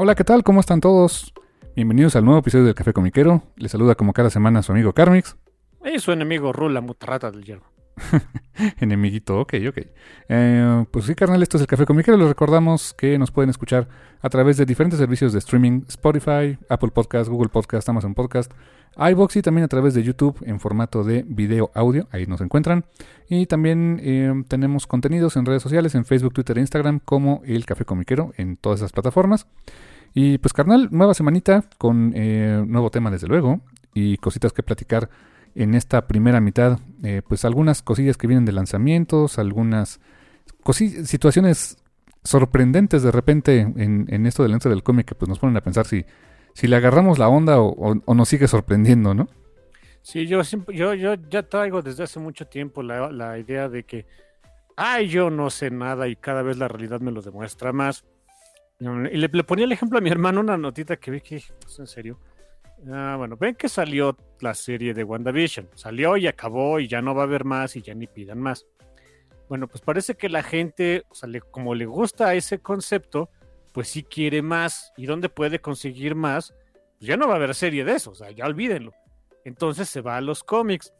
[0.00, 0.44] Hola, ¿qué tal?
[0.44, 1.34] ¿Cómo están todos?
[1.74, 3.42] Bienvenidos al nuevo episodio del Café Comiquero.
[3.56, 5.36] Les saluda como cada semana su amigo Carmix.
[5.84, 7.64] Y su enemigo Rula, mutarrata del hierro.
[8.80, 9.78] Enemiguito, ok, ok.
[10.28, 12.16] Eh, pues sí, carnal, esto es el Café Comiquero.
[12.16, 13.88] Les recordamos que nos pueden escuchar
[14.20, 18.52] a través de diferentes servicios de streaming: Spotify, Apple Podcast, Google Podcast, Amazon Podcast,
[18.96, 22.06] iBox y también a través de YouTube en formato de video audio.
[22.12, 22.84] Ahí nos encuentran.
[23.28, 27.66] Y también eh, tenemos contenidos en redes sociales, en Facebook, Twitter e Instagram, como el
[27.66, 29.48] Café Comiquero en todas esas plataformas.
[30.14, 33.60] Y pues, carnal, nueva semanita con eh, nuevo tema, desde luego,
[33.94, 35.08] y cositas que platicar
[35.54, 36.78] en esta primera mitad.
[37.02, 40.00] Eh, pues algunas cosillas que vienen de lanzamientos, algunas
[41.04, 41.78] situaciones
[42.24, 45.86] sorprendentes de repente en, esto del lente del cómic que pues nos ponen a pensar
[45.86, 46.04] si,
[46.52, 49.28] si le agarramos la onda o, nos sigue sorprendiendo, ¿no?
[50.02, 54.06] Sí, yo, yo, yo ya traigo desde hace mucho tiempo la, la idea de que,
[54.76, 58.04] ay, yo no sé nada y cada vez la realidad me lo demuestra más.
[58.80, 61.86] Y le, ponía el ejemplo a mi hermano, una notita que vi que, pues, en
[61.86, 62.20] serio.
[62.88, 65.68] Ah, bueno, ven que salió la serie de WandaVision.
[65.74, 68.66] Salió y acabó y ya no va a haber más y ya ni pidan más.
[69.48, 73.30] Bueno, pues parece que la gente, o sea, como le gusta ese concepto,
[73.72, 74.92] pues sí quiere más.
[74.96, 76.54] ¿Y dónde puede conseguir más?
[76.98, 78.92] Pues ya no va a haber serie de eso, o sea, ya olvídenlo.
[79.44, 80.92] Entonces se va a los cómics.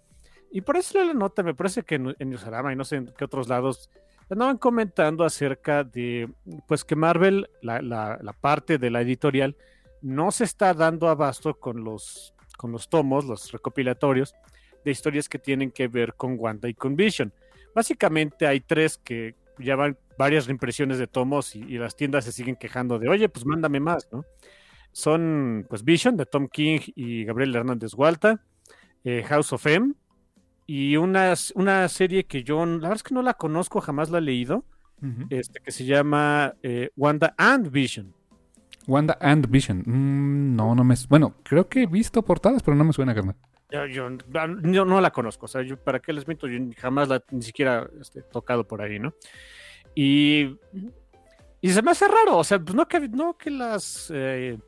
[0.51, 3.25] Y por eso la nota, me parece que en, en y no sé en qué
[3.25, 3.91] otros lados
[4.31, 6.29] andaban comentando acerca de
[6.67, 9.57] pues que Marvel, la, parte de la editorial,
[10.03, 14.35] no se está dando abasto con los, con los tomos, los recopilatorios
[14.85, 17.33] de historias que tienen que ver con Wanda y con Vision.
[17.75, 22.99] Básicamente hay tres que llevan varias reimpresiones de tomos y, las tiendas se siguen quejando
[22.99, 24.25] de, oye, pues mándame más, ¿no?
[24.93, 28.43] Son pues Vision de Tom King y Gabriel Hernández Walta,
[29.05, 29.95] eh, House of M,
[30.71, 34.19] y una, una serie que yo, la verdad es que no la conozco, jamás la
[34.19, 34.67] he leído,
[35.31, 38.15] este, que se llama eh, Wanda and Vision.
[38.87, 39.79] Wanda and Vision.
[39.87, 40.95] Mm, no, no me.
[41.09, 43.35] Bueno, creo que he visto portadas, pero no me suena, carnal.
[43.71, 46.47] Yo, yo, no la conozco, o sea, yo, ¿para qué les miento?
[46.47, 49.15] Yo jamás la ni siquiera este, tocado por ahí, ¿no?
[49.95, 50.59] Y,
[51.63, 54.13] y se me hace raro, o sea, pues no que, no que las.
[54.15, 54.59] Eh,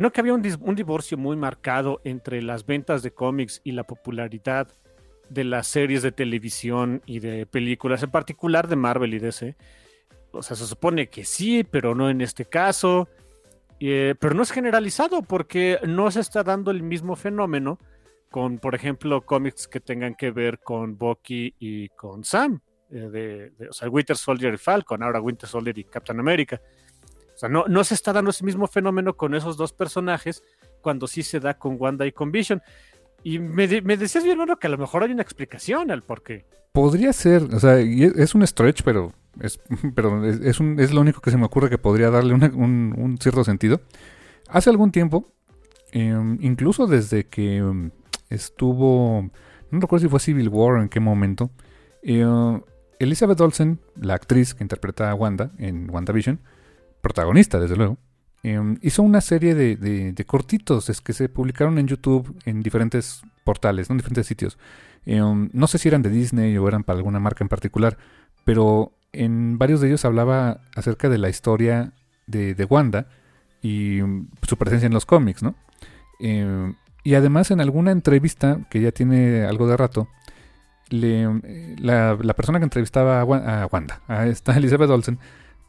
[0.00, 3.84] no que había un, un divorcio muy marcado entre las ventas de cómics y la
[3.84, 4.74] popularidad
[5.34, 9.56] de las series de televisión y de películas, en particular de Marvel y DC.
[10.32, 13.08] O sea, se supone que sí, pero no en este caso.
[13.80, 17.78] Eh, pero no es generalizado porque no se está dando el mismo fenómeno
[18.30, 22.60] con, por ejemplo, cómics que tengan que ver con Bucky y con Sam.
[22.90, 26.60] Eh, de, o sea, Winter Soldier y Falcon, ahora Winter Soldier y Captain America.
[27.34, 30.42] O sea, no, no se está dando ese mismo fenómeno con esos dos personajes
[30.80, 32.62] cuando sí se da con Wanda y con Vision.
[33.24, 36.44] Y me, decías, mi hermano, que a lo mejor hay una explicación al por qué.
[36.72, 39.58] Podría ser, o sea, es un stretch, pero es,
[39.94, 43.42] pero es, un, es lo único que se me ocurre que podría darle un, cierto
[43.42, 43.80] sentido.
[44.48, 45.32] Hace algún tiempo,
[45.92, 47.90] em, incluso desde que
[48.28, 49.30] estuvo,
[49.70, 51.50] no recuerdo si fue Civil War o en qué momento,
[52.02, 52.60] eh,
[52.98, 56.40] Elizabeth Olsen, la actriz que interpreta a Wanda en WandaVision,
[57.00, 57.96] protagonista desde luego,
[58.44, 63.96] Em, hizo una serie de, cortitos que se publicaron en YouTube en diferentes portales, en
[63.96, 64.58] diferentes sitios.
[65.06, 67.96] Em, no sé si eran de Disney o eran para alguna marca en particular,
[68.44, 71.94] pero en varios de ellos hablaba acerca de la historia
[72.26, 73.06] de, Wanda
[73.62, 75.54] y mm, su presencia en los cómics, ¿no?
[76.20, 80.08] Em, y además en alguna entrevista, que ya tiene algo de rato,
[80.90, 81.26] le,
[81.78, 85.18] la, persona que entrevistaba a, a Wanda, a esta Elizabeth Olsen,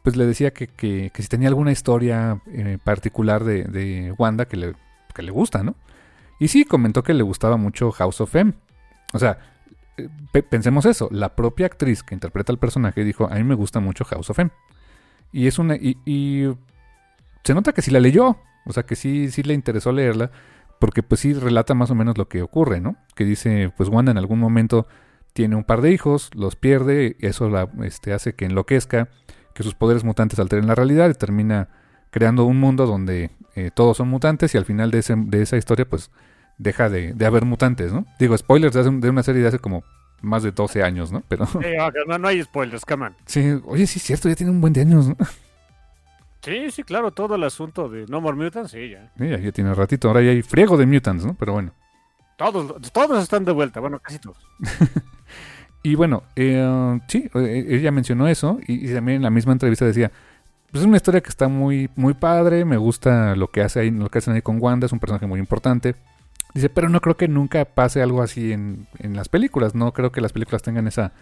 [0.06, 4.74] pues le decía que, si tenía alguna historia eh, particular de, Wanda que le,
[5.18, 5.74] le gusta, ¿no?
[6.38, 8.52] Y sí, comentó que le gustaba mucho House of M.
[9.12, 9.38] O sea,
[9.96, 10.08] eh,
[10.48, 14.04] pensemos eso, la propia actriz que interpreta al personaje dijo, a mí me gusta mucho
[14.04, 14.52] House of M.
[15.32, 15.74] Y es una.
[15.74, 16.54] Y,
[17.42, 18.36] se nota que sí la leyó.
[18.64, 20.30] O sea que sí, sí le interesó leerla.
[20.78, 22.94] Porque pues sí relata más o menos lo que ocurre, ¿no?
[23.16, 24.86] Que dice, pues Wanda en algún momento
[25.32, 29.08] tiene un par de hijos, los pierde, eso la, este, hace que enloquezca,
[29.56, 31.68] que sus poderes mutantes alteren la realidad y termina
[32.10, 35.56] creando un mundo donde eh, todos son mutantes y al final de, ese, de esa
[35.56, 36.10] historia pues
[36.58, 38.04] deja de, de, haber mutantes, ¿no?
[38.18, 39.82] Digo, spoilers de, de, una serie de hace como
[40.20, 41.22] más de 12 años, ¿no?
[41.26, 41.48] Pero...
[42.06, 43.16] No, no, hay spoilers, come on.
[43.24, 45.16] Sí, oye, sí es cierto, ya tiene un buen de años, ¿no?
[46.42, 49.10] Sí, sí, claro, todo el asunto de No More Mutants, sí, ya.
[49.18, 51.34] Sí, ya, ya tiene ratito, ahora ya hay friego de mutants, ¿no?
[51.34, 51.72] Pero bueno.
[52.36, 54.36] Todos, todos están de vuelta, bueno, casi todos.
[55.82, 60.10] y bueno, eh, sí, ella mencionó eso y, también en la misma entrevista decía,
[60.70, 63.90] pues es una historia que está muy, muy padre, me gusta lo que hace ahí,
[63.90, 65.94] lo que hacen ahí con Wanda, es un personaje muy importante.
[66.54, 70.10] Dice, pero no creo que nunca pase algo así en, en las películas, no creo
[70.10, 71.12] que las películas tengan esa,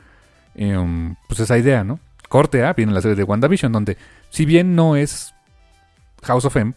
[0.54, 1.98] eh, pues esa idea, ¿no?
[2.28, 3.96] Corte A, viene la serie de WandaVision, donde
[4.30, 5.34] si bien no es
[6.22, 6.74] House of M,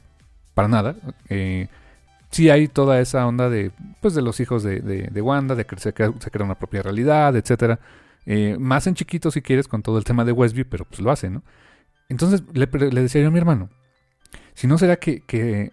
[0.53, 0.95] para nada,
[1.29, 1.67] eh,
[2.29, 3.71] sí hay toda esa onda de,
[4.01, 7.35] pues, de los hijos de, de, de Wanda, de que se crea, una propia realidad,
[7.35, 7.79] etcétera.
[8.25, 11.11] Eh, más en chiquito si quieres con todo el tema de Westview, pero pues lo
[11.11, 11.43] hace, ¿no?
[12.09, 13.69] Entonces le, le, decía yo a mi hermano,
[14.53, 15.71] si no será que, que,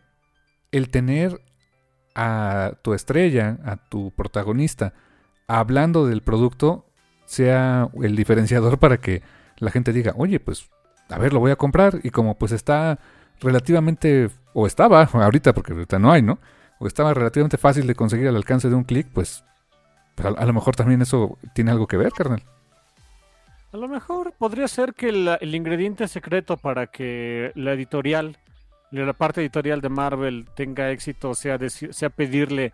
[0.72, 1.40] el tener
[2.14, 4.92] a tu estrella, a tu protagonista,
[5.46, 6.86] hablando del producto,
[7.24, 9.22] sea el diferenciador para que
[9.58, 10.68] la gente diga, oye, pues,
[11.08, 12.00] a ver, lo voy a comprar.
[12.02, 12.98] Y como pues está
[13.40, 16.38] relativamente, o estaba, ahorita porque ahorita no hay, ¿no?
[16.78, 19.44] O estaba relativamente fácil de conseguir al alcance de un clic, pues,
[20.14, 22.42] pues a, lo mejor también eso tiene algo que ver, carnal.
[23.72, 28.38] A lo mejor podría ser que el, el ingrediente secreto para que la editorial,
[28.92, 32.72] la parte editorial de Marvel tenga éxito sea, decir, sea pedirle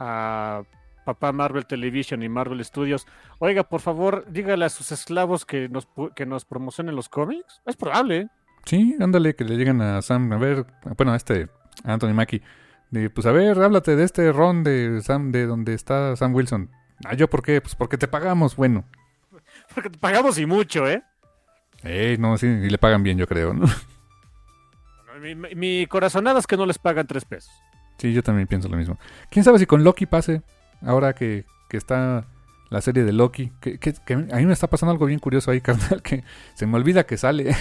[0.00, 0.62] a
[1.04, 3.06] papá Marvel Television y Marvel Studios,
[3.38, 7.62] oiga, por favor, dígale a sus esclavos que nos, que nos promocionen los cómics.
[7.66, 8.18] Es probable.
[8.18, 8.28] ¿eh?
[8.64, 10.66] Sí, ándale, que le lleguen a Sam, a ver,
[10.96, 11.48] bueno, a este,
[11.84, 12.42] a Anthony Mackie.
[12.90, 16.70] De, pues a ver, háblate de este ron de Sam, de donde está Sam Wilson.
[17.04, 17.60] Ah, ¿yo por qué?
[17.60, 18.84] Pues porque te pagamos, bueno.
[19.74, 21.02] Porque te pagamos y mucho, ¿eh?
[21.84, 23.66] Eh, no, sí, y le pagan bien, yo creo, ¿no?
[25.22, 27.52] Mi, mi, mi corazonada es que no les pagan tres pesos.
[27.98, 28.98] Sí, yo también pienso lo mismo.
[29.30, 30.40] ¿Quién sabe si con Loki pase?
[30.80, 32.24] Ahora que, que está
[32.70, 33.52] la serie de Loki.
[33.60, 36.24] Que, que, que, a mí me está pasando algo bien curioso ahí, carnal, que
[36.54, 37.54] se me olvida que sale.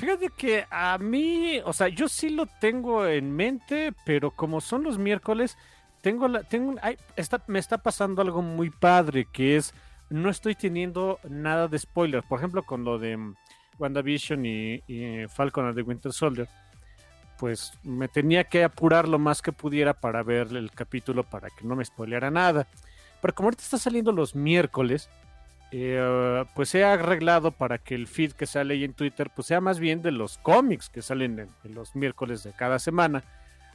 [0.00, 4.82] Fíjate que a mí, o sea, yo sí lo tengo en mente, pero como son
[4.82, 5.58] los miércoles,
[6.00, 6.96] tengo la, tengo, ay,
[7.48, 9.74] me está pasando algo muy padre, que es,
[10.08, 12.22] no estoy teniendo nada de spoiler.
[12.22, 13.18] Por ejemplo, con lo de
[13.78, 16.48] WandaVision y, y Falcon and the Winter Soldier
[17.38, 21.64] pues me tenía que apurar lo más que pudiera para ver el capítulo para que
[21.64, 22.66] no me spoileara nada.
[23.22, 25.08] Pero como ahorita está saliendo los miércoles,
[25.72, 29.60] eh, pues he arreglado para que el feed que sale ahí en Twitter pues sea
[29.60, 33.22] más bien de los cómics que salen en, en los miércoles de cada semana.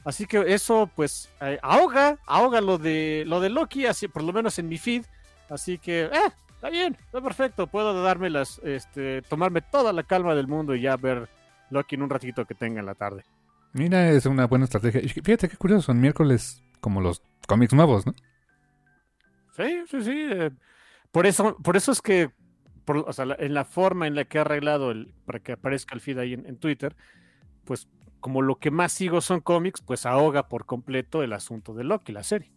[0.04, 4.32] Así que eso pues eh, ahoga, ahoga lo de lo de Loki, así por lo
[4.32, 5.04] menos en mi feed.
[5.48, 7.66] Así que, eh, está bien, está perfecto.
[7.66, 11.28] Puedo darme las, este, tomarme toda la calma del mundo y ya ver
[11.70, 13.24] Loki en un ratito que tenga en la tarde.
[13.72, 15.00] Mira, es una buena estrategia.
[15.02, 18.14] Fíjate qué curioso, son miércoles como los cómics nuevos, ¿no?
[19.56, 20.28] Sí, sí, sí.
[20.30, 20.50] Eh,
[21.16, 22.30] por eso, por eso es que,
[22.84, 25.52] por, o sea, la, en la forma en la que he arreglado el, para que
[25.52, 26.94] aparezca el feed ahí en, en, Twitter,
[27.64, 27.88] pues
[28.20, 32.12] como lo que más sigo son cómics, pues ahoga por completo el asunto de Loki,
[32.12, 32.52] la serie.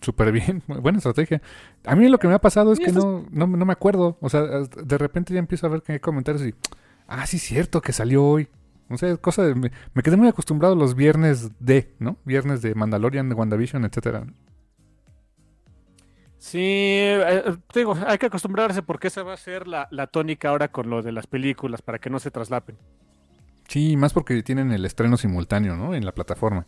[0.00, 1.40] Súper bien, buena estrategia.
[1.84, 4.18] A mí lo que me ha pasado es que no, no, no me acuerdo.
[4.20, 6.56] O sea, de repente ya empiezo a ver que hay comentarios y,
[7.06, 8.48] ah, sí, cierto, que salió hoy.
[8.88, 12.16] O sea, cosa de, me, me, quedé muy acostumbrado a los viernes de, ¿no?
[12.24, 14.26] Viernes de Mandalorian, de WandaVision, etcétera.
[16.42, 20.72] Sí, eh, digo, hay que acostumbrarse porque esa va a ser la, la, tónica ahora
[20.72, 22.76] con lo de las películas, para que no se traslapen.
[23.68, 25.94] Sí, más porque tienen el estreno simultáneo, ¿no?
[25.94, 26.66] En la plataforma.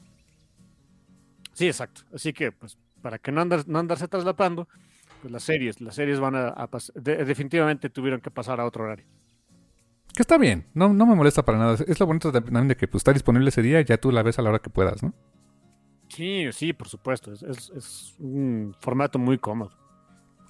[1.55, 2.03] Sí, exacto.
[2.15, 4.69] Así que, pues, para que no, andar, no andarse traslapando,
[5.21, 8.85] pues las series, las series van a, a de, definitivamente tuvieron que pasar a otro
[8.85, 9.07] horario.
[10.15, 11.77] Que está bien, no, no me molesta para nada.
[11.85, 14.23] Es lo bonito también de que pues, está disponible ese día y ya tú la
[14.23, 15.15] ves a la hora que puedas, ¿no?
[16.09, 17.33] Sí, sí, por supuesto.
[17.33, 19.73] Es, es, es un formato muy cómodo.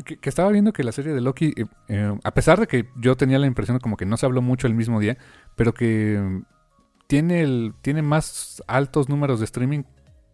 [0.04, 2.88] Que, que, estaba viendo que la serie de Loki, eh, eh, a pesar de que
[2.96, 5.16] yo tenía la impresión como que no se habló mucho el mismo día,
[5.54, 6.42] pero que
[7.06, 9.84] tiene, el, tiene más altos números de streaming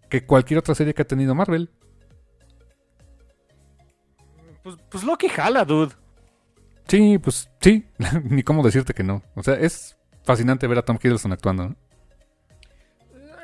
[0.08, 1.70] que cualquier otra serie que ha tenido Marvel.
[4.62, 5.94] Pues, pues Loki jala, dude.
[6.88, 7.86] Sí, pues sí,
[8.24, 9.22] ni cómo decirte que no.
[9.34, 11.76] O sea, es fascinante ver a Tom Hiddleston actuando, ¿no?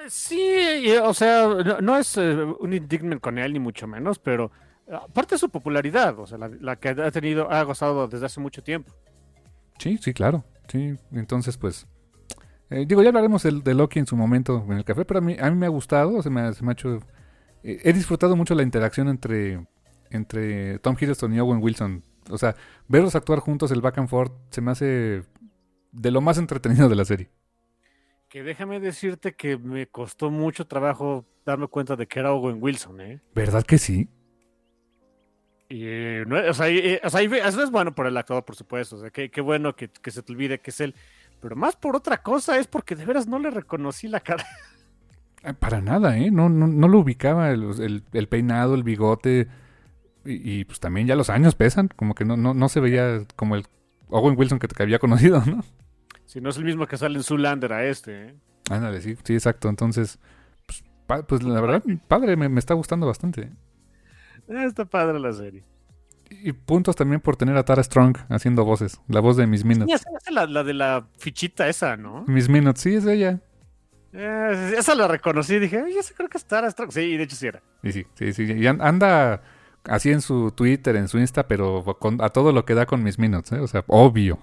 [0.08, 1.48] Sí, o sea,
[1.80, 4.50] no, es uh, un indictment con él, ni mucho menos, pero
[4.90, 8.62] aparte de su popularidad, o sea, la, que ha tenido, ha gozado desde hace mucho
[8.62, 8.92] tiempo.
[9.78, 10.44] Sí, sí, claro.
[10.68, 11.86] Sí, entonces pues...
[12.70, 15.22] eh, digo, ya hablaremos del- de, Loki en su momento en el café, pero a
[15.22, 16.96] mí, a mí me ha gustado, se me se me ha hecho...
[17.62, 19.66] eh, he disfrutado mucho la interacción entre,
[20.10, 22.02] entre Tom Hiddleston y Owen Wilson.
[22.30, 22.56] O sea,
[22.88, 25.22] verlos actuar juntos, el back and forth, se me hace
[25.92, 27.30] de lo más entretenido de la serie.
[28.28, 33.00] Que déjame decirte que me costó mucho trabajo darme cuenta de que era Owen Wilson,
[33.00, 33.21] ¿eh?
[33.35, 34.09] ¿Verdad que sí?
[35.68, 38.56] Y, eh, no, o sea, eh, o sea, eso es bueno por el actor, por
[38.56, 38.97] supuesto.
[38.97, 40.95] O sea, qué, bueno que, que se te olvide que es él.
[41.40, 44.45] Pero más por otra cosa es porque de veras no le reconocí la cara.
[45.42, 46.30] Eh, Para nada, ¿eh?
[46.30, 49.49] No, no, no lo ubicaba, el, el- el peinado, el bigote.
[50.25, 53.21] Y, y, pues también ya los años pesan, como que no, no, no se veía
[53.37, 53.64] como el
[54.09, 55.62] Owen Wilson que te había conocido, ¿no?
[56.26, 58.35] Si no es el mismo que sale en Zoolander a este, ¿eh?
[58.71, 59.68] Ándale, sí, sí, exacto.
[59.68, 60.18] Entonces,
[60.66, 63.50] pues, pa- pues la verdad, padre, me, me está gustando bastante.
[64.50, 65.62] Ah, Está padre la serie.
[66.28, 69.00] Y puntos también por tener a Tara Strong haciendo voces.
[69.06, 69.95] La voz de Miss Sí, Minutes.
[69.95, 72.25] esa es la, la de la fichita esa, ¿no?
[72.26, 73.40] Miss Minutes, sí, es ella.
[74.12, 75.59] Eh, esa la reconocí.
[75.61, 76.90] Dije, oye, esa creo que es Tara Strong.
[76.90, 77.62] Sí, de hecho sí era.
[77.85, 78.42] Y sí, sí, sí.
[78.52, 79.42] Y an- anda
[79.85, 83.04] así en su Twitter, en su Insta, pero con- a todo lo que da con
[83.04, 83.61] Miss Minutes, ¿eh?
[83.61, 84.40] O sea, obvio.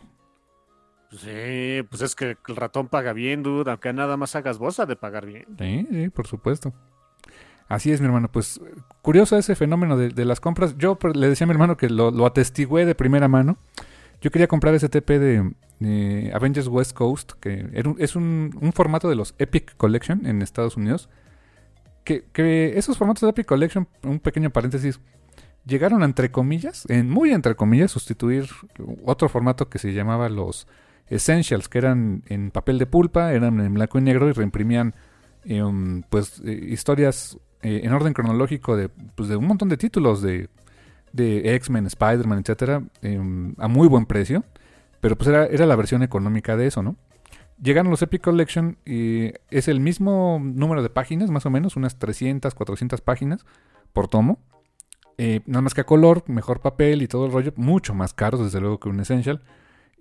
[1.18, 3.70] Sí, pues es que el ratón paga bien, dude.
[3.70, 5.46] Aunque nada más hagas ha de pagar bien.
[5.60, 6.74] Sí, sí, por supuesto.
[7.68, 8.32] Así es, mi hermano.
[8.32, 8.60] Pues
[9.02, 10.76] curioso ese fenómeno de, las compras.
[10.78, 13.58] Yo le decía a mi hermano que lo, lo atestigué de primera mano.
[14.22, 19.10] Yo quería comprar ese TP de, de Avengers West Coast, que es un, un formato
[19.10, 21.10] de los Epic Collection en Estados Unidos.
[22.04, 25.00] Que, que esos formatos de Epic Collection, un pequeño paréntesis,
[25.66, 28.50] llegaron entre comillas, en muy entre comillas, sustituir
[29.06, 30.68] otro formato que se llamaba los
[31.08, 34.96] Essentials, que eran en papel de pulpa, eran en blanco y negro y reimprimían
[35.46, 39.78] eh, um, pues eh, historias eh, en orden cronológico de, pues, de un montón de
[39.78, 40.50] títulos de,
[41.12, 43.20] de X-Men, Spider-Man, etcétera, eh,
[43.58, 44.44] a muy buen precio.
[45.02, 46.96] Pero pues era, era la versión económica de eso, ¿no?
[47.62, 52.00] Llegaron los Epic Collection y es el mismo número de páginas, más o menos, unas
[52.00, 53.46] 300, 400 páginas
[53.92, 54.40] por tomo.
[55.18, 58.60] Nada más que a color, mejor papel y todo el rollo, mucho más caros desde
[58.60, 59.42] luego que un Essential.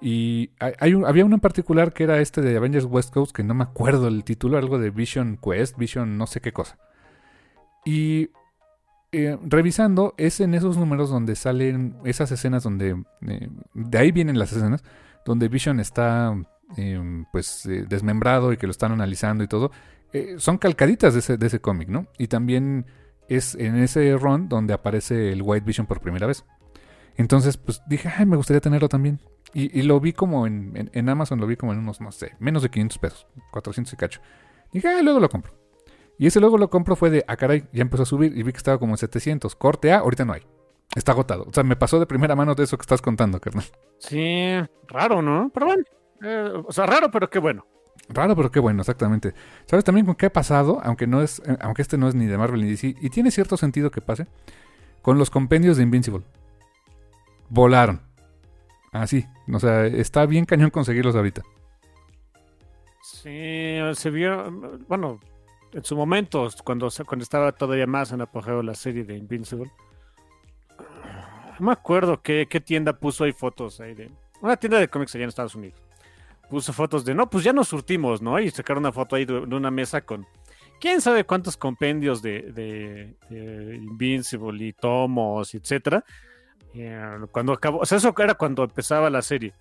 [0.05, 3.63] Y había uno en particular que era este de Avengers West Coast, que no me
[3.63, 6.77] acuerdo el título, algo de Vision Quest, Vision no sé qué cosa.
[7.85, 8.31] Y
[9.13, 13.01] eh, revisando, es en esos números donde salen esas escenas donde...
[13.29, 14.83] eh, de ahí vienen las escenas,
[15.25, 16.35] donde Vision está
[16.77, 19.71] eh, pues desmembrado y que lo están analizando y todo.
[20.37, 22.07] Son calcaditas de ese, de ese cómic, ¿no?
[22.19, 22.87] Y también
[23.29, 26.45] es en ese run donde aparece el White Vision por primera vez.
[27.17, 29.21] Entonces, pues dije, ay, me gustaría tenerlo también.
[29.55, 32.11] Y, y lo vi como en, en- en Amazon, lo vi como en unos, no
[32.13, 34.21] sé, menos de 500 pesos, 400 y cacho.
[34.73, 35.53] Dije, ah, luego lo compro.
[36.19, 38.53] Y ese luego lo compro fue de, ah, caray, ya empezó a subir y vi
[38.53, 39.55] que estaba como en 700.
[39.57, 40.43] Corte A, ahorita no hay.
[40.95, 41.45] Está agotado.
[41.49, 43.65] O sea, me pasó de primera mano de eso que estás contando, carnal.
[43.99, 44.53] Sí,
[44.89, 45.51] raro, ¿no?
[45.53, 45.85] Pero bueno.
[46.23, 47.67] eh, o sea, raro, pero qué bueno.
[48.09, 49.33] Raro, pero qué bueno, exactamente.
[49.67, 50.81] ¿Sabes también con qué ha pasado?
[50.85, 53.31] Aunque no es, eh, aunque este no es ni de Marvel ni DC, y tiene
[53.31, 54.27] cierto sentido que pase,
[55.03, 56.25] con los compendios de Invincible.
[57.49, 58.01] Volaron.
[58.93, 59.27] Así.
[59.53, 61.43] o sea, está bien cañón conseguirlos ahorita.
[63.03, 64.51] Sí, se vio,
[64.87, 65.19] bueno,
[65.73, 69.71] en su momento, cuando, cuando estaba todavía más en apogeo la serie de Invincible.
[71.59, 74.11] No me acuerdo qué, qué tienda puso ahí fotos ahí de...
[74.41, 75.81] Una tienda de cómics allá en Estados Unidos.
[76.51, 78.39] Puso fotos de, no, pues ya nos surtimos, ¿no?
[78.41, 80.27] Y sacaron una foto ahí de, de una mesa con...
[80.81, 86.05] ¿Quién sabe cuántos compendios de, de- de Invincible y tomos, etcétera?
[86.75, 89.53] Eh, cuando acabó, o sea, eso era cuando empezaba la serie.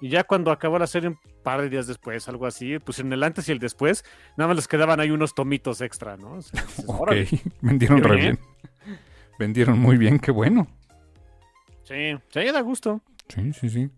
[0.00, 3.12] Y ya cuando acabó la serie, un par de días después, algo así, pues en
[3.12, 4.04] el antes y el después,
[4.36, 6.32] nada más les quedaban ahí unos tomitos extra, ¿no?
[6.34, 7.28] O sea, dices, Ok, órale.
[7.62, 8.38] vendieron re bien.
[8.84, 8.98] bien.
[9.38, 10.66] Vendieron muy bien, qué bueno.
[11.84, 13.00] Sí, sí, da gusto.
[13.28, 13.90] Sí, sí, sí.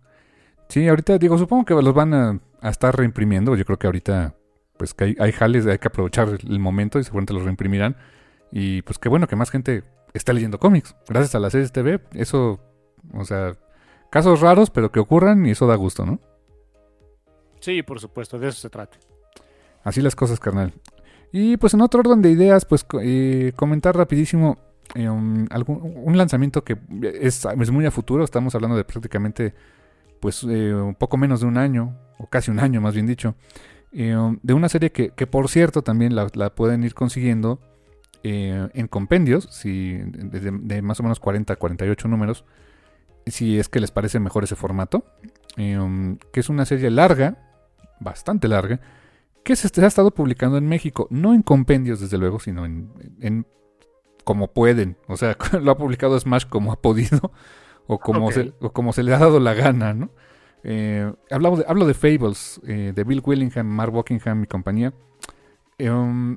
[0.69, 3.57] Sí, ahorita digo, supongo que los van a, a estar reimprimiendo.
[3.57, 4.35] Yo creo que ahorita,
[4.77, 7.97] pues que hay, hay jales, hay que aprovechar el momento y seguramente los reimprimirán.
[8.53, 9.85] Y pues qué bueno que más gente
[10.15, 10.95] está leyendo cómics.
[11.09, 12.61] Gracias a las series TV, eso,
[13.15, 13.57] o sea,
[14.11, 16.21] casos raros, pero que ocurran y eso da gusto, ¿no?
[17.61, 18.99] Sí, por supuesto, de eso se trata.
[19.83, 20.73] Así las cosas, carnal.
[21.33, 24.59] Y pues en otro orden de ideas, pues eh, comentar rapidísimo
[24.95, 26.79] eh, un, algún- un lanzamiento que
[27.21, 28.25] es, es muy a futuro.
[28.25, 29.55] Estamos hablando de prácticamente
[30.21, 33.35] pues eh, un poco menos de un año, o casi un año más bien dicho,
[33.93, 37.61] de una serie que, que, por cierto también la, la pueden ir consiguiendo
[38.31, 42.45] eh, en compendios, si, de, más o menos 40 a 48 números,
[43.27, 45.05] si es que les parece mejor ese formato,
[45.57, 47.39] eh, que es una serie larga,
[48.01, 48.81] bastante larga,
[49.45, 52.93] que se se ha estado publicando en México, no en compendios desde luego, sino en,
[53.21, 53.47] en
[54.25, 57.33] como pueden, o sea, lo ha publicado Smash como ha podido
[57.87, 60.11] o como, se, o como se le ha dado la gana, ¿no?
[60.65, 64.93] Eh, hablo, de, hablo de Fables, eh, de Bill Willingham, Mark Buckingham y compañía.
[65.79, 66.37] Um,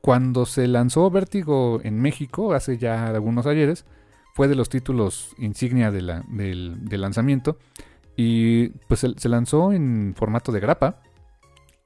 [0.00, 3.84] cuando se lanzó Vértigo en México, hace ya algunos ayeres,
[4.34, 6.06] fue de los títulos insignia del,
[6.90, 7.58] lanzamiento.
[8.16, 11.02] Y pues se, se, lanzó en formato de grapa.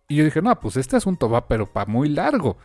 [0.08, 2.56] Y yo dije, no, pues este asunto va, pero para muy largo.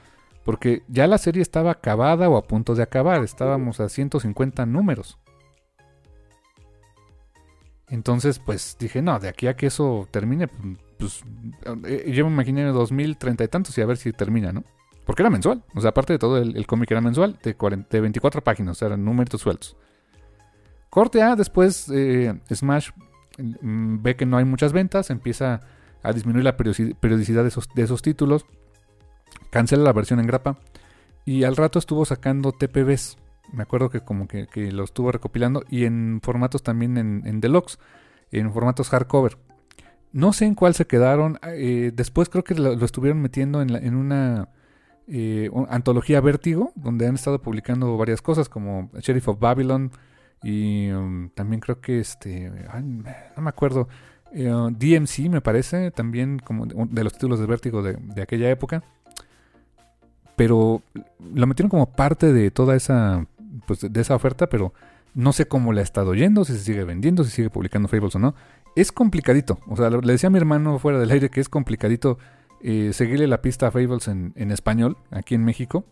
[0.44, 3.24] Porque ya la serie estaba acabada o a punto de acabar.
[3.24, 5.20] Estábamos a 150 números.
[7.90, 10.48] Entonces, pues dije, no, de aquí a que eso termine,
[10.98, 11.24] pues
[11.86, 14.64] eh, yo me imaginé 2030 y tantos y a ver si termina, ¿no?
[15.10, 15.64] Porque era mensual.
[15.74, 18.80] O sea, aparte de todo, el, cómic era mensual de, 40, de, 24 páginas, o
[18.80, 19.76] sea, eran números sueltos.
[20.92, 22.92] Corte A, después eh, Smash
[23.40, 25.62] mm, ve que no hay muchas ventas, empieza
[26.04, 28.46] a disminuir la periodicidad de esos, de esos títulos,
[29.50, 30.60] cancela la versión en grapa
[31.26, 33.18] y al rato estuvo sacando TPBs.
[33.52, 37.80] Me acuerdo que como que, que lo estuvo recopilando y en formatos también en, deluxe,
[38.30, 39.40] en formatos hardcover.
[40.12, 41.40] No sé en cuál se quedaron.
[41.42, 44.50] Eh, después creo que lo, lo estuvieron metiendo en, la, en una
[45.12, 49.92] eh, antología Vértigo, donde han estado publicando varias cosas como Sheriff of Babylon
[50.44, 53.88] y um, también creo que este, ay, no me acuerdo,
[54.32, 58.84] eh, DMC me parece, también como de, los títulos de Vértigo de, aquella época.
[60.36, 60.82] Pero
[61.34, 63.26] lo metieron como parte de toda esa,
[63.66, 64.74] pues de esa oferta, pero
[65.14, 68.16] no sé cómo le ha estado yendo, si se sigue vendiendo, si sigue publicando Fables
[68.16, 68.36] o no.
[68.76, 72.20] Es complicadito, o sea, le decía a mi hermano fuera del aire que es complicadito
[72.62, 75.86] eh, seguirle la pista a Fables en, español, aquí en México.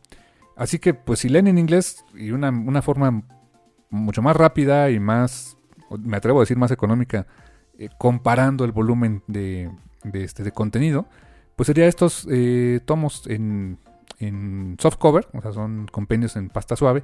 [0.56, 3.24] Así que, pues si leen en inglés y una, una forma
[3.90, 5.58] mucho más rápida y más,
[6.00, 7.28] me atrevo a decir, más económica,
[7.78, 9.70] eh, comparando el volumen de,
[10.14, 11.08] este, de contenido,
[11.56, 13.80] pues sería estos eh, tomos en,
[14.20, 17.04] en softcover, o sea, son compendios en pasta suave,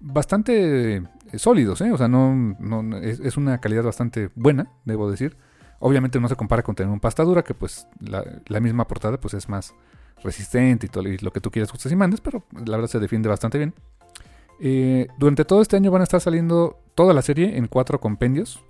[0.00, 1.02] bastante
[1.34, 1.90] sólidos, ¿eh?
[1.92, 2.56] o sea, no,
[2.98, 5.36] es, una calidad bastante buena, debo decir.
[5.78, 9.34] Obviamente no se compara con tener un pasta dura, que pues la, misma portada pues
[9.34, 9.74] es más
[10.22, 13.28] resistente y todo lo que tú quieras, gustes y mandes, pero la verdad se defiende
[13.28, 13.74] bastante bien.
[14.60, 18.62] Eh, durante todo este año van a estar saliendo toda la serie en cuatro compendios.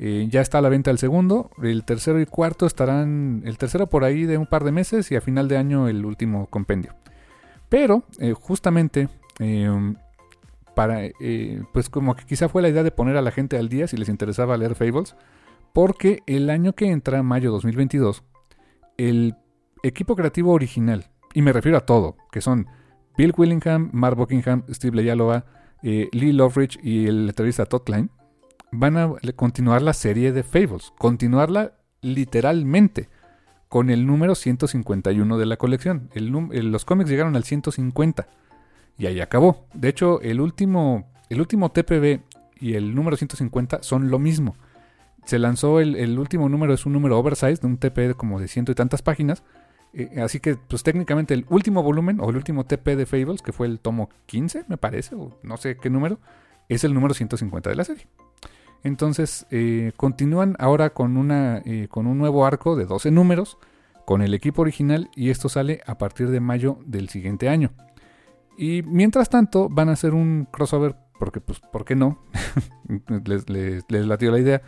[0.00, 3.88] Eh, ya está a la venta el segundo, el tercero y cuarto estarán, el tercero
[3.88, 6.94] por ahí de un par de meses y a final de año el último compendio.
[7.68, 9.08] Pero eh, justamente
[9.40, 9.96] em,
[10.74, 11.00] para,
[11.72, 13.96] pues como que quizá fue la idea de poner a la gente al día si
[13.96, 15.16] les interesaba leer Fables,
[15.72, 18.22] porque el año que entra, mayo 2022,
[18.96, 19.36] el
[19.82, 22.66] equipo creativo original, y me refiero a todo, que son
[23.16, 25.44] Bill Willingham, Mark Buckingham, Steve Leyalova,
[25.82, 28.10] eh, Lee Loveridge y el letrista Todd Klein,
[28.70, 33.08] van a continuar la serie de Fables, continuarla literalmente
[33.68, 36.10] con el número 151 de la colección.
[36.14, 38.26] Los cómics llegaron al 150
[38.98, 39.66] y ahí acabó.
[39.74, 42.20] De hecho, el último, el último TPB
[42.60, 44.56] y el número 150 son lo mismo.
[45.28, 48.48] Se lanzó el, el último número, es un número oversized, de un TP como de
[48.48, 49.42] ciento y tantas páginas.
[49.92, 53.52] Eh, así que, pues técnicamente el último volumen o el último TP de Fables, que
[53.52, 56.18] fue el tomo 15, me parece, o no sé qué número,
[56.70, 58.06] es el número 150 de la serie.
[58.82, 63.58] Entonces, eh, continúan ahora con, una, eh, con un nuevo arco de 12 números,
[64.06, 67.72] con el equipo original, y esto sale a partir de mayo del siguiente año.
[68.56, 72.24] Y mientras tanto, van a hacer un crossover, porque, pues, ¿por qué no?
[73.26, 74.62] les, les, les latió la idea.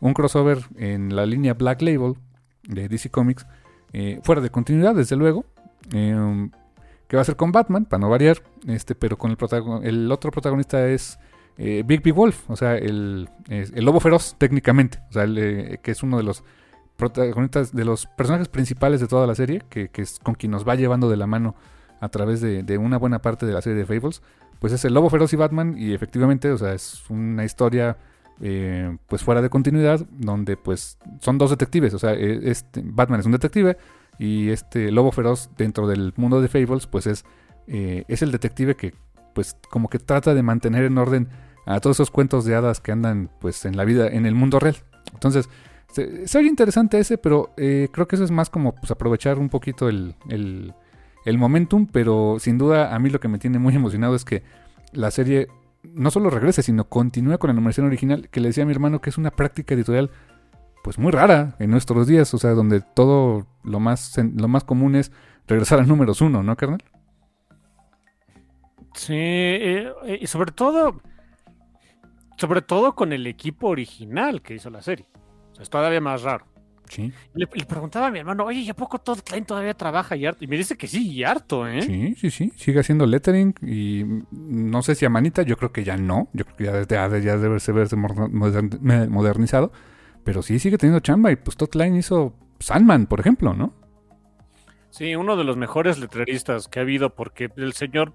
[0.00, 2.14] Un crossover en la línea Black Label
[2.62, 3.46] de DC Comics,
[3.92, 5.44] eh, fuera de continuidad, desde luego.
[5.92, 6.48] Eh,
[7.10, 9.36] que va a ser con Batman, para no variar, este, pero con el,
[9.82, 11.18] el otro protagonista es
[11.58, 15.80] eh, Big Big Wolf, o sea, el, el lobo feroz técnicamente, o sea, el, eh,
[15.82, 16.44] que es uno de los
[16.96, 20.66] protagonistas, de los personajes principales de toda la serie, que, que es con quien nos
[20.66, 21.56] va llevando de la mano
[21.98, 24.22] a través de, de, una buena parte de la serie de Fables,
[24.60, 27.96] pues es el lobo feroz y Batman, y efectivamente, o sea, es una historia
[28.40, 33.26] eh, pues fuera de continuidad, donde pues son dos detectives, o sea, este, Batman es
[33.26, 33.76] un detective
[34.18, 37.24] y este lobo feroz dentro del mundo de Fables, pues es,
[37.66, 38.94] eh, es el detective que
[39.34, 41.28] pues como que trata de mantener en orden
[41.66, 44.58] a todos esos cuentos de hadas que andan pues en la vida, en el mundo
[44.58, 44.76] real.
[45.12, 45.48] Entonces,
[45.92, 49.48] se, se interesante ese, pero eh, creo que eso es más como pues, aprovechar un
[49.48, 54.14] poquito el, el, momentum, pero sin duda a mí lo que me tiene muy emocionado
[54.14, 54.42] es que
[54.92, 55.48] la serie
[55.82, 59.00] no solo regrese, sino continúe con la numeración original, que le decía a mi hermano
[59.00, 60.10] que es una práctica editorial
[60.82, 64.96] pues muy rara en nuestros días, o sea, donde todo lo más, lo más común
[64.96, 65.12] es
[65.46, 66.82] regresar al números uno, ¿no, carnal?
[68.94, 71.00] Sí, eh, y sobre todo,
[72.36, 75.06] sobre todo con el equipo original que hizo la serie.
[75.52, 76.46] O sea, es todavía más raro.
[76.90, 77.12] Sí.
[77.34, 80.26] Le, le, preguntaba a mi hermano, oye, ¿y a poco Todd Klein todavía trabaja y
[80.26, 80.42] harto?
[80.44, 81.82] Y me dice que sí, y harto, ¿eh?
[81.82, 82.52] Sí, sí, sí.
[82.56, 86.28] Sigue haciendo lettering y no sé si a manita, yo creo que ya no.
[86.32, 87.96] Yo creo que ya, desde, ya debe verse
[89.08, 89.70] modernizado.
[90.24, 93.72] Pero sí sigue teniendo chamba y pues Todd Line hizo Sandman, por ejemplo, ¿no?
[94.90, 98.12] Sí, uno de los mejores letreristas que ha habido porque el señor...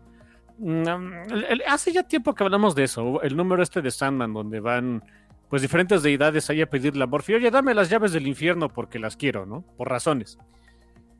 [0.57, 0.87] mm,
[1.31, 4.59] el- el- hace ya tiempo que hablamos de eso, el número este de Sandman, donde
[4.59, 5.01] van
[5.49, 8.99] pues diferentes deidades ahí a pedirle a Morphy, oye, dame las llaves del infierno porque
[8.99, 9.63] las quiero, ¿no?
[9.77, 10.37] Por razones.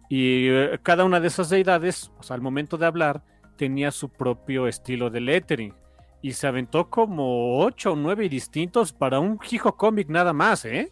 [0.10, 3.24] Y eh, cada una de esas deidades, al momento de hablar,
[3.58, 5.74] tenía su propio estilo de lettering.
[6.22, 10.92] Y se aventó como ocho o nueve distintos para un hijo cómic nada más, ¿eh?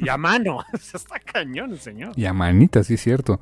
[0.00, 0.58] Y a mano.
[0.72, 2.12] Está cañón el señor.
[2.16, 3.40] Y a manita, sí, es cierto.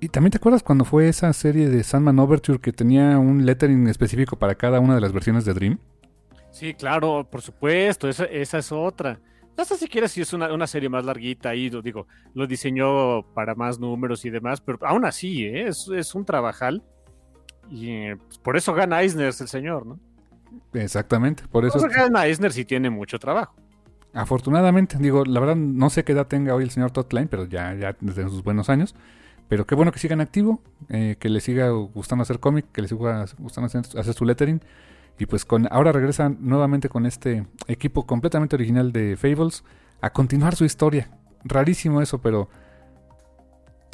[0.00, 3.88] ¿Y también te acuerdas cuando fue esa serie de Sandman Overture que tenía un lettering
[3.88, 5.78] específico para cada una de las versiones de Dream?
[6.56, 9.20] Sí, claro, por supuesto, esa, esa es otra.
[9.58, 12.46] No sé si quieres si es una, una serie más larguita ahí, lo digo, lo
[12.46, 15.68] diseñó para más números y demás, pero aún así, ¿eh?
[15.68, 16.82] es, es un trabajal.
[17.70, 20.00] Y eh, pues, por eso gana Eisner el señor, ¿no?
[20.72, 21.78] Exactamente, por eso.
[21.78, 23.54] Por eso gana Eisner si tiene mucho trabajo.
[24.14, 27.44] Afortunadamente, digo, la verdad no sé qué edad tenga hoy el señor Todd Klein, pero
[27.44, 28.94] ya, ya desde sus buenos años.
[29.48, 32.80] Pero qué bueno que siga en activo, eh, que le siga gustando hacer cómic, que
[32.80, 34.62] le siga gustando hacer, hacer su lettering.
[35.18, 39.64] Y pues con ahora regresa nuevamente con este equipo completamente original de Fables
[40.00, 41.10] a continuar su historia.
[41.44, 42.48] Rarísimo eso, pero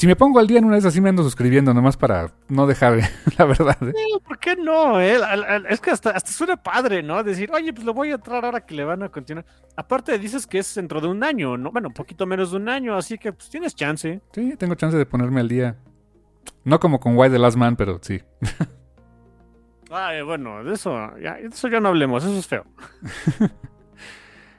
[0.03, 2.67] si me pongo al día en una vez así me ando suscribiendo, nomás para no
[2.67, 2.99] dejar,
[3.39, 3.77] la verdad.
[3.83, 3.93] ¿eh?
[4.27, 5.01] ¿Por qué no?
[5.01, 5.17] eh?
[5.69, 7.23] Es que hasta, hasta suena padre, ¿no?
[7.23, 9.47] Decir, oye, pues lo voy a entrar ahora que le van a continuar.
[9.77, 11.71] Aparte dices que es dentro de un año, ¿no?
[11.71, 14.21] Bueno, un poquito menos de un año, así que pues tienes chance.
[14.33, 15.77] Sí, tengo chance de ponerme al día.
[16.65, 18.21] No como con Why the Last Man, pero sí.
[20.25, 22.65] Bueno, de eso ya, eso ya no hablemos, eso es feo.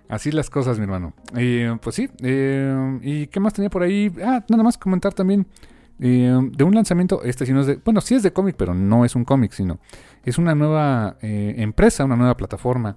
[0.10, 1.14] Así las cosas, mi hermano.
[1.36, 2.08] Eh, pues sí.
[2.22, 4.14] eh, ¿Y qué más tenía por ahí?
[4.24, 5.48] Ah, nada más comentar también
[6.00, 7.24] eh, de un lanzamiento.
[7.24, 7.80] Este sí no es de.
[7.84, 9.80] Bueno, sí es de cómic, pero no es un cómic, sino
[10.24, 12.96] es una nueva empresa, una nueva plataforma.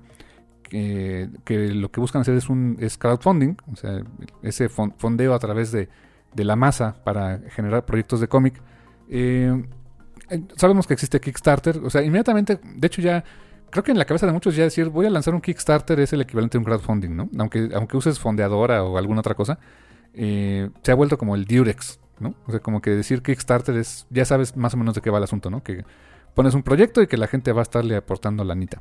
[0.69, 4.03] Que, lo que buscan hacer es un es crowdfunding, o sea,
[4.43, 5.89] ese fon- fondeo a través de,
[6.35, 8.61] de la masa para generar proyectos de cómic.
[10.31, 13.25] Eh, sabemos que existe Kickstarter, o sea, inmediatamente, de hecho ya
[13.71, 16.13] creo que en la cabeza de muchos ya decir voy a lanzar un Kickstarter es
[16.13, 17.29] el equivalente a un crowdfunding, ¿no?
[17.39, 19.59] Aunque, aunque uses fondeadora o alguna otra cosa,
[20.15, 22.35] eh, se ha vuelto como el Durex, ¿no?
[22.47, 25.19] O sea, como que decir Kickstarter es, ya sabes más o menos de qué va
[25.19, 25.63] el asunto, ¿no?
[25.63, 25.85] Que
[26.35, 28.81] pones un proyecto y que la gente va a estarle aportando lanita.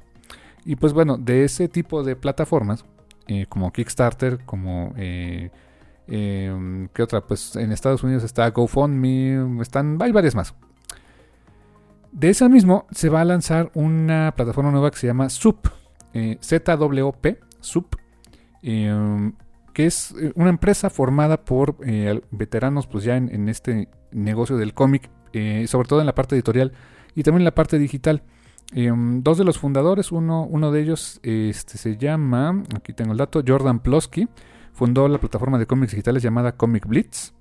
[0.65, 2.86] Y pues bueno, de ese tipo de plataformas,
[3.27, 4.93] eh, como Kickstarter, como...
[4.97, 5.51] Eh,
[6.08, 7.21] eh, ¿Qué otra?
[7.21, 10.53] Pues en Estados Unidos está GoFundMe, están, hay varias más.
[12.15, 15.67] De ese mismo se va a lanzar una plataforma nueva que se llama SUP,
[16.13, 17.95] eh, ZWP, SUP,
[18.63, 19.32] eh,
[19.75, 24.73] que es eh, una empresa formada por eh, veteranos pues ya en, este negocio del
[24.73, 25.12] cómic,
[25.67, 26.71] sobre todo en la parte editorial
[27.13, 28.23] y también en la parte digital.
[28.73, 33.17] Eh, dos de los fundadores, uno, uno de ellos este, se llama, aquí tengo el
[33.17, 34.30] dato, Jordan Plosky,
[34.71, 37.34] fundó la plataforma de cómics digitales llamada Comic Blitz.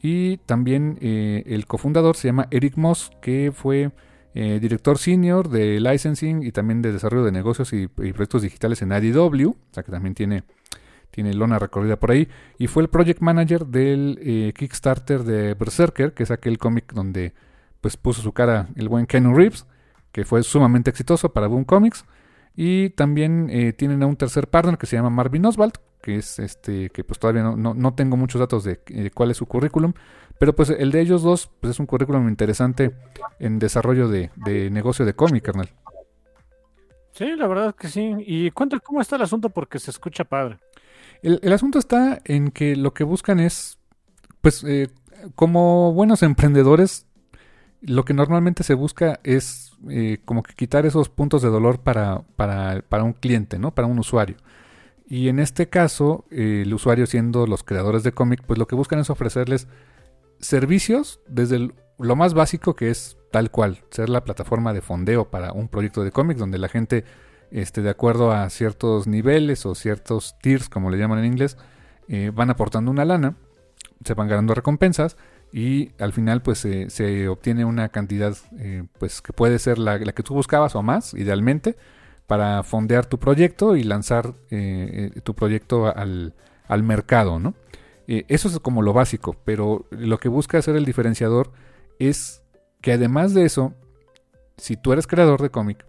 [0.00, 3.90] Y también el cofundador se llama Eric Moss, que fue
[4.36, 8.90] eh, director senior de licensing y también de desarrollo de negocios y, proyectos digitales en
[8.90, 10.42] IDW, o sea que también tiene,
[11.12, 12.28] tiene lona recorrida por ahí.
[12.58, 17.32] Y fue el project manager del eh, Kickstarter de Berserker, que es aquel cómic donde
[17.80, 19.66] pues puso su cara el buen Ken Reeves,
[20.10, 22.04] que fue sumamente exitoso para Boom Comics.
[22.56, 26.38] Y también eh, tienen a un tercer partner que se llama Marvin Oswald, que es
[26.38, 29.46] este, que pues todavía no, no, no tengo muchos datos de eh, cuál es su
[29.46, 29.94] currículum,
[30.38, 32.94] pero pues el de ellos dos pues es un currículum interesante
[33.38, 35.70] en desarrollo de, de negocio de cómic, carnal.
[37.12, 38.16] Sí, la verdad que sí.
[38.18, 40.58] Y cuenta cómo está el asunto porque se escucha padre.
[41.22, 43.78] El, el asunto está en que lo que buscan es,
[44.42, 44.88] pues, eh,
[45.34, 47.06] como buenos emprendedores,
[47.80, 52.24] lo que normalmente se busca es eh, como que quitar esos puntos de dolor para,
[52.36, 53.74] para, para un cliente, ¿no?
[53.74, 54.36] Para un usuario.
[55.06, 58.74] Y en este caso, eh, el usuario siendo los creadores de cómic, pues lo que
[58.74, 59.68] buscan es ofrecerles
[60.40, 65.52] servicios desde lo más básico que es tal cual, ser la plataforma de fondeo para
[65.52, 67.04] un proyecto de cómics donde la gente,
[67.50, 71.56] este, de acuerdo a ciertos niveles o ciertos tiers, como le llaman en inglés,
[72.08, 73.36] eh, van aportando una lana,
[74.04, 75.16] se van ganando recompensas
[75.52, 80.12] y al final pues se obtiene una cantidad eh, pues que puede ser la, la
[80.12, 81.76] que tú buscabas o más, idealmente,
[82.26, 86.34] para fondear tu proyecto y lanzar eh, eh, tu proyecto al,
[86.66, 87.54] al mercado, ¿no?
[88.06, 91.52] Eh, eso es como lo básico, pero lo que busca hacer el diferenciador
[91.98, 92.42] es
[92.80, 93.74] que además de eso,
[94.56, 95.86] si tú eres creador de cómic,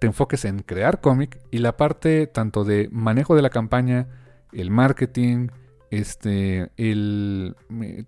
[0.00, 4.08] te enfoques en crear cómic y la parte tanto de manejo de la campaña,
[4.52, 5.48] el marketing,
[5.90, 6.70] este,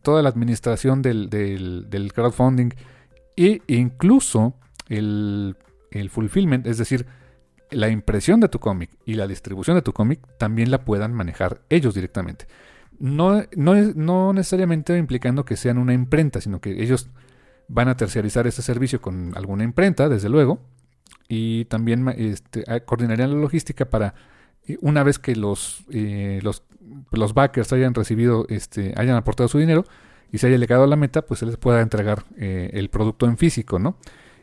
[0.02, 2.70] toda la administración del, del- del crowdfunding
[3.36, 4.54] e incluso
[4.88, 5.56] el,
[5.90, 7.06] el fulfillment, es decir,
[7.70, 11.62] la impresión de tu cómic y la distribución de tu cómic también la puedan manejar
[11.68, 12.46] ellos directamente.
[12.98, 17.10] No, no, no necesariamente implicando que sean una imprenta, sino que ellos
[17.68, 20.60] van a terciarizar ese servicio con alguna imprenta, desde luego,
[21.28, 24.14] y también este, coordinarían la logística para
[24.66, 26.64] eh, una vez que los, eh, los,
[27.12, 29.84] los backers hayan recibido, este, hayan aportado su dinero
[30.32, 33.26] y se haya llegado a la meta, pues se les pueda entregar eh, el producto
[33.26, 33.98] en físico, ¿no?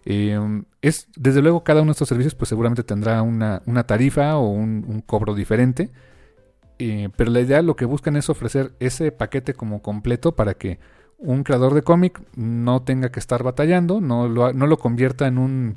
[0.06, 4.50] Es, desde luego, cada uno de estos servicios, pues seguramente tendrá una, una tarifa o
[4.50, 5.89] un, cobro diferente.
[6.78, 10.80] pero la idea, lo que buscan es ofrecer ese paquete como completo para que
[11.18, 15.38] un creador de cómic no tenga que estar batallando, no lo, no lo convierta en
[15.38, 15.76] un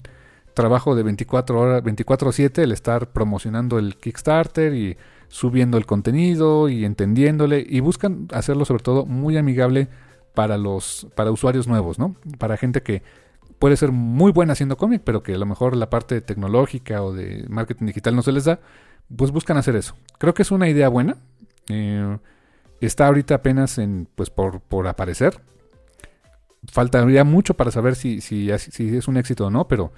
[0.53, 4.97] trabajo de 24 horas, 24/7 el estar promocionando el Kickstarter y
[5.29, 9.88] subiendo el contenido y entendiéndole y buscan hacerlo sobre todo muy amigable
[10.35, 12.17] para los para usuarios nuevos, ¿no?
[12.38, 13.03] Para gente que
[13.59, 17.12] puede ser muy buena haciendo cómic, pero que a lo mejor la parte tecnológica o
[17.12, 18.61] de marketing digital no se les da,
[19.14, 19.94] pues buscan hacer eso.
[20.18, 21.16] Creo que es una idea buena.
[21.68, 22.18] Eh,
[22.81, 25.40] está ahorita apenas en pues por, por aparecer.
[26.71, 29.92] Faltaría mucho para saber si, si, es un éxito o no, pero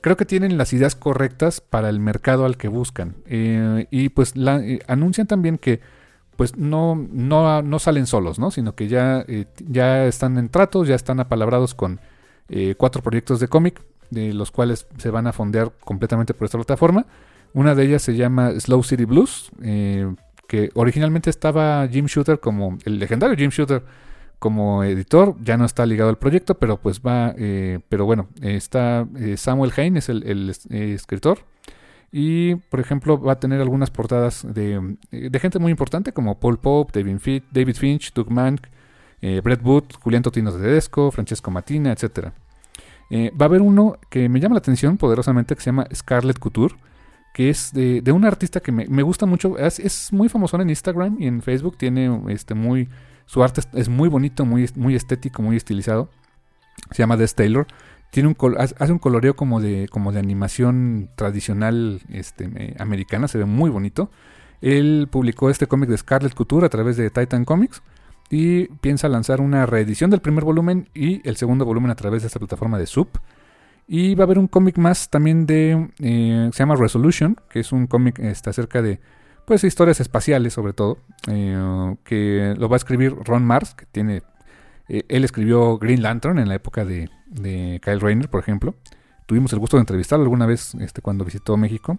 [0.00, 3.16] creo que tienen las ideas correctas para el mercado al que buscan.
[3.26, 5.80] Eh, y pues eh, anuncian también que
[6.36, 8.50] pues no, no, no salen solos, ¿no?
[8.50, 9.26] Sino que ya,
[9.68, 12.00] ya están en tratos, ya están apalabrados con
[12.76, 17.06] cuatro proyectos de cómic, de los cuales se van a fondear completamente por esta plataforma.
[17.52, 22.98] Una de ellas se llama Slow City Blues, que originalmente estaba Jim Shooter como el
[22.98, 23.82] legendario Jim Shooter
[24.40, 29.06] como editor, ya no está ligado al proyecto, pero pues va, eh, pero bueno, está
[29.16, 31.40] eh, Samuel Hain, es el, eh, escritor.
[32.10, 34.96] Y, por ejemplo, va a tener algunas portadas de,
[35.38, 37.04] gente muy importante como Paul Pope,
[37.52, 38.66] David Finch Doug Mank,
[39.20, 42.28] Brett Wood, Julián Totino de Tedesco, Francesco Matina, etc.
[43.12, 46.74] va a haber uno que me llama la atención poderosamente que se llama Scarlett Couture,
[47.34, 49.58] que es de, un artista que me, gusta mucho.
[49.58, 51.76] Es, muy famoso en Instagram y en Facebook.
[51.76, 52.88] Tiene este muy
[53.30, 56.10] su arte es muy bonito, muy, muy estético, muy estilizado.
[56.90, 57.68] Se llama Des Taylor.
[58.10, 63.38] Tiene un hace un coloreo como de, como de animación tradicional este, eh, americana, se
[63.38, 64.10] ve muy bonito.
[64.60, 67.82] Él publicó este cómic de Scarlet Couture a través de Titan Comics
[68.30, 72.28] y piensa lanzar una reedición del primer volumen y el segundo volumen a través de
[72.28, 73.08] esta plataforma de Sub.
[73.88, 75.90] Y va a haber un cómic más también de.
[75.98, 79.00] Eh, se llama Resolution, que es un cómic este, acerca de
[79.50, 84.22] pues historias espaciales sobre todo, eh, que lo va a escribir Ron Mars, que tiene,
[84.88, 87.10] eh, él escribió Green Lantern en la época de,
[87.82, 88.76] Kyle Rayner, por ejemplo.
[89.26, 91.98] Tuvimos el gusto de entrevistarlo alguna vez este, cuando visitó México.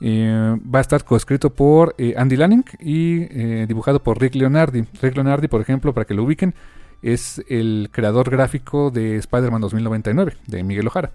[0.00, 4.84] Eh, va a estar coescrito por Andy Lanning y dibujado por Rick Leonardi.
[5.00, 6.54] Rick Leonardi, por ejemplo, para que lo ubiquen,
[7.02, 11.12] es el creador gráfico de Spider-Man 2099, de Miguel Ojara.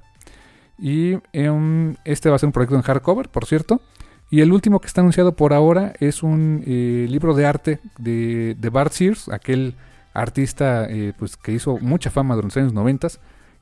[0.77, 3.81] Y em, este va a ser un proyecto en hardcover, por cierto.
[4.29, 8.55] Y el último que está anunciado por ahora es un eh, libro de arte de,
[8.71, 9.75] Bart Sears, aquel
[10.13, 13.07] artista eh, pues, que hizo mucha fama durante los años 90.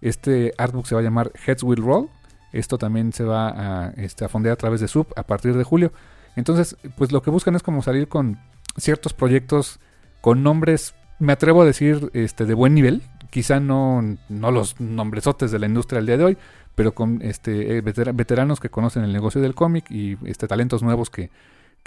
[0.01, 2.09] Este artbook se va a llamar Heads Will Roll.
[2.51, 5.63] Esto también se va a, este, a fondear a través de Sub a partir de
[5.63, 5.91] julio.
[6.35, 8.39] Entonces, pues lo que buscan es como salir con
[8.77, 9.79] ciertos proyectos
[10.21, 13.01] con nombres, me atrevo a decir, este, de buen nivel.
[13.29, 16.37] Quizá no, no los nombresotes de la industria al día de hoy,
[16.75, 21.09] pero con este, eh, veteranos que conocen el negocio del cómic y este, talentos nuevos
[21.09, 21.29] que,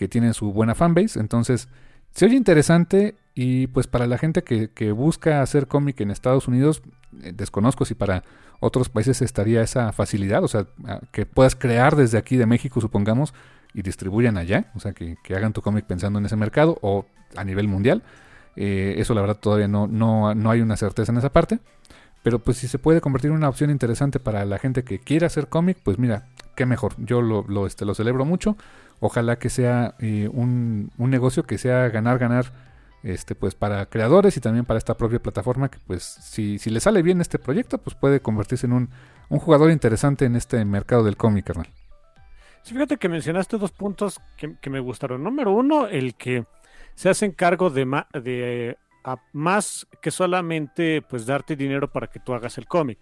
[0.09, 1.21] tienen su buena fanbase.
[1.21, 1.69] Entonces,
[2.15, 6.83] se oye interesante y pues para la gente que, busca hacer cómic en Estados Unidos,
[7.23, 8.23] eh, desconozco si para
[8.61, 10.67] otros países estaría esa facilidad, o sea,
[11.11, 13.33] que puedas crear desde aquí de México, supongamos,
[13.73, 17.43] y distribuyan allá, o sea, que, hagan tu cómic pensando en ese mercado o a
[17.43, 18.03] nivel mundial.
[18.57, 21.61] Eh, eso la verdad todavía no, no, no hay una certeza en esa parte.
[22.23, 25.29] Pero pues si se puede convertir en una opción interesante para la gente que quiera
[25.29, 26.93] hacer cómic, pues mira, qué mejor.
[26.99, 28.59] Yo lo, lo, este, lo celebro mucho.
[28.99, 32.53] Ojalá que sea eh, un, un, negocio que sea ganar, ganar,
[33.03, 36.81] este, pues para creadores y también para esta propia plataforma que pues si, si le
[36.81, 38.91] sale bien este proyecto, pues puede convertirse en un,
[39.29, 41.69] un jugador interesante en este mercado del cómic, carnal.
[42.63, 45.23] Sí, fíjate que mencionaste dos puntos que, que me gustaron.
[45.23, 46.45] Número uno, el que
[46.95, 47.87] se hacen cargo de,
[48.23, 48.77] de
[49.33, 52.99] más que solamente pues darte dinero para que tú hagas el cómic,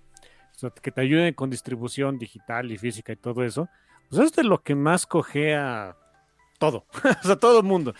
[0.82, 3.68] que te ayuden con distribución digital y física y todo eso,
[4.08, 5.96] pues es de lo que más cogea
[6.58, 6.86] todo,
[7.22, 7.94] o sea, todo el mundo.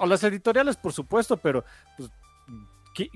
[0.00, 1.64] O las editoriales, por supuesto, pero
[1.96, 2.10] pues,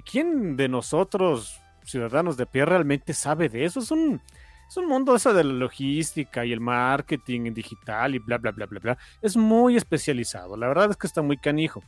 [0.04, 3.80] ¿quién de nosotros, ciudadanos de pie, realmente sabe de eso?
[3.80, 4.20] Es un,
[4.68, 8.66] es un mundo eso de la logística y el marketing digital y bla, bla, bla,
[8.66, 8.98] bla, bla.
[9.22, 10.56] Es muy especializado.
[10.56, 11.82] La verdad es que está muy canijo.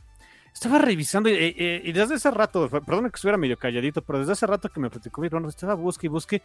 [0.53, 4.69] Estaba revisando y, desde ese rato, perdón que estuviera medio calladito, pero desde ese rato
[4.69, 6.41] que me platicó mi hermano, estaba busque y busque.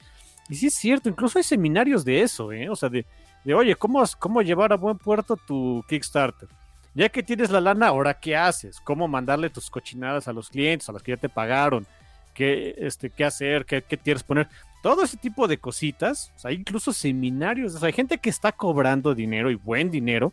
[0.49, 2.69] Y sí es cierto, incluso hay seminarios de eso, ¿eh?
[2.69, 3.07] O sea, de,
[3.45, 6.49] de oye, ¿cómo, ¿cómo llevar a buen puerto tu Kickstarter?
[6.95, 8.81] Ya que tienes la lana, ahora qué haces?
[8.81, 11.87] ¿Cómo mandarle tus cochinadas a los clientes, a los que ya te pagaron?
[12.35, 13.65] ¿Qué, este, qué hacer?
[13.65, 14.49] ¿Qué, qué quieres poner?
[14.81, 16.33] Todo ese tipo de cositas.
[16.45, 17.75] Hay incluso seminarios.
[17.75, 20.33] O sea, hay gente que está cobrando dinero y buen dinero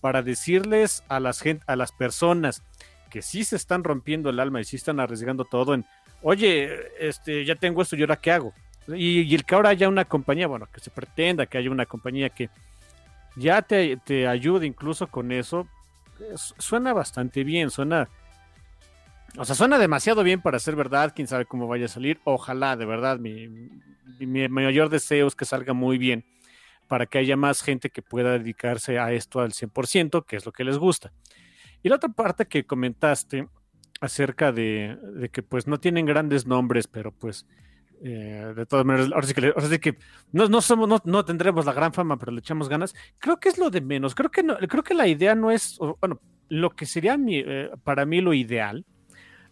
[0.00, 2.62] para decirles a las, gente, a las personas
[3.10, 5.84] que sí se están rompiendo el alma y sí están arriesgando todo en,
[6.22, 8.54] oye, este, ya tengo esto, ¿y ahora qué hago?
[8.88, 12.30] Y, el que ahora haya una compañía, bueno, que se pretenda que haya una compañía
[12.30, 12.48] que
[13.36, 15.68] ya te, te ayude incluso con eso,
[16.36, 18.08] suena bastante bien, suena...
[19.36, 22.20] O sea, suena demasiado bien para ser verdad, quién sabe cómo vaya a salir.
[22.24, 23.46] Ojalá, de verdad, mi,
[24.18, 26.24] mi mayor deseo es que salga muy bien
[26.88, 30.50] para que haya más gente que pueda dedicarse a esto al 100%, que es lo
[30.50, 31.12] que les gusta.
[31.82, 33.48] Y la otra parte que comentaste
[34.00, 37.46] acerca de, que pues no tienen grandes nombres, pero pues
[38.02, 39.98] eh, de todas maneras, ahora sí que, ahora sí que
[40.32, 42.94] no, no, somos, no, tendremos la gran fama, pero le echamos ganas.
[43.18, 44.14] Creo que es lo de menos.
[44.14, 48.06] Creo que, no, creo que la idea no es, bueno, lo que sería eh, para
[48.06, 48.84] mí lo ideal,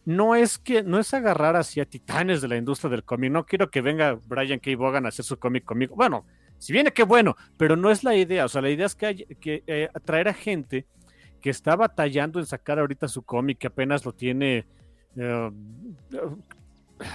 [0.05, 3.31] no es que no es agarrar así a titanes de la industria del cómic.
[3.31, 4.71] No quiero que venga Brian K.
[4.77, 5.95] Vaughan a hacer su cómic conmigo.
[5.95, 6.25] Bueno,
[6.59, 8.47] si viene, qué bueno, pero no es la idea.
[8.47, 10.87] O sea, la idea es que, hay, que eh, atraer a gente
[11.41, 14.67] que está batallando en sacar ahorita su cómic, que apenas lo tiene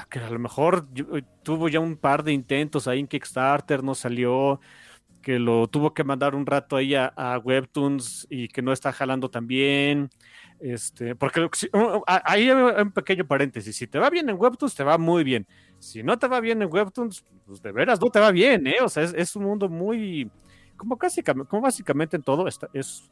[0.09, 3.95] que a lo mejor eh, tuvo ya un par de intentos ahí en Kickstarter, no
[3.95, 4.59] salió,
[5.21, 9.29] que lo tuvo que mandar un rato ahí a, Webtoons y que no está jalando
[9.29, 10.09] tan bien.
[10.59, 11.49] Este, porque
[12.05, 15.47] ahí hay un pequeño paréntesis, si te va bien en Webtoons, te va muy bien.
[15.79, 18.77] Si no te va bien en Webtoons, pues de veras no te va bien, ¿eh?
[18.81, 20.29] O sea, es, un mundo muy,
[20.77, 23.09] como casi, como básicamente en todo, es,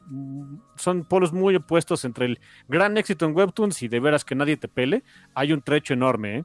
[0.76, 4.56] son polos muy opuestos entre el gran éxito en Webtoons y de veras que nadie
[4.56, 5.02] te pele.
[5.34, 6.44] Hay un trecho enorme, ¿eh?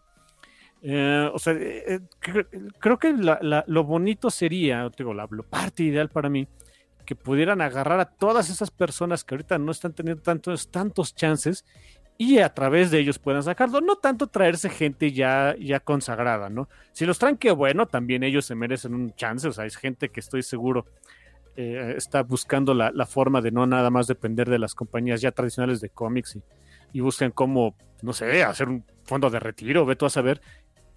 [0.82, 2.00] Eh, o sea, eh, eh,
[2.80, 6.48] creo que lo bonito sería, digo, la, parte ideal para mí,
[7.06, 11.66] que pudieran agarrar a todas esas personas que ahorita no están teniendo tantos, tantos chances
[12.18, 13.80] y a través de ellos puedan sacarlo.
[13.80, 16.68] No tanto traerse gente ya, ya consagrada, ¿no?
[16.92, 19.48] Si los traen, que bueno, también ellos se merecen un chance.
[19.48, 20.86] O sea, es gente que estoy seguro
[21.58, 25.90] está buscando la, forma de no nada más depender de las compañías ya tradicionales de
[25.90, 26.38] cómics
[26.94, 30.42] y, buscan cómo, no sé, hacer un fondo de retiro, ve tú a saber,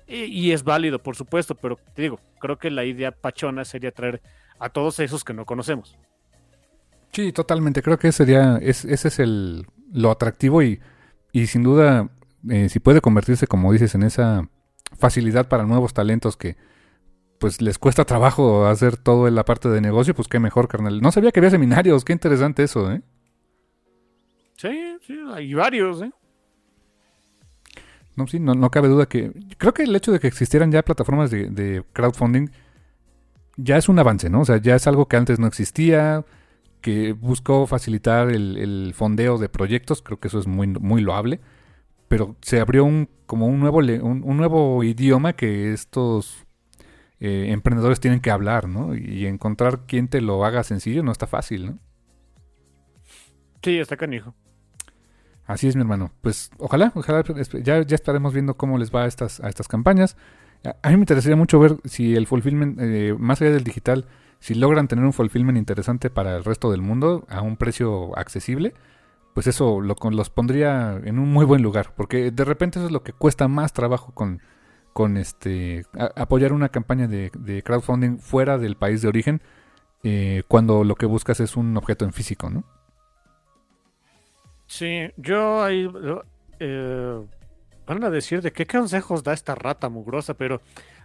[0.06, 4.20] y, es válido, por supuesto, pero te digo, creo que la idea pachona sería traer
[4.58, 5.96] a todos esos que no conocemos.
[7.12, 7.82] Sí, totalmente.
[7.82, 10.80] Creo que sería, ese es el, lo atractivo y,
[11.32, 12.10] y sin duda,
[12.48, 14.48] eh, si puede convertirse, como dices, en esa
[14.98, 16.56] facilidad para nuevos talentos que
[17.40, 21.00] pues les cuesta trabajo hacer todo la parte de negocio, pues qué mejor, carnal.
[21.00, 23.00] No sabía que había seminarios, qué interesante eso, ¿eh?
[24.56, 26.12] Sí, sí, hay varios, ¿eh?
[28.14, 29.32] No, sí, no, cabe duda que.
[29.56, 32.50] Creo que el hecho de que existieran ya plataformas de, crowdfunding
[33.56, 34.42] ya es un avance, ¿no?
[34.42, 36.26] O sea, ya es algo que antes no existía,
[36.82, 41.40] que buscó facilitar el, fondeo de proyectos, creo que eso es muy, muy loable.
[42.08, 46.44] Pero se abrió un, como un nuevo, un, nuevo idioma que estos
[47.20, 48.94] eh, emprendedores tienen que hablar, ¿no?
[48.94, 51.78] Y encontrar quien te lo haga sencillo no está fácil, ¿no?
[53.62, 54.34] Sí, está canijo.
[55.46, 56.12] Así es, mi hermano.
[56.22, 57.22] Pues ojalá, ojalá,
[57.62, 60.16] ya, ya estaremos viendo cómo les va a estas, a estas campañas.
[60.82, 64.06] A mí me interesaría mucho ver si el fulfillment, eh, más allá del digital,
[64.38, 68.74] si logran tener un fulfillment interesante para el resto del mundo a un precio accesible,
[69.34, 72.92] pues eso lo, los pondría en un muy buen lugar, porque de repente eso es
[72.92, 74.40] lo que cuesta más trabajo con,
[74.92, 75.84] con este
[76.16, 79.42] apoyar una campaña de, crowdfunding fuera del país de origen,
[80.02, 82.64] eh, cuando lo que buscas es un objeto en físico, ¿no?
[84.66, 85.90] Sí, yo ahí
[86.60, 87.20] eh,
[87.86, 90.60] van a decir de qué consejos da esta rata mugrosa, pero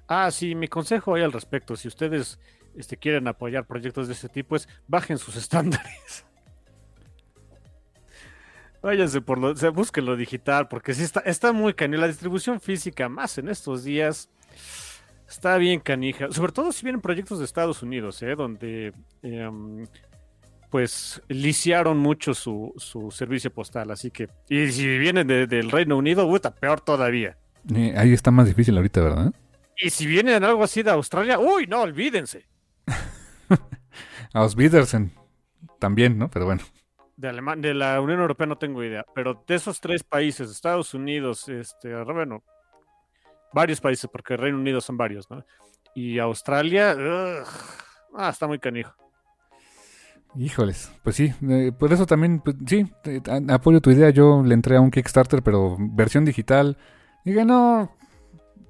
[0.08, 2.39] ah, sí, mi consejo ahí al respecto, si ustedes
[2.76, 6.26] este, quieren apoyar proyectos de ese tipo es bajen sus estándares.
[8.86, 12.02] Váyanse por lo, o busquen lo digital, porque sí está, está muy canija.
[12.02, 14.30] La distribución física, más en estos días,
[15.28, 16.28] está bien canija.
[16.30, 18.36] Sobre todo si vienen proyectos de Estados Unidos, ¿eh?
[18.36, 18.93] donde
[19.24, 19.88] em,
[20.69, 22.75] pues liciaron mucho su,
[23.12, 27.40] servicio postal, así que, y si vienen del Reino Unido, puta, peor todavía.
[27.98, 29.33] ahí está más difícil ahorita, ¿verdad?
[29.77, 32.46] Y si vienen algo así de Australia, uy, no, olvídense.
[34.33, 35.12] A Osvidersen
[35.79, 36.29] también, ¿no?
[36.29, 36.62] Pero bueno.
[37.18, 41.48] De, de la Unión Europea no tengo idea, pero de esos tres países, Estados Unidos,
[41.48, 42.44] este, bueno,
[43.54, 45.46] varios países, porque Reino Unido son varios, ¿no?
[45.96, 46.96] Y Australia,
[48.13, 48.94] ah, está muy canijo.
[50.38, 52.86] Híjoles, pues sí, eh, por eso también, pues, sí,
[53.50, 54.10] apoyo tu idea.
[54.10, 56.78] Yo le entré a un Kickstarter, pero versión digital.
[57.24, 57.96] Dije, no,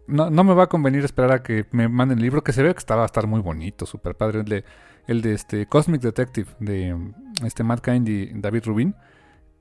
[0.06, 2.62] no, no me va a convenir esperar a que me manden el libro, que se
[2.62, 4.64] ve que estaba a estar muy bonito, súper padre.
[5.08, 6.96] El de este Cosmic Detective, de
[7.44, 8.96] este Matt Kind y David Rubin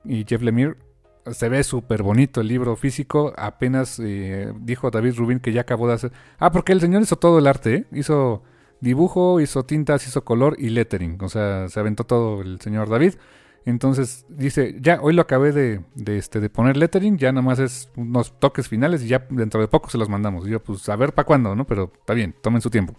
[0.03, 0.75] y Jeff Lemire.
[1.31, 3.33] Se ve súper bonito el libro físico.
[3.35, 6.11] Apenas eh, dijo David Rubin que ya acabó de hacer.
[6.37, 7.85] Ah, porque el señor hizo todo el arte, ¿eh?
[7.91, 8.43] Hizo
[8.79, 11.17] dibujo, hizo tintas, hizo color y lettering.
[11.21, 13.15] O sea, se aventó todo el señor David.
[13.65, 17.89] Entonces dice, ya, hoy lo acabé de, de, este, de poner lettering, ya nomás es
[17.95, 20.47] unos toques finales y ya dentro de poco se los mandamos.
[20.47, 21.65] Y yo, pues, a ver para cuándo, ¿no?
[21.65, 22.93] Pero está bien, tomen su tiempo.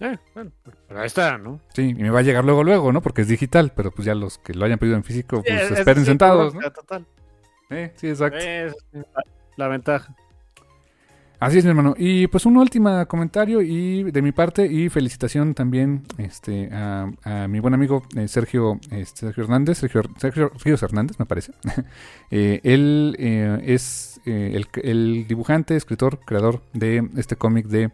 [0.00, 0.50] Eh, bueno,
[0.88, 1.60] pero ahí está, ¿no?
[1.72, 3.00] Sí, y me va a llegar luego, luego, ¿no?
[3.00, 5.72] Porque es digital, pero pues ya los que lo hayan pedido en físico, pues Sí,
[5.72, 6.60] es- esperen sentados, ¿no?
[6.70, 7.06] Total.
[7.70, 8.38] Eh, sí, exacto.
[8.38, 9.04] Es la,
[9.56, 10.14] la ventaja.
[11.40, 11.94] Así es, mi hermano.
[11.98, 17.48] Y pues un último comentario y de mi parte y felicitación también este, a, a
[17.48, 21.52] mi buen amigo eh, Sergio, este, Sergio Hernández, Sergio, Sergio Ríos Hernández, me parece.
[22.30, 27.90] Eh, él eh, es eh, el, el dibujante, escritor, creador de este cómic de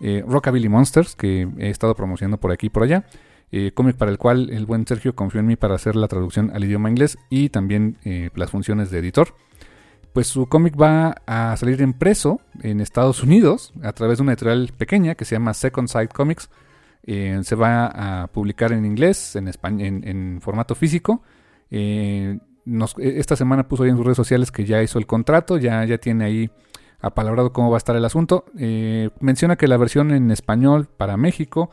[0.00, 3.04] eh, Rockabilly Monsters que he estado promocionando por aquí y por allá.
[3.52, 6.52] Eh, cómic para el cual el buen Sergio confió en mí para hacer la traducción
[6.54, 9.34] al idioma inglés y también eh, las funciones de editor
[10.12, 14.72] pues su cómic va a salir impreso en Estados Unidos a través de una editorial
[14.76, 16.50] pequeña que se llama Second Sight Comics.
[17.06, 21.22] Se va a publicar en inglés, en, españ- en, formato físico.
[22.64, 25.84] Nos- esta semana puso ahí en sus redes sociales que ya hizo el contrato, ya,
[25.84, 26.50] ya tiene ahí
[27.00, 28.44] apalabrado cómo va a estar el asunto.
[28.58, 31.70] Eh, menciona que la versión en español para México,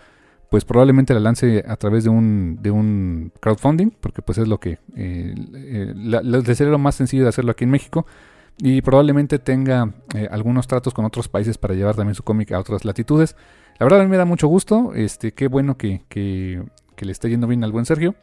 [0.50, 4.60] pues probablemente la lance a través de un, de un crowdfunding, porque pues es lo
[4.60, 8.06] que eh, eh, la- la- de ser lo más sencillo de hacerlo aquí en México.
[8.60, 12.60] Y probablemente tenga eh, algunos tratos con otros países para llevar también su cómic a
[12.60, 13.36] otras latitudes.
[13.78, 16.02] La verdad a mí me da mucho gusto, este, qué bueno que,
[17.00, 18.16] le esté yendo bien al buen Sergio.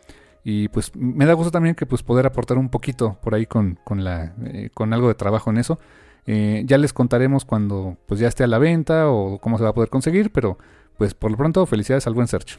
[0.43, 3.79] Y pues me da gusto también que pues poder aportar un poquito por ahí con,
[3.85, 5.79] con algo de trabajo en eso.
[6.27, 9.70] Eh, ya les contaremos cuando pues ya esté a la venta o cómo se va
[9.70, 10.59] a poder conseguir, pero
[10.97, 12.59] pues por lo pronto felicidades al buen Sergio.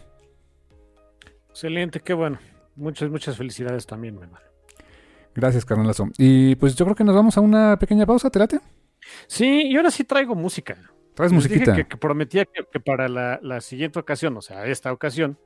[1.50, 2.38] Excelente, qué bueno.
[2.76, 4.46] Muchas, muchas felicidades también, mi hermano.
[5.34, 6.10] Gracias, carnalazo.
[6.18, 8.60] Y pues yo creo que nos vamos a una pequeña pausa, ¿te late?
[9.28, 10.78] Sí, y ahora sí traigo música.
[11.14, 11.76] Traes Les dije musiquita.
[11.76, 15.38] que, que prometía que, que para la, la siguiente ocasión, o sea, esta ocasión,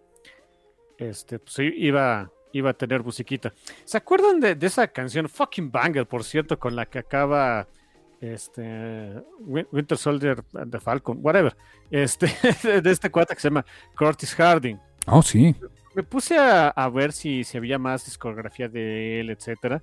[0.98, 3.54] este, pues iba, iba a tener musiquita.
[3.86, 7.68] ¿Se acuerdan de, de esa canción Fucking Banger, por cierto, con la que acaba
[8.22, 11.56] este Win- Winter Soldier and the Falcon, whatever,
[11.90, 12.28] este,
[12.82, 13.66] de este cuate que se llama
[13.98, 14.78] Curtis Harding?
[15.08, 15.56] Oh, sí.
[15.96, 19.82] Me puse a, a ver si, si había más discografía de él, etcétera.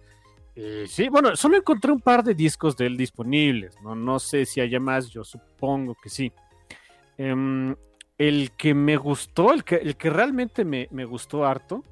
[0.54, 3.80] Y sí, bueno, solo encontré un par de discos de él disponibles.
[3.82, 6.32] No, no sé si haya más, yo supongo que sí.
[7.18, 7.74] Em,
[8.18, 11.82] el que me gustó, el que, el que realmente me, me gustó harto,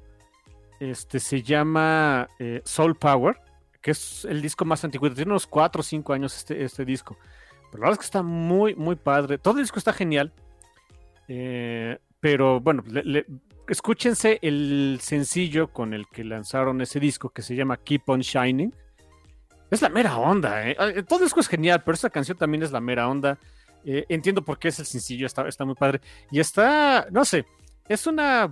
[0.79, 3.37] este se llama eh, Soul Power,
[3.85, 5.11] que es el disco más antiguo.
[5.13, 7.19] Tiene unos 4 o 5 años este, este disco.
[7.69, 9.37] Pero la verdad es que está muy, muy padre.
[9.37, 10.33] Todo el disco está genial.
[11.27, 12.83] Eh, pero bueno,
[13.67, 18.73] escúchense el sencillo con el que lanzaron ese disco que se llama Keep on Shining.
[19.69, 20.75] Es la mera onda, ¿eh?
[20.79, 23.37] Eh, Todo el disco es genial, pero esta canción también es la mera onda.
[23.85, 26.01] Eh, entiendo por qué es el sencillo, está, está muy padre.
[26.31, 27.45] Y está, no sé,
[27.87, 28.49] es una.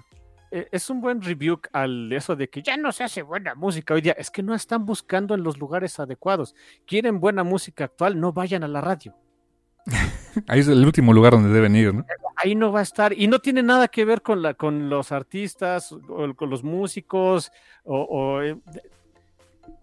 [0.53, 3.93] Eh, Es un buen review al eso de que ya no se hace buena música
[3.93, 4.13] hoy día.
[4.17, 6.55] Es que no están buscando en los lugares adecuados.
[6.85, 9.15] Quieren buena música actual, no vayan a la radio.
[10.47, 12.05] Ahí es el último lugar donde deben ir, ¿no?
[12.35, 15.11] ahí no va a estar y no tiene nada que ver con la con los
[15.11, 17.51] artistas o con los músicos
[17.83, 18.57] o, o, eh,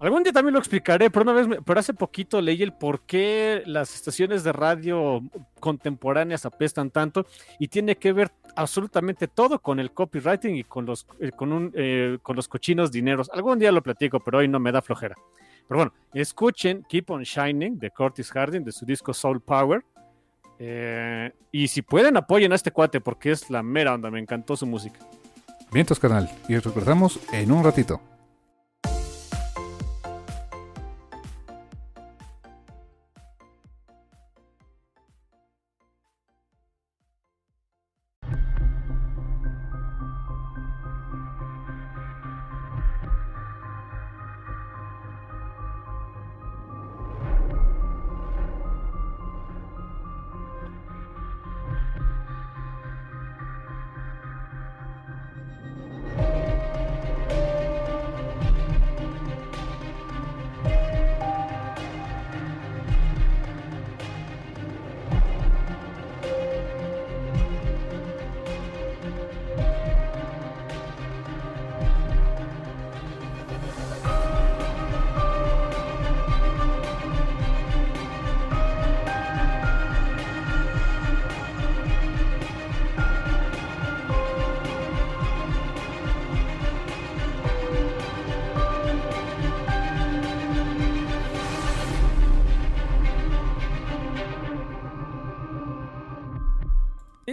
[0.01, 3.03] algún día también lo explicaré pero una vez me- pero hace poquito leí el por
[3.03, 5.23] qué las estaciones de radio
[5.61, 7.27] contemporáneas apestan tanto
[7.59, 11.73] y tiene que ver absolutamente todo con el copywriting y con los eh, con un
[11.75, 15.15] eh, con los cochinos dineros algún día lo platico pero hoy no me da flojera
[15.69, 19.83] pero bueno escuchen Keep on Shining de Curtis Harding de su disco Soul Power
[20.63, 24.11] eh, y si pueden, apoyen a este cuate porque es la mera onda.
[24.11, 25.01] Me encantó su música.
[25.73, 26.31] Vientos, carnal.
[26.49, 27.99] Y regresamos en un ratito.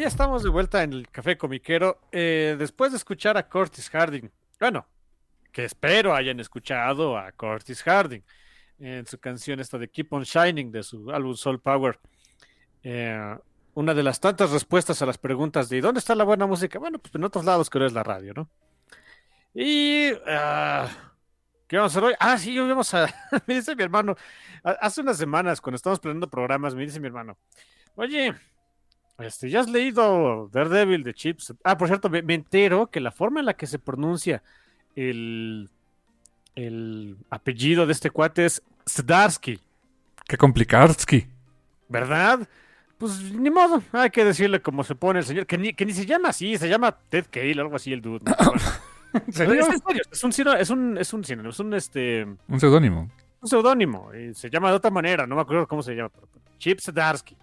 [0.07, 1.99] Estamos de vuelta en el Café Comiquero.
[2.13, 4.87] Eh, después de escuchar a Curtis Harding, bueno,
[5.51, 8.21] que espero hayan escuchado a Curtis Harding
[8.79, 11.99] en su canción esta de Keep on Shining de su álbum Soul Power.
[12.83, 13.37] Eh,
[13.73, 16.79] una de las tantas respuestas a las preguntas de ¿dónde está la buena música?
[16.79, 18.49] Bueno, pues en otros lados que es la radio, ¿no?
[19.53, 20.11] Y...
[20.25, 20.87] ah,
[21.67, 22.15] ¿Qué vamos a hacer hoy?
[22.17, 23.13] Ah, sí, hoy vamos a...
[23.45, 24.15] me dice mi hermano,
[24.63, 27.37] hace unas semanas cuando estábamos planeando programas, me dice mi hermano,
[27.95, 28.33] oye,
[29.19, 31.53] este, ¿ya has leído Daredevil de Chips?
[31.63, 34.43] Ah, por cierto, me, me entero que la forma en la que se pronuncia
[34.95, 35.69] el,
[36.55, 39.59] el apellido de este cuate es Zdarsky,
[40.27, 41.27] Qué complicarsky.
[41.89, 42.47] ¿verdad?
[42.97, 45.93] Pues ni modo, hay que decirle cómo se pone el señor, que ni, que ni
[45.93, 48.23] se llama así, se llama Ted Cale, algo así el dude.
[49.27, 49.39] Es,
[50.23, 53.09] un es un es un es un este Un seudónimo.
[53.41, 56.27] un seudónimo y se llama de otra manera, no me acuerdo cómo se llama, pero
[56.59, 57.35] Chip Zdarsky.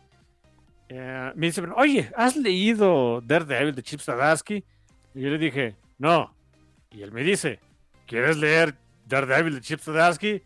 [0.97, 4.63] Eh, me dice, oye, ¿has leído Daredevil de Chip Zdarsky?
[5.13, 6.33] Y yo le dije, no.
[6.91, 7.59] Y él me dice,
[8.07, 8.77] ¿quieres leer
[9.07, 10.41] Daredevil de Chip Zdarsky?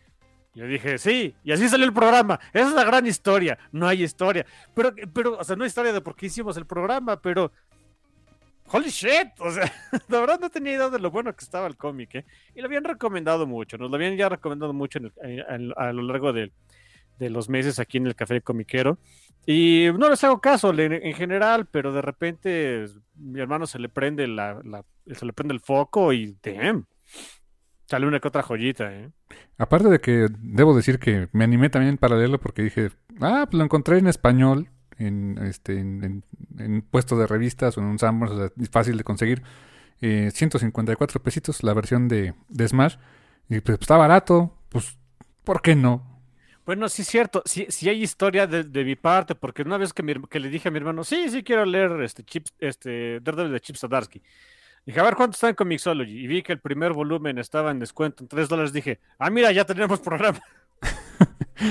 [0.55, 2.39] Y yo dije, sí, y así salió el programa.
[2.51, 3.59] Esa es la gran historia.
[3.71, 4.43] No hay historia.
[4.73, 7.51] Pero, pero, o sea, no hay historia de por qué hicimos el programa, pero.
[8.71, 9.71] Holy shit, o sea,
[10.09, 12.25] la verdad no tenía idea de lo bueno que estaba el cómic, ¿eh?
[12.55, 15.73] Y lo habían recomendado mucho, nos lo habían ya recomendado mucho en el- eh, en-
[15.75, 16.51] a lo largo de,
[17.19, 18.97] de los meses aquí en el Café Comiquero.
[19.45, 24.27] Y no les hago caso en general, pero de repente mi hermano se le prende
[24.27, 24.61] la,
[25.11, 26.85] se le prende el foco y damn,
[27.87, 29.09] sale una que otra joyita, ¿eh?
[29.57, 32.91] Aparte de que debo decir que me animé también para leerlo porque dije,
[33.21, 36.23] ah, pues lo encontré en español, en este, en, en-
[36.59, 36.81] en
[37.17, 37.99] de revistas o en un
[38.61, 39.41] es fácil de conseguir.
[40.01, 42.95] Eh, 154 pesitos la versión de, de Smash.
[43.49, 44.97] Y pues está barato, pues,
[45.43, 46.08] ¿por qué no?
[46.69, 49.91] Bueno, sí es cierto, sí, sí hay historia de, de mi parte, porque una vez
[49.91, 53.19] que, mi que le dije a mi hermano, sí, sí quiero leer este Chips, este
[53.21, 54.21] Daredevil de Chip Zdarsky.
[54.85, 56.11] Dije, a ver cuánto está en Comixology.
[56.11, 58.71] Y vi que el primer volumen estaba en descuento en 3 dólares.
[58.71, 60.39] Dije, ah, mira, ya tenemos programa.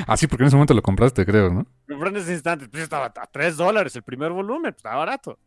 [0.08, 1.64] Ah, sí, porque en ese momento lo compraste, creo, ¿no?
[1.86, 4.96] Me compré en ese instante, pues estaba a 3 dólares el primer volumen, pues estaba
[4.96, 5.38] barato.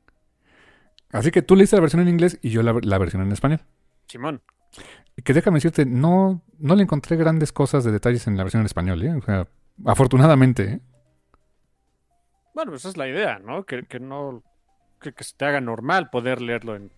[1.11, 3.59] Así que tú leíste la versión en inglés y yo la, la versión en español.
[4.07, 4.41] Simón.
[5.23, 8.65] Que déjame decirte, no, no le encontré grandes cosas de detalles en la versión en
[8.65, 9.13] español, ¿eh?
[9.13, 9.47] O sea,
[9.85, 10.79] afortunadamente, ¿eh?
[12.53, 13.65] Bueno, pues esa es la idea, ¿no?
[13.65, 14.43] Que, que no,
[14.99, 16.91] que, que se te haga normal poder leerlo en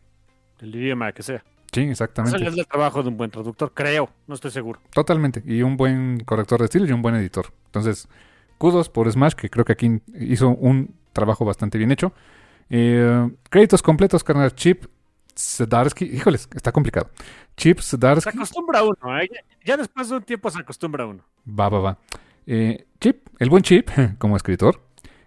[0.60, 1.44] el idioma que sea.
[1.74, 2.48] Sí, Eso exactamente.
[2.48, 4.80] es el trabajo de un buen traductor, creo, no estoy seguro.
[4.92, 5.42] Totalmente.
[5.46, 7.48] Y un buen corrector de estilo y un buen editor.
[7.66, 8.08] Entonces,
[8.60, 12.14] kudos por Smash, que creo que aquí hizo un trabajo bastante bien hecho.
[12.70, 14.54] Eh, créditos completos, carnal.
[14.56, 14.86] Chip
[15.38, 16.06] Zdarsky.
[16.06, 17.10] Híjoles, está complicado.
[17.58, 18.30] Chip Se Zdarsky.
[18.30, 19.30] acostumbra uno, ¿eh?
[19.64, 21.24] ya, después de un tiempo se acostumbra uno.
[21.48, 21.98] Va, va, va.
[22.46, 24.82] Eh, Chip, el buen Chip, como escritor.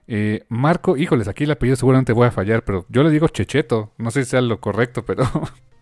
[0.08, 3.92] Eh, Marco, híjoles, aquí el apellido seguramente voy a fallar, pero yo le digo Checheto.
[3.98, 5.24] No sé si sea lo correcto, pero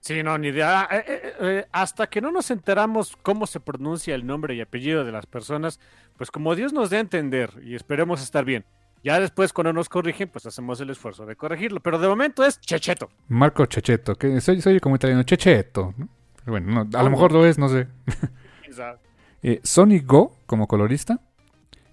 [0.00, 0.82] Sí, no, ni idea.
[0.82, 4.60] Ah, eh, eh, eh, hasta que no nos enteramos cómo se pronuncia el nombre y
[4.60, 5.80] apellido de las personas,
[6.16, 8.64] pues como Dios nos dé a entender y esperemos estar bien.
[9.02, 11.80] Ya después, cuando nos corrigen, pues hacemos el esfuerzo de corregirlo.
[11.80, 13.08] Pero de momento es Checheto.
[13.28, 15.94] Marco Checheto, que soy, soy como italiano, Checheto.
[15.96, 16.08] ¿no?
[16.36, 17.86] Pero bueno, no, a lo mejor lo es, no sé.
[18.62, 18.98] ¿Quién sabe?
[19.42, 21.20] Eh, Sonny Go como colorista.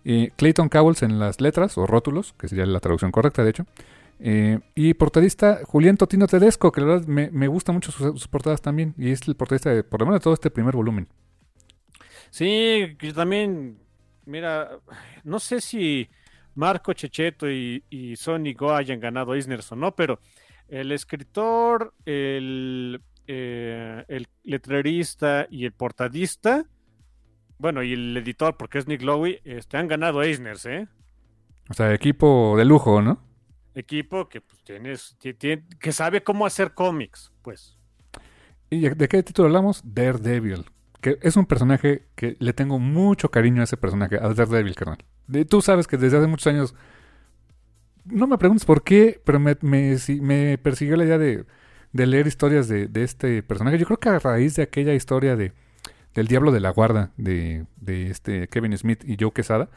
[0.05, 3.65] Eh, Clayton Cowles en las letras o rótulos, que sería la traducción correcta, de hecho.
[4.19, 8.27] Eh, y portadista Julián Totino Tedesco, que la verdad me, me gusta mucho sus, sus
[8.27, 8.93] portadas también.
[8.97, 11.07] Y es el portadista de, por lo menos, de todo este primer volumen.
[12.29, 13.77] Sí, que yo también,
[14.25, 14.79] mira,
[15.23, 16.09] no sé si
[16.55, 20.19] Marco Checheto y, y Sonny Go hayan ganado Eisners o no, pero
[20.67, 26.65] el escritor, el, eh, el letrerista y el portadista,
[27.57, 30.87] bueno, y el editor, porque es Nick Lowy, este, han ganado Eisners, ¿eh?
[31.69, 33.21] O sea, equipo de lujo, ¿no?
[33.75, 35.17] Equipo que pues, tienes,
[35.79, 37.77] que sabe cómo hacer cómics, pues.
[38.69, 39.81] ¿Y de qué título hablamos?
[39.85, 40.65] Daredevil.
[40.99, 44.97] Que es un personaje que le tengo mucho cariño a ese personaje, a Daredevil, carnal.
[45.27, 46.75] De- tú sabes que desde hace muchos años.
[48.05, 51.45] No me preguntes por qué, pero me, me, sí- me persiguió la idea de,
[51.93, 53.77] de leer historias de, de este personaje.
[53.77, 55.53] Yo creo que a raíz de aquella historia de
[56.15, 59.69] del Diablo de la Guarda de, de este Kevin Smith y Joe Quesada.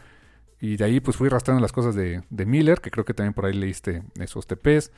[0.60, 3.34] Y de ahí pues fui arrastrando las cosas de, de Miller, que creo que también
[3.34, 4.90] por ahí leíste esos TPs.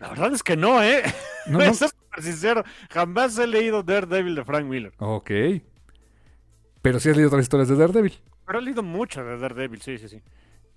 [0.00, 1.02] La verdad es que no, ¿eh?
[1.46, 1.74] No, no.
[1.74, 4.92] ser súper sincero, jamás he leído Daredevil de Frank Miller.
[4.98, 5.30] Ok.
[6.82, 8.14] Pero sí has leído otras historias de Daredevil.
[8.50, 10.20] Pero he leído mucho de Daredevil, sí, sí, sí.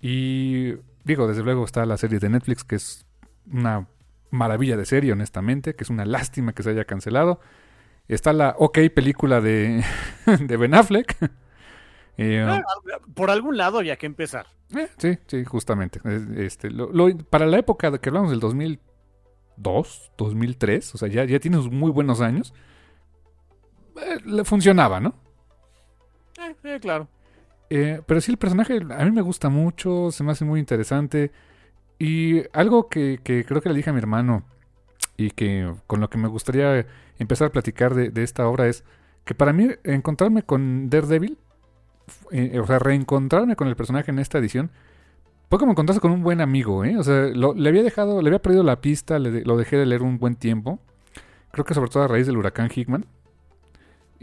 [0.00, 3.04] Y digo, desde luego está la serie de Netflix, que es
[3.50, 3.88] una
[4.30, 7.40] maravilla de serie, honestamente, que es una lástima que se haya cancelado.
[8.06, 9.82] Está la OK película de,
[10.40, 11.16] de Ben Affleck.
[12.16, 12.62] Eh, Ah,
[13.12, 14.46] Por algún lado había que empezar.
[14.76, 15.98] eh, sí, sí, justamente.
[16.04, 21.08] Es- Este, lo- lo- para la época de que hablamos del 2002, 2003, o sea,
[21.08, 22.54] ya, ya tiene sus muy buenos años,
[24.00, 25.12] eh, le funcionaba, ¿no?
[26.62, 27.08] Eh, claro.
[27.76, 31.32] Eh, pero sí, el personaje a mí me gusta mucho, se me hace muy interesante.
[31.98, 34.44] Y algo que, que creo que le dije a mi hermano
[35.16, 36.86] y que con lo que me gustaría
[37.18, 38.84] empezar a platicar de, esta obra es
[39.24, 41.36] que para mí encontrarme con Daredevil,
[42.30, 44.70] eh, o sea, reencontrarme con el personaje en esta edición,
[45.50, 46.96] fue como encontrarse con un buen amigo, ¿eh?
[46.96, 50.02] O sea, le había dejado, le había perdido la pista, le lo dejé de leer
[50.02, 50.78] un buen tiempo.
[51.50, 53.06] Creo que sobre todo a raíz del huracán Hickman.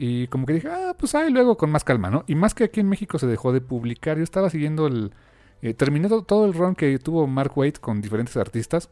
[0.03, 2.23] Y como que dije, ah, pues ahí luego con más calma, ¿no?
[2.25, 5.13] Y más que aquí en México se dejó de publicar, yo estaba siguiendo el...
[5.61, 8.89] eh, terminé to- todo el run que tuvo Mark Waid con diferentes artistas.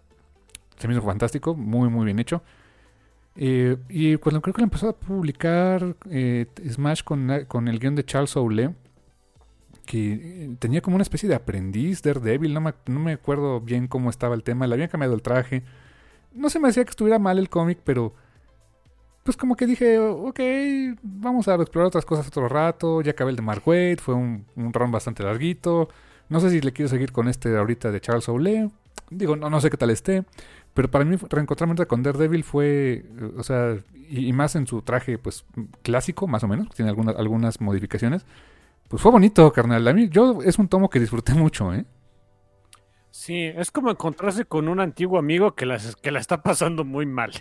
[0.78, 2.44] Se me hizo fantástico, muy, muy bien hecho.
[3.36, 7.96] Eh, y cuando creo que lo empezó a publicar eh, Smash con, con el guion
[7.96, 8.76] de Charles Soule,
[9.88, 13.88] que eh, tenía como una especie de aprendiz Daredevil, no me, no me acuerdo bien
[13.88, 15.64] cómo estaba el tema, le habían cambiado el traje.
[16.36, 18.14] No se me decía que estuviera mal el cómic, pero
[19.24, 20.40] pues como que dije, ok,
[21.02, 23.02] vamos a explorar otras cosas otro rato.
[23.02, 25.90] Ya acabé el de Mark Waid, fue un, un run bastante larguito.
[26.30, 28.70] No sé si le quiero seguir con este ahorita de Charles Soule.
[29.10, 30.24] Digo, no, no sé qué tal esté.
[30.74, 33.06] Pero para mí reencontrarme con Daredevil fue,
[33.36, 35.46] o sea, y, y más en su traje, pues,
[35.82, 38.26] clásico, más o menos, tiene algunas, algunas modificaciones.
[38.88, 39.88] Pues fue bonito, carnal.
[39.88, 41.86] A mí, yo, es un tomo que disfruté mucho, ¿eh?
[43.12, 47.06] Sí, es como encontrarse con un antiguo amigo que, las, que la está pasando muy
[47.06, 47.32] mal.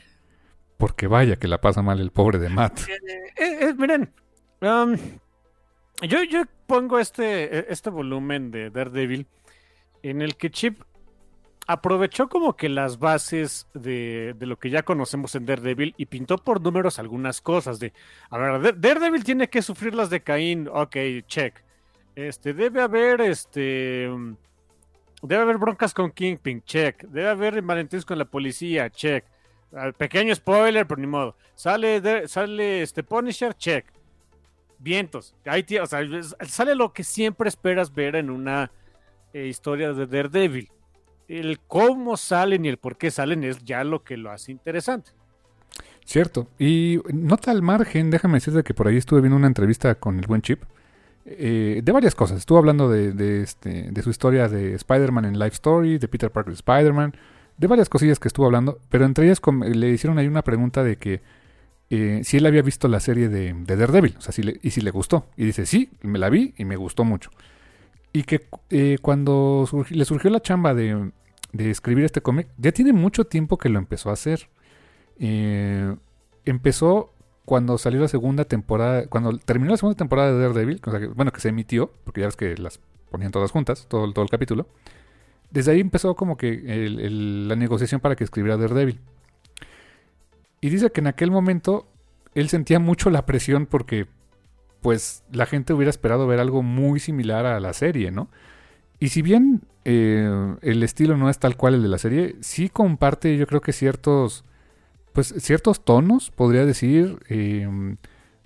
[0.79, 2.81] Porque vaya que la pasa mal el pobre de Matt.
[2.89, 4.13] Eh, eh, miren,
[4.63, 4.97] um,
[6.03, 9.27] yo, yo pongo este, este volumen de Daredevil
[10.03, 10.81] en el que Chip
[11.67, 16.39] aprovechó como que las bases de, de lo que ya conocemos en Daredevil y pintó
[16.39, 17.93] por números algunas cosas de,
[18.31, 21.57] a ver, Dare- Daredevil tiene que sufrir las de Caín, ok, check.
[22.15, 24.37] Este, debe haber, este, um,
[25.23, 27.03] debe haber broncas con Kingpin, check.
[27.03, 29.25] Debe haber malentendidos con la policía, check.
[29.97, 31.37] Pequeño spoiler, pero ni modo.
[31.55, 33.85] Sale, sale este Punisher, check.
[34.79, 35.35] Vientos.
[35.45, 38.71] Ahí o sale lo que siempre esperas ver en una
[39.33, 40.71] eh, historia de Daredevil.
[41.27, 45.11] El cómo salen y el por qué salen es ya lo que lo hace interesante.
[46.07, 46.49] Cierto.
[46.59, 50.27] Y nota al margen, déjame decirte que por ahí estuve viendo una entrevista con el
[50.27, 50.63] buen Chip.
[51.27, 52.39] eh, de varias cosas.
[52.39, 56.31] Estuvo hablando de, de, este, de su historia de Spider-Man en Life Story, de Peter
[56.31, 57.15] Parker Spider-Man,
[57.59, 58.79] de varias cosillas que estuvo hablando.
[58.89, 59.41] Pero entre ellas
[59.75, 61.21] le hicieron ahí una pregunta de que
[61.91, 64.15] eh, si él había visto la serie de, de Daredevil.
[64.19, 65.27] O sea, si le- y si le gustó.
[65.37, 67.31] Y dice, sí, me la vi y me gustó mucho.
[68.13, 71.11] Y que eh, cuando le surgió la chamba de,
[71.53, 74.49] escribir este cómic, ya tiene mucho tiempo que lo empezó a hacer.
[75.19, 75.95] Eh,
[76.45, 77.13] empezó
[77.45, 80.81] cuando salió la segunda temporada, cuando terminó la segunda temporada de Daredevil,
[81.15, 82.81] bueno, que se emitió, porque ya ves que las
[83.11, 84.67] ponían todas juntas, todo el capítulo.
[85.51, 89.01] Desde ahí empezó como que la negociación para que escribiera Daredevil.
[90.61, 91.87] Y dice que en aquel momento
[92.35, 94.07] él sentía mucho la presión porque
[94.81, 98.29] pues la gente hubiera esperado ver algo muy similar a la serie, ¿no?
[99.01, 102.69] Y si bien eh, el estilo no es tal cual el de la serie, sí
[102.69, 104.45] comparte yo creo que ciertos,
[105.13, 107.97] pues ciertos tonos, podría decir, eh,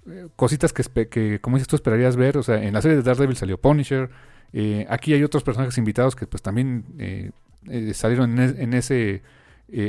[0.08, 2.38] eh, cositas que, como dices tú, esperarías ver.
[2.38, 4.10] O sea, en la serie de Daredevil salió Punisher.
[4.52, 7.30] Eh, aquí hay otros personajes invitados que pues también eh,
[7.68, 9.22] eh, salieron en, en ese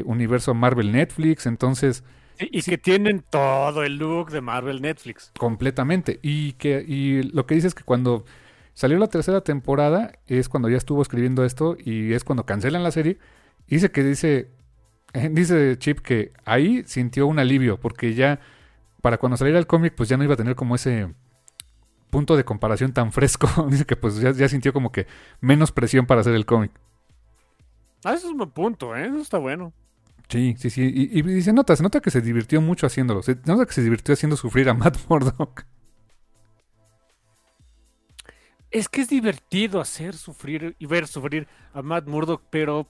[0.05, 1.45] universo Marvel Netflix.
[1.45, 2.03] Entonces,
[2.39, 5.31] Y, y que tienen todo el look de Marvel Netflix.
[5.37, 6.19] completamente.
[6.21, 8.25] Y que y lo que dice es que cuando
[8.73, 12.91] salió la tercera temporada es cuando ya estuvo escribiendo esto y es cuando cancelan la
[12.91, 13.19] serie.
[13.67, 14.49] Dice que dice,
[15.31, 18.39] dice Chip que ahí sintió un alivio porque ya
[19.01, 21.13] para cuando saliera el cómic pues ya no iba a tener como ese
[22.13, 23.47] punto de comparación tan fresco.
[23.69, 25.07] dice que pues ya, ya sintió como que
[25.41, 26.71] menos presión para hacer el cómic.
[28.03, 29.07] Ah, ese es un buen punto, ¿eh?
[29.07, 29.73] Eso está bueno.
[30.29, 31.09] Sí, sí, sí.
[31.11, 33.23] Y, y se nota, se nota que se divirtió mucho haciéndolo.
[33.23, 35.65] Se nota que se divirtió haciendo sufrir a Matt Murdock.
[38.69, 42.87] Es que es divertido hacer sufrir y ver sufrir a Matt Murdock, pero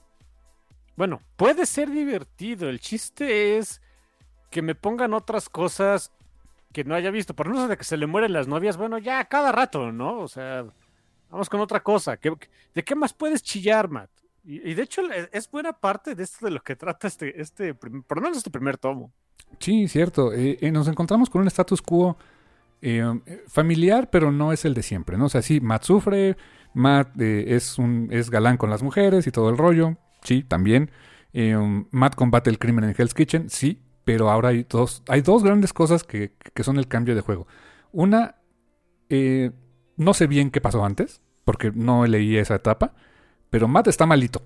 [0.96, 2.68] bueno, puede ser divertido.
[2.68, 3.80] El chiste es
[4.50, 6.12] que me pongan otras cosas
[6.74, 7.32] que no haya visto.
[7.34, 10.18] Por no de que se le mueren las novias, bueno, ya cada rato, ¿no?
[10.20, 10.66] O sea,
[11.30, 12.18] vamos con otra cosa.
[12.18, 12.36] ¿Qué-
[12.74, 14.10] ¿De qué más puedes chillar, Matt?
[14.44, 17.72] Y, de hecho es- es buena parte de esto de lo que trata este, este,
[17.72, 19.10] por lo menos este primer tomo.
[19.58, 20.34] Sí, cierto.
[20.34, 22.18] Eh, eh, nos encontramos con un status quo
[22.82, 23.02] eh,
[23.48, 25.26] familiar, pero no es el de siempre, ¿no?
[25.26, 26.36] O sea, sí, Matt sufre,
[26.74, 30.90] Matt es, un, es galán con las mujeres y todo el rollo, sí, también.
[31.90, 35.72] Matt combate el crimen en Hell's Kitchen, sí, pero ahora hay dos, hay dos grandes
[35.72, 37.46] cosas que, que son el cambio de juego.
[37.92, 38.36] Una,
[39.08, 39.50] eh,
[39.96, 42.94] No sé bien qué pasó antes, porque no leí esa etapa,
[43.50, 44.42] pero Matt está malito.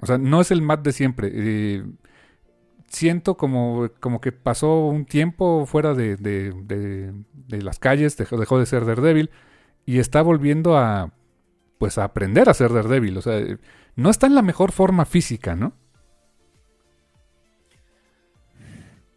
[0.00, 1.30] O sea, no es el Matt de siempre.
[1.32, 1.84] Eh,
[2.88, 6.52] siento como, como que pasó un tiempo fuera de, de,
[7.32, 9.30] de, las calles, dejó, dejó, de ser Daredevil
[9.86, 11.12] y está volviendo a
[11.78, 13.18] pues a aprender a ser Daredevil.
[13.18, 13.40] O sea,
[13.96, 15.72] no está en la mejor forma física, ¿no?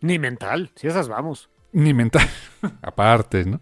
[0.06, 1.50] Ni mental, si esas vamos.
[1.72, 2.28] Ni mental,
[2.84, 3.60] aparte, ¿no?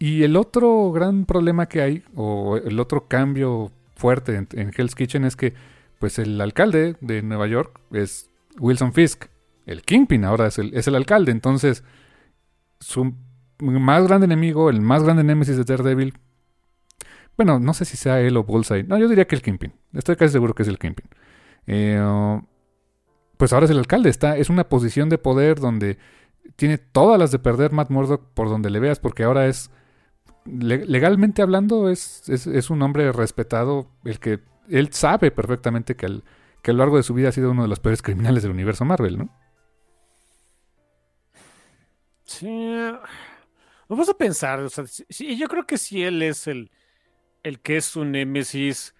[0.00, 5.24] Y el otro gran problema que hay, o el otro cambio fuerte en, Hell's Kitchen
[5.24, 5.54] es que,
[6.00, 9.26] pues el alcalde de Nueva York es Wilson Fisk.
[9.66, 11.30] El Kingpin ahora es el, es el alcalde.
[11.30, 11.84] Entonces,
[12.80, 13.14] su
[13.60, 16.18] más grande enemigo, el más grande némesis de Daredevil.
[17.36, 18.82] Bueno, no sé si sea él o Bullseye.
[18.82, 19.72] No, yo diría que el Kingpin.
[19.92, 21.06] Estoy casi seguro que es el Kingpin.
[21.68, 22.40] Eh,
[23.36, 24.10] pues ahora es el alcalde.
[24.10, 25.98] Está, es una posición de poder donde
[26.56, 29.70] tiene todas las de perder Matt Murdock por donde le veas, porque ahora es.
[30.44, 33.90] legalmente hablando, es, es, un hombre respetado.
[34.04, 34.40] El que.
[34.68, 36.24] Él sabe perfectamente que el
[36.64, 38.52] que a lo largo de su vida ha sido uno de los peores criminales del
[38.52, 39.28] universo Marvel, ¿no?
[42.24, 42.48] Sí.
[43.86, 46.70] Vamos a pensar, o sea, sí, yo creo que si él es el,
[47.42, 48.94] el que es su némesis,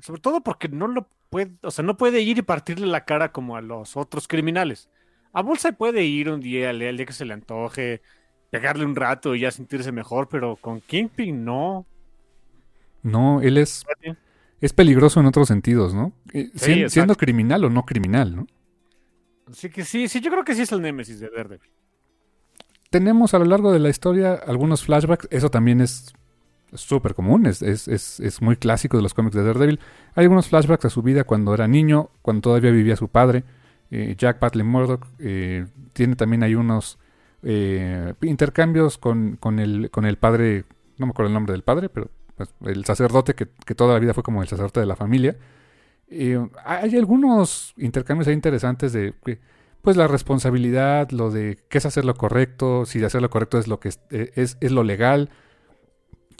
[0.00, 3.32] sobre todo porque no lo puede, o sea, no puede ir y partirle la cara
[3.32, 4.90] como a los otros criminales.
[5.32, 8.02] A Bolsa puede ir un día, al día que se le antoje,
[8.50, 11.86] pegarle un rato y ya sentirse mejor, pero con Kingpin no.
[13.02, 13.84] No, él es
[14.60, 16.12] es peligroso en otros sentidos, ¿no?
[16.34, 16.50] Eh,
[16.88, 18.46] siendo, criminal o no criminal, ¿no?
[19.50, 21.70] Así que sí, sí, yo creo que sí es el némesis de Daredevil.
[22.90, 26.12] Tenemos a lo largo de la historia algunos flashbacks, eso también es
[26.74, 29.80] súper común, es, es, es, muy clásico de los cómics de Daredevil.
[30.14, 33.44] Hay algunos flashbacks a su vida cuando era niño, cuando todavía vivía su padre,
[33.90, 35.06] eh, Jack Batley Murdoch.
[35.18, 36.98] Eh, tiene también hay unos
[38.22, 40.64] intercambios con, con, el, con el padre,
[40.98, 44.14] no me acuerdo el nombre del padre, pero pues, el sacerdote que, toda la vida
[44.14, 45.36] fue como el sacerdote de la familia.
[46.08, 49.12] hay algunos intercambios interesantes de
[49.82, 53.66] pues la responsabilidad, lo de qué es hacer lo correcto, si hacer lo correcto es
[53.66, 55.30] lo que es, es, lo legal,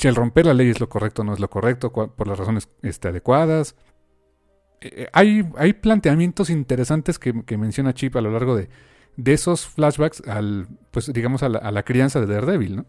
[0.02, 2.36] si el romper la ley es lo correcto o no es lo correcto, por las
[2.36, 3.76] razones este, adecuadas.
[4.80, 8.68] Eh, eh, hay, hay planteamientos interesantes que, menciona Chip a lo largo de,
[9.16, 12.86] de esos flashbacks al, pues digamos, a la, crianza de Daredevil, ¿no?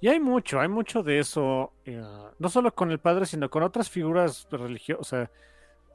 [0.00, 2.02] Y hay mucho, hay mucho de eso, eh,
[2.36, 5.30] no solo con el padre, sino con otras figuras religiosas.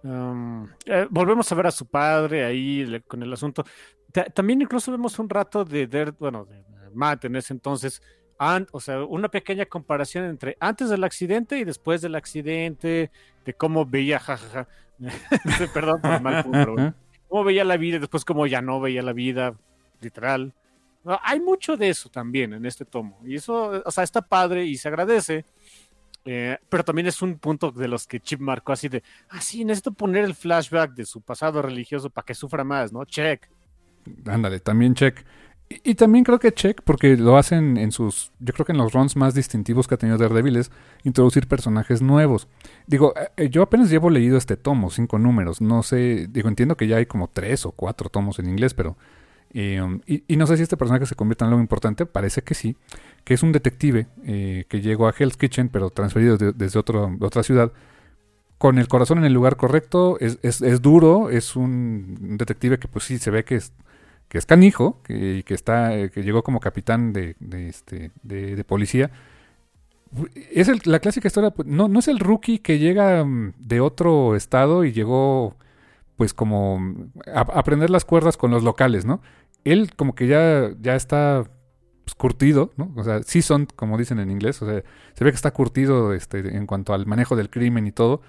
[0.05, 3.65] Eh, volvemos a ver a su padre ahí con el asunto.
[4.33, 8.01] también incluso vemos un rato de, bueno, de Matt en ese entonces,
[8.71, 13.11] o sea, una pequeña comparación entre antes del accidente y después del accidente,
[13.45, 14.67] de cómo veía, jajaja,
[15.73, 16.75] perdón por el mal punto,
[17.27, 19.55] cómo veía la vida y después cómo ya no veía la vida,
[20.01, 20.53] literal.
[21.05, 23.19] Hay mucho de eso también en este tomo.
[23.25, 25.45] Y eso, o sea, está padre y se agradece.
[26.25, 29.65] Eh, pero también es un punto de los que Chip marcó así de, ah, sí,
[29.65, 33.03] necesito poner el flashback de su pasado religioso para que sufra más, ¿no?
[33.03, 33.49] Check.
[34.25, 35.25] Ándale, también check.
[35.69, 38.93] Y, también creo que check, porque lo hacen en sus, yo creo que en los
[38.93, 40.71] runs más distintivos que ha tenido Daredevil es
[41.03, 42.47] introducir personajes nuevos.
[42.85, 46.87] Digo, eh, yo apenas llevo leído este tomo, cinco números, no sé, digo, entiendo que
[46.87, 48.97] ya hay como tres o cuatro tomos en inglés, pero
[49.55, 52.75] Um, y, no sé si este personaje se convierte en algo importante, parece que sí,
[53.23, 57.71] que es un detective eh, que llegó a Hell's Kitchen, pero transferido desde otra ciudad,
[58.57, 63.05] con el corazón en el lugar correcto, es, es, duro, es un detective que pues
[63.05, 63.73] sí se ve que es,
[64.27, 67.35] que es canijo, que, que está, eh, que llegó como capitán de,
[67.67, 69.11] este, de, policía.
[70.51, 74.35] Es la clásica historia, pues, no, no es el rookie que llega mm, de otro
[74.35, 75.55] estado y llegó
[76.15, 76.79] pues como
[77.33, 79.21] a, aprender las cuerdas con los locales, ¿no?
[79.63, 81.43] él como que ya, ya está
[82.03, 82.91] pues, curtido, ¿no?
[82.95, 86.13] O sea, sí son, como dicen en inglés, o sea, se ve que está curtido
[86.13, 88.21] este, en cuanto al manejo del crimen y todo.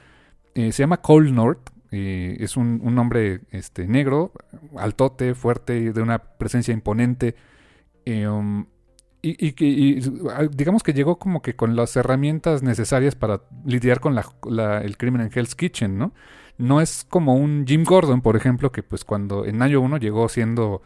[0.55, 4.32] Eh, se llama Cole North, eh, es un, un, hombre este, negro,
[4.76, 7.36] altote, fuerte, de una presencia imponente.
[8.05, 8.66] Eh, um,
[9.22, 10.01] y, y,
[10.51, 15.22] digamos que llegó como que con las herramientas necesarias para lidiar con la, el crimen
[15.22, 16.12] en Hell's Kitchen, ¿no?
[16.59, 20.28] No es como un Jim Gordon, por ejemplo, que pues cuando en año 1 llegó
[20.28, 20.82] siendo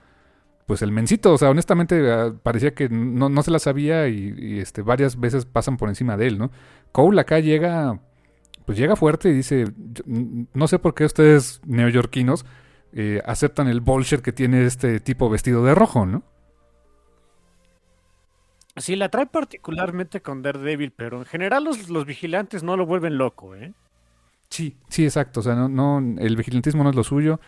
[0.66, 4.82] pues el mencito, o sea, honestamente ah, parecía que no, se la sabía y, este,
[4.82, 6.50] varias veces pasan por encima de él, ¿no?
[6.92, 8.00] Cole acá llega,
[8.68, 9.64] pues llega fuerte y dice,
[10.52, 12.44] no sé por qué ustedes neoyorquinos
[12.92, 16.22] eh, aceptan el bullshit que tiene este tipo vestido de rojo, ¿no?
[18.76, 23.16] Sí, la trae particularmente con Daredevil, pero en general los, los vigilantes no lo vuelven
[23.16, 23.72] loco, ¿eh?
[24.50, 27.40] Sí, sí, exacto, o sea, no, no, el vigilantismo no es lo suyo.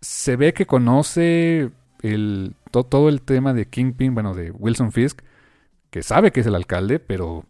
[0.00, 5.20] Se ve que conoce el, todo el tema de Kingpin, bueno, de Wilson Fisk,
[5.90, 7.44] que sabe que es el alcalde, pero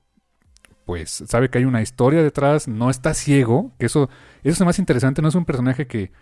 [0.86, 4.08] pues sabe que hay una historia detrás, no está ciego, que eso,
[4.44, 6.12] eso es más interesante, no es un personaje que,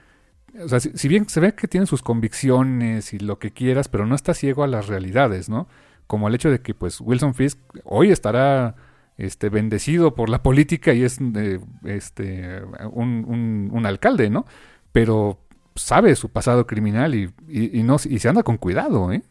[0.59, 4.07] o sea, si, bien se ve que tiene sus convicciones y lo que quieras, pero
[4.07, 5.69] no está ciego a las realidades, ¿no?
[6.07, 8.75] Como el hecho de que pues Wilson Fisk hoy estará
[9.19, 14.47] este, bendecido por la política y es eh, este, un, un, alcalde, ¿no?
[14.93, 15.41] Pero
[15.75, 19.23] sabe su pasado criminal y, y, no, y se anda con cuidado, ¿eh?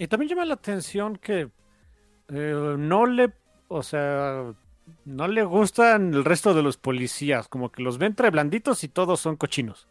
[0.00, 1.50] Y también llama la atención que
[2.28, 3.34] eh, no le,
[3.68, 4.54] o sea,
[5.04, 8.88] no le gustan el resto de los policías, como que los ve entre blanditos y
[8.88, 9.88] todos son cochinos.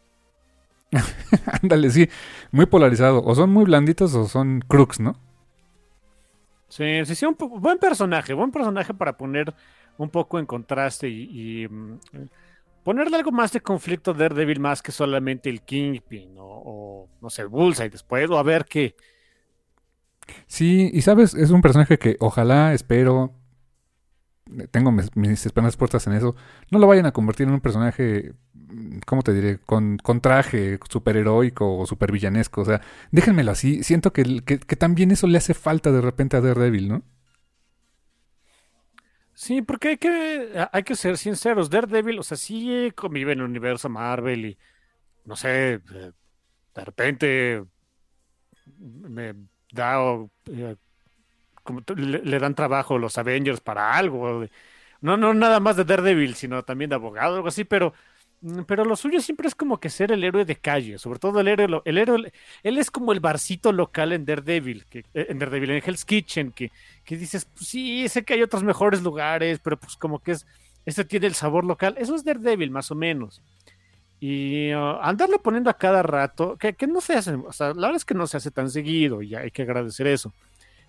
[1.62, 2.08] Ándale, sí,
[2.50, 3.22] muy polarizado.
[3.22, 5.14] O son muy blanditos o son crooks, ¿no?
[6.66, 9.54] Sí, sí, sí, un buen personaje, buen personaje para poner
[9.96, 12.00] un poco en contraste y, mm,
[12.82, 17.30] ponerle algo más de conflicto a Daredevil más que solamente el Kingpin o, o no
[17.30, 18.96] sé, el Bullseye después, o a ver qué,
[20.46, 23.34] Sí, y sabes, es un personaje que ojalá, espero,
[24.70, 26.34] tengo mis, esperanzas puestas en eso,
[26.70, 28.32] no lo vayan a convertir en un personaje,
[29.06, 29.58] ¿cómo te diré?
[29.58, 32.62] Con, con traje superheroico o supervillanesco.
[32.62, 33.82] O sea, déjenmelo así.
[33.82, 37.02] Siento que, que, también eso le hace falta de repente a Daredevil, ¿no?
[39.34, 41.70] Sí, porque hay que, hay que ser sinceros.
[41.70, 44.58] Daredevil, o sea, sí convive en el universo Marvel y,
[45.24, 45.80] no sé,
[46.74, 47.64] de repente
[48.78, 49.34] me
[49.72, 49.98] da
[50.46, 50.76] eh,
[51.62, 54.46] como le, dan trabajo los Avengers para algo.
[55.00, 57.94] No, no nada más de Daredevil, sino también de abogado, algo así, pero,
[58.42, 61.40] mm, pero lo suyo siempre es como que ser el héroe de calle, sobre todo
[61.40, 65.38] el héroe, el héroe, él es como el barcito local en Daredevil, que, eh, en
[65.38, 66.70] Daredevil, en Hell's Kitchen, que,
[67.04, 70.46] que dices, pues sí, sé que hay otros mejores lugares, pero pues como que es,
[70.84, 73.42] este tiene el sabor local, eso es Daredevil, más o menos.
[74.20, 77.96] Y uh, andarlo poniendo a cada rato, que, no se hace, o sea, la verdad
[77.96, 80.32] es que no se hace tan seguido y hay que agradecer eso.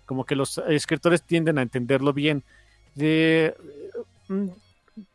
[0.04, 2.42] Como que los escritores tienden a entenderlo bien.
[2.94, 3.56] De
[4.28, 4.48] mm,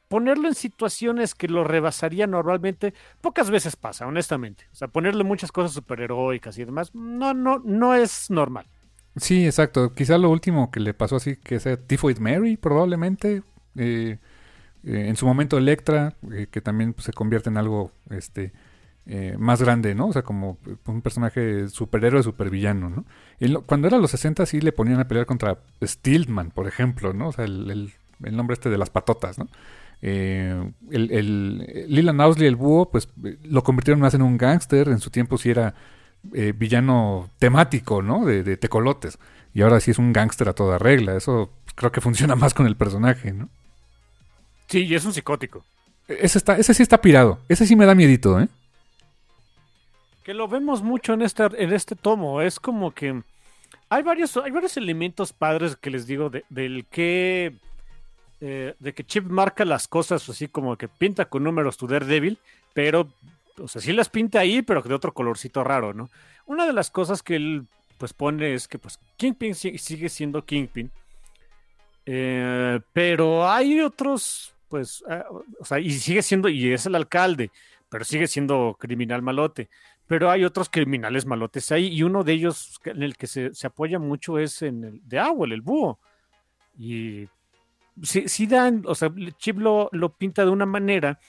[0.07, 4.65] ponerlo en situaciones que lo rebasaría normalmente, pocas veces pasa, honestamente.
[4.73, 8.65] O sea, ponerle muchas cosas superheroicas y demás, no, no, no es normal.
[9.17, 9.93] Sí, exacto.
[9.93, 13.43] Quizá lo último que le pasó así, que sea Tifoid Mary, probablemente.
[13.75, 14.17] Eh,
[14.83, 18.53] eh, en su momento Electra, eh, que también pues, se convierte en algo este
[19.05, 20.07] eh, más grande, ¿no?
[20.07, 23.05] O sea, como un personaje superhéroe, supervillano, ¿no?
[23.65, 27.29] Cuando era los 60 sí le ponían a pelear contra Steelman, por ejemplo, ¿no?
[27.29, 29.47] O sea, el, nombre este de las patotas, ¿no?
[29.99, 33.09] el, el Leland Owsley, el búho, pues
[33.43, 35.73] lo convirtieron más en un gángster, en su tiempo sí era
[36.55, 38.25] villano temático, ¿no?
[38.25, 39.17] De, de, tecolotes.
[39.53, 41.15] Y ahora sí es un gángster a toda regla.
[41.15, 43.49] Eso creo que funciona más con el personaje, ¿no?
[44.67, 45.63] Sí, y es un psicótico.
[46.07, 47.39] Ese, está, ese sí está pirado.
[47.49, 48.47] Ese sí me da miedito, ¿eh?
[50.23, 52.41] Que lo vemos mucho en este, en este tomo.
[52.41, 53.21] Es como que
[53.89, 57.55] hay varios, hay varios elementos padres que les digo del que
[58.39, 62.37] eh, de que Chip marca las cosas así como que pinta con números tu Daredevil,
[62.73, 63.07] pero
[63.59, 66.09] o sea, sí las pinta ahí, pero de otro colorcito raro, ¿no?
[66.45, 67.65] Una de las cosas que él
[67.97, 70.91] pues pone es que pues Kingpin sigue siendo Kingpin,
[72.05, 75.25] eh, pero hay otros pues, ah,
[75.59, 77.51] o sea, y sigue siendo, y es el alcalde,
[77.89, 79.69] pero sigue siendo criminal malote.
[80.07, 83.99] Pero hay otros criminales malotes ahí, y uno de ellos en el que se, apoya
[83.99, 85.99] mucho es en el de Owl, el búho.
[86.77, 87.27] Y
[88.03, 91.19] si dan, o sea, Chip lo, pinta de una manera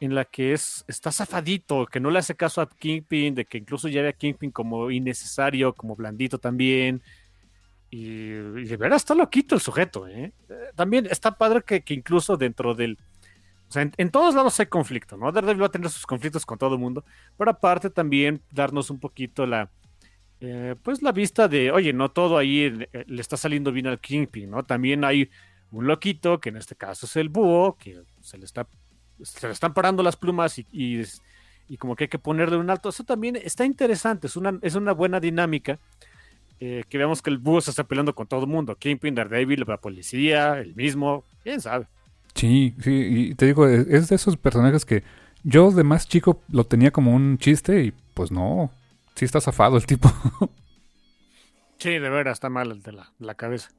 [0.00, 3.58] en la que es, está zafadito, que no le hace caso a Kingpin, de que
[3.58, 7.02] incluso ya ve a Kingpin como innecesario, como blandito también.
[7.90, 10.32] Y, de veras está loquito el sujeto, ¿eh?
[10.76, 12.98] También está padre que, incluso dentro del...
[13.68, 15.30] O sea, en, todos lados hay conflicto, ¿no?
[15.30, 17.04] Daredevil va a tener sus conflictos con todo el mundo,
[17.36, 19.70] pero aparte también darnos un poquito la...
[20.40, 24.00] Eh, pues la vista de, oye, no todo ahí eh, le está saliendo bien al
[24.00, 24.64] Kingpin, ¿no?
[24.64, 25.30] También hay
[25.70, 28.66] un loquito, que en este caso es el búho, que se le está
[29.22, 32.88] se le están parando las plumas y, y, como que hay que ponerle un alto.
[32.88, 35.78] Eso también está interesante, es una, es una buena dinámica
[36.60, 38.76] eh, que vemos que el búho se está peleando con todo el mundo.
[38.76, 41.86] Kingpin, Daredevil, la policía, el mismo, quién sabe.
[42.34, 42.90] Sí, sí,
[43.30, 45.02] y te digo, es de esos personajes que
[45.42, 48.70] yo de más chico lo tenía como un chiste y pues no,
[49.14, 50.12] sí está zafado el tipo.
[51.78, 53.70] sí, de veras, está mal de la, cabeza.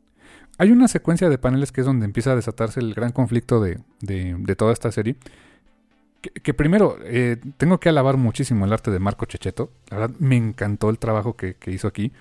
[0.58, 3.80] Hay una secuencia de paneles que es donde empieza a desatarse el gran conflicto de,
[4.00, 5.16] de, toda esta serie.
[6.22, 9.72] Que, primero, eh, tengo que alabar muchísimo el arte de Marco Checheto.
[9.90, 12.12] La verdad, me encantó el trabajo que, que hizo aquí.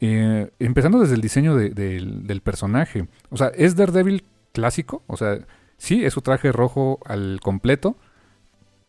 [0.00, 3.08] Eh, empezando desde el diseño del personaje.
[3.30, 5.02] O sea, es Daredevil clásico.
[5.06, 5.38] O sea,
[5.78, 7.96] sí, es su traje rojo al completo.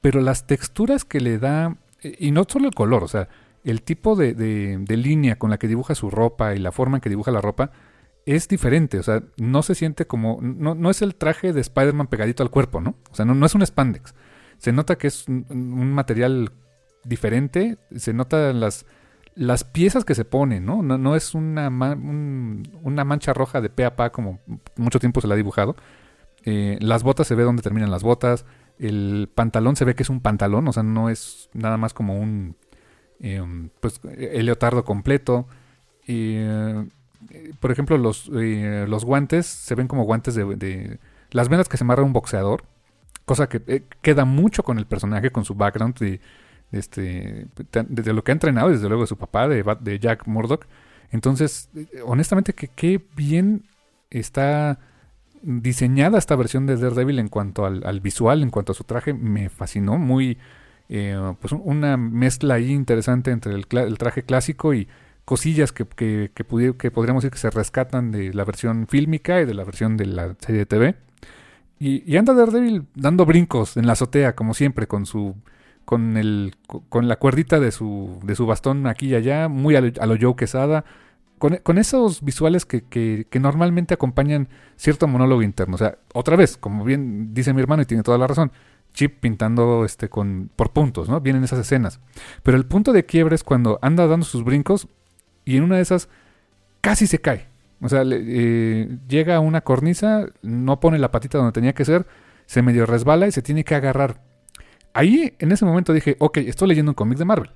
[0.02, 1.78] Pero las texturas que le da.
[2.04, 3.28] Eh, y no solo el color, o sea,
[3.64, 7.02] el tipo de, de, línea con la que dibuja su ropa y la forma en
[7.02, 7.72] que dibuja la ropa
[8.26, 9.00] es diferente.
[9.00, 10.40] O sea, no se siente como.
[10.42, 12.96] No, no es el traje de Spider-Man pegadito al cuerpo, ¿no?
[13.12, 14.14] O sea, no, no es un spandex.
[14.58, 16.52] Se nota que es un, material
[17.04, 17.78] diferente.
[17.96, 18.86] Se notan las,
[19.38, 20.82] las piezas que se ponen, ¿no?
[20.82, 24.40] No, es una, una mancha roja de pe a pa como
[24.76, 25.76] mucho tiempo se la ha dibujado.
[26.44, 28.46] Eh, las botas se ve donde terminan las botas.
[28.80, 32.20] El pantalón se ve que es un pantalón, o sea, no es nada más como
[32.20, 32.56] un.
[33.20, 33.44] Eh,
[33.80, 35.48] pues el leotardo completo.
[36.08, 36.88] Eh,
[37.60, 42.04] por ejemplo, los, los guantes se ven como guantes de, Las venas que se amarra
[42.04, 42.64] un boxeador.
[43.26, 45.96] Cosa que queda mucho con el personaje, con su background
[46.72, 50.66] este, de, lo que ha entrenado, desde luego de su papá, de, Jack Murdoch.
[51.12, 51.70] Entonces,
[52.06, 53.64] honestamente, que qué bien
[54.10, 54.80] está
[55.42, 59.50] diseñada esta versión de Daredevil en cuanto al, visual, en cuanto a su traje, me
[59.50, 59.98] fascinó.
[59.98, 60.38] Muy,
[60.90, 64.88] eh, pues una mezcla ahí interesante entre el, traje clásico y
[65.24, 66.44] cosillas que, que, que,
[66.92, 70.36] podríamos decir que se rescatan de la versión fílmica y de la versión de la
[70.40, 70.96] serie de TV.
[71.80, 75.36] Y, y anda Daredevil dando brincos en la azotea, como siempre, con su
[75.88, 76.56] con el
[76.90, 80.06] con la cuerdita de su de su bastón aquí y allá, muy a lo, a
[80.06, 80.84] lo Joe Quesada
[81.38, 85.76] con, esos visuales que, que, normalmente acompañan cierto monólogo interno.
[85.76, 88.52] O sea, otra vez, como bien dice mi hermano y tiene toda la razón,
[88.94, 91.22] Chip pintando este con por puntos, ¿no?
[91.22, 92.00] Vienen esas escenas.
[92.42, 94.88] Pero el punto de quiebre es cuando anda dando sus brincos
[95.46, 96.10] y en una de esas
[96.82, 97.48] casi se cae.
[97.82, 102.08] O sea, eh, llega a una cornisa, no pone la patita donde tenía que ser,
[102.48, 104.22] se medio resbala y se tiene que agarrar.
[104.98, 107.52] Ahí, en ese momento dije, ok, estoy leyendo un cómic de Marvel.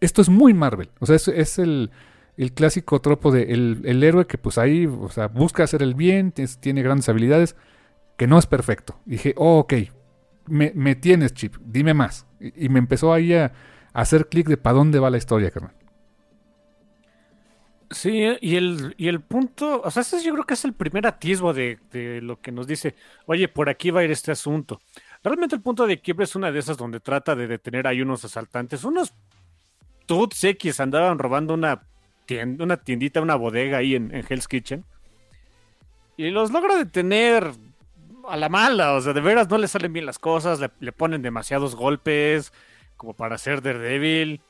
[0.00, 0.90] Esto es muy Marvel.
[1.00, 1.90] O sea, es el,
[2.36, 6.32] el clásico tropo de el, héroe que pues ahí, o sea, busca hacer el bien,
[6.32, 7.56] tiene, grandes habilidades,
[8.18, 8.98] que no es perfecto.
[9.06, 9.72] dije, oh, ok,
[10.48, 12.26] me, tienes, Chip, dime más.
[12.40, 13.52] Y, me empezó ahí a,
[13.94, 15.72] hacer clic de para dónde va la historia, carnal.
[17.90, 21.06] Sí, y el, y el punto, o sea, este yo creo que es el primer
[21.06, 24.80] atisbo de, de, lo que nos dice, oye, por aquí va a ir este asunto.
[25.26, 28.24] Realmente el punto de quiebre es una de esas donde trata de detener ahí unos
[28.24, 29.12] asaltantes, unos
[30.06, 31.82] tuts X andaban robando una
[32.60, 34.84] una tiendita, una bodega ahí en, Hell's Kitchen.
[36.16, 37.50] Y los logra detener
[38.28, 41.22] a la mala, o sea, de veras no le salen bien las cosas, le, ponen
[41.22, 42.52] demasiados golpes
[42.96, 44.40] como para ser Daredevil.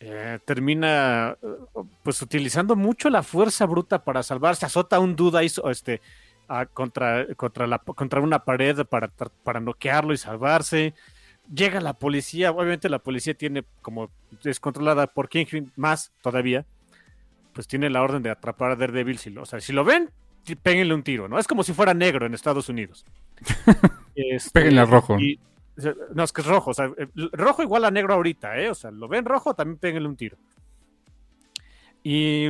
[0.00, 1.36] Eh, termina
[2.02, 6.00] pues utilizando mucho la fuerza bruta para salvarse, azota un duda este,
[6.72, 9.08] contra, contra, la, contra una pared para,
[9.42, 10.94] para noquearlo y salvarse.
[11.52, 14.10] Llega la policía, obviamente la policía tiene como
[14.42, 15.46] descontrolada por King
[15.76, 16.64] más todavía
[17.52, 19.18] pues tiene la orden de atrapar a Daredevil.
[19.18, 20.10] Si lo, o sea, si lo ven,
[20.62, 21.38] péguenle un tiro, ¿no?
[21.38, 23.04] Es como si fuera negro en Estados Unidos.
[24.14, 25.16] este, péguenle a rojo.
[26.14, 26.70] no, es que es rojo.
[26.70, 26.90] O sea,
[27.32, 28.70] rojo igual a negro ahorita, ¿eh?
[28.70, 30.36] O sea, lo ven rojo, también péguenle un tiro.
[32.02, 32.48] Y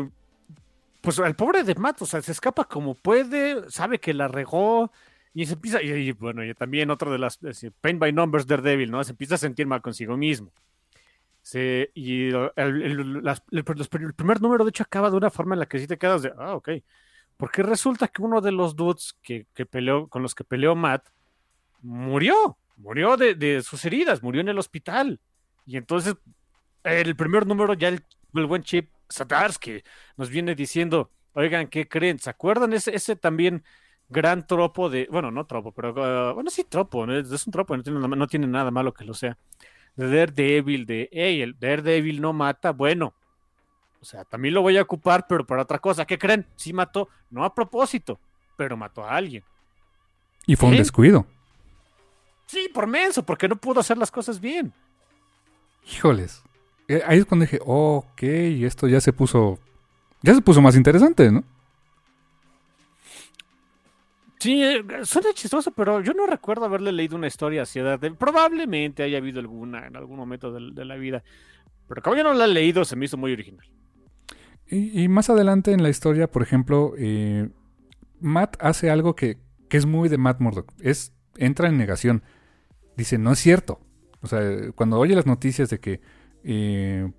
[1.03, 4.91] pues el pobre de Matt, o sea, se escapa como puede, sabe que la regó.
[5.35, 7.39] Y se empieza, y, bueno, y también otro de las,
[7.81, 9.03] Pain by Numbers Daredevil, ¿no?
[9.03, 10.53] Se empieza a sentir mal consigo mismo
[11.95, 13.65] y el,
[14.17, 16.33] primer número, de hecho, acaba de una forma en la que sí te quedas de,
[16.39, 16.71] ah, ok.
[17.37, 21.09] Porque resulta que uno de los dudes que, peleó, con los que peleó Matt
[21.81, 25.21] murió, murió de, sus heridas, murió en el hospital.
[25.67, 26.15] Y entonces,
[26.85, 29.83] el primer número, ya el, buen Chip Satarsky
[30.17, 32.19] nos viene diciendo, oigan, ¿qué creen?
[32.19, 33.65] ¿Se acuerdan ese, ese también
[34.09, 37.83] gran tropo de, bueno, no tropo, pero, ah, bueno, sí, tropo, es un tropo, no
[37.83, 39.39] tiene, no tiene nada malo que lo sea
[39.97, 43.15] de Daredevil, de, hey, el Daredevil no mata, bueno,
[44.01, 46.05] o sea, también lo voy a ocupar, pero para otra cosa.
[46.05, 46.45] ¿Qué creen?
[46.57, 48.19] Sí mató, no a propósito,
[48.57, 49.45] pero mató a alguien.
[50.45, 51.25] Y fue un descuido.
[52.47, 54.73] Sí, por menso, porque no pudo hacer las cosas bien.
[55.87, 56.43] Híjoles.
[56.89, 59.59] Eh, ahí es cuando dije, ok, esto ya se puso.
[60.23, 61.45] Ya se puso más interesante, ¿no?
[64.43, 67.79] Sí, eh, suena chistoso, pero yo no recuerdo haberle leído una historia así.
[67.79, 71.23] De, probablemente haya habido alguna en algún momento de, la vida.
[71.87, 73.65] Pero como yo no la he leído, se me hizo muy original.
[74.67, 77.51] Y, más adelante en la historia, por ejemplo, eh,
[78.19, 79.39] Matt hace algo que,
[79.71, 80.73] es muy de Matt Murdock.
[80.81, 82.25] Es, entra en negación.
[82.97, 83.81] Dice, no es cierto.
[84.23, 84.41] O sea,
[84.75, 86.01] cuando oye las noticias de que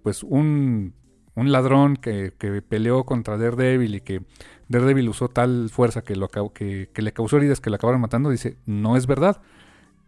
[0.04, 0.94] pues un,
[1.36, 4.22] un ladrón que, que, peleó contra Daredevil y que
[4.70, 8.58] Daredevil usó tal fuerza que, lo, que, le causó heridas que lo acabaron matando, dice,
[8.66, 9.42] no es verdad.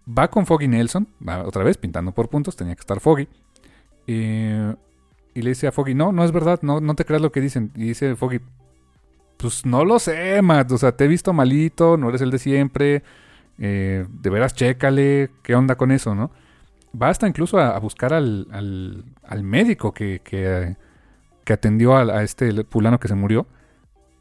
[0.07, 1.07] Va con Foggy Nelson,
[1.45, 3.27] otra vez pintando por puntos, tenía que estar Foggy.
[4.07, 7.41] Y le dice a Foggy, no, no es verdad, no, no te creas lo que
[7.41, 7.71] dicen.
[7.75, 8.39] Y dice Foggy,
[9.37, 12.39] pues no lo sé, Matt, o sea, te he visto malito, no eres el de
[12.39, 13.03] siempre,
[13.57, 16.31] eh, de veras chécale, ¿qué onda con eso, no?
[17.01, 20.75] Va hasta incluso a, buscar al, al, al médico que, que,
[21.53, 23.47] atendió a, a este fulano que se murió.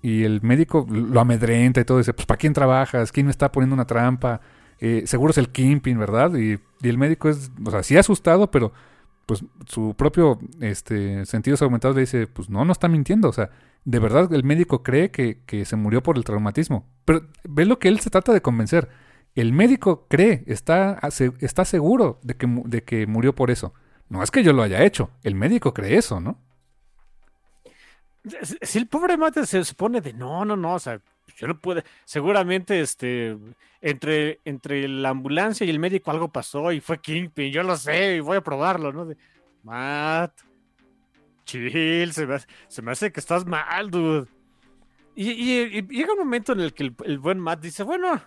[0.03, 1.99] Y el médico lo amedrenta y todo.
[1.99, 3.11] Dice, pues ¿para quién trabajas?
[3.11, 4.41] ¿Quién me está poniendo una trampa?
[4.79, 6.35] Eh, seguro es el Kimping, ¿verdad?
[6.35, 8.73] Y, y el médico es, o sea, sí asustado, pero
[9.27, 13.29] pues su propio este, sentidos aumentados le dice, pues no, no está mintiendo.
[13.29, 13.51] O sea,
[13.85, 16.87] de verdad el médico cree que, que se murió por el traumatismo.
[17.05, 18.89] Pero ve lo que él se trata de convencer.
[19.35, 21.01] El médico cree, está,
[21.41, 23.75] está seguro de que, de que murió por eso.
[24.09, 26.39] No es que yo lo haya hecho, el médico cree eso, ¿no?
[28.63, 31.01] Si el pobre mate se supone de no, no, no, o sea,
[31.37, 33.37] yo no puedo, seguramente este,
[33.83, 38.17] entre, entre la ambulancia y el médico algo pasó y fue Kingpin, yo lo sé
[38.17, 39.05] y voy a probarlo, ¿no?
[39.05, 39.17] De,
[39.63, 40.33] Matt,
[41.45, 44.27] chill, se me, hace, se me hace que estás mal, dude.
[45.17, 48.21] Y, llega un momento en el que el, el buen Matt dice, bueno,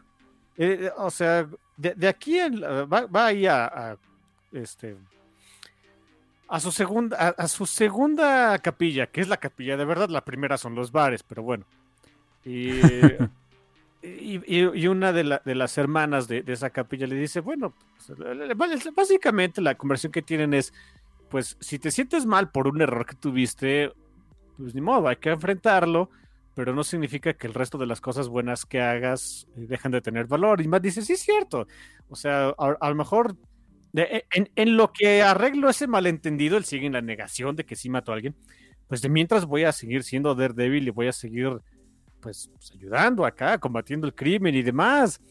[0.58, 3.98] eh, o sea, de, de aquí en, va, va ahí a, a,
[4.52, 4.98] este
[6.50, 10.26] a su segunda a, a, su segunda capilla, que es la capilla de verdad, la
[10.26, 11.66] primera son los bares, pero bueno.
[12.44, 12.72] Y,
[14.02, 17.74] y, y, una de, la, de, las hermanas de, de, esa capilla le dice, bueno,
[18.08, 20.74] pues, básicamente la conversación que tienen es,
[21.30, 23.92] pues si te sientes mal por un error que tuviste,
[24.58, 26.10] pues ni modo, hay que enfrentarlo,
[26.58, 30.26] pero no significa que el resto de las cosas buenas que hagas dejen de tener
[30.26, 30.60] valor.
[30.60, 31.68] Y más dice, sí es cierto,
[32.10, 33.38] o sea, a, lo mejor
[33.94, 37.76] de, en, en, lo que arreglo ese malentendido, él sigue en la negación de que
[37.76, 38.36] sí mató a alguien,
[38.88, 41.60] pues de mientras voy a seguir siendo Daredevil y voy a seguir
[42.22, 45.22] pues, pues, ayudando acá, combatiendo el crimen y demás.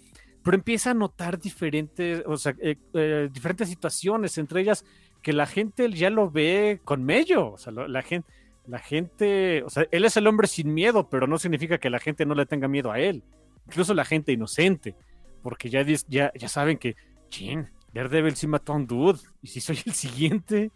[0.45, 4.85] Pero empieza a notar diferentes, o sea, eh, eh, diferentes situaciones, entre ellas
[5.23, 8.29] que la gente ya lo ve con mello, o sea, la gente,
[8.67, 11.99] la gente, o sea, él es el hombre sin miedo, pero no significa que la
[11.99, 13.23] gente no le tenga miedo a él,
[13.67, 14.95] incluso la gente inocente,
[15.43, 16.97] porque ya, ya, ya saben que,
[17.29, 20.71] chin, Daredevil sí mató a un dude, y si soy el siguiente,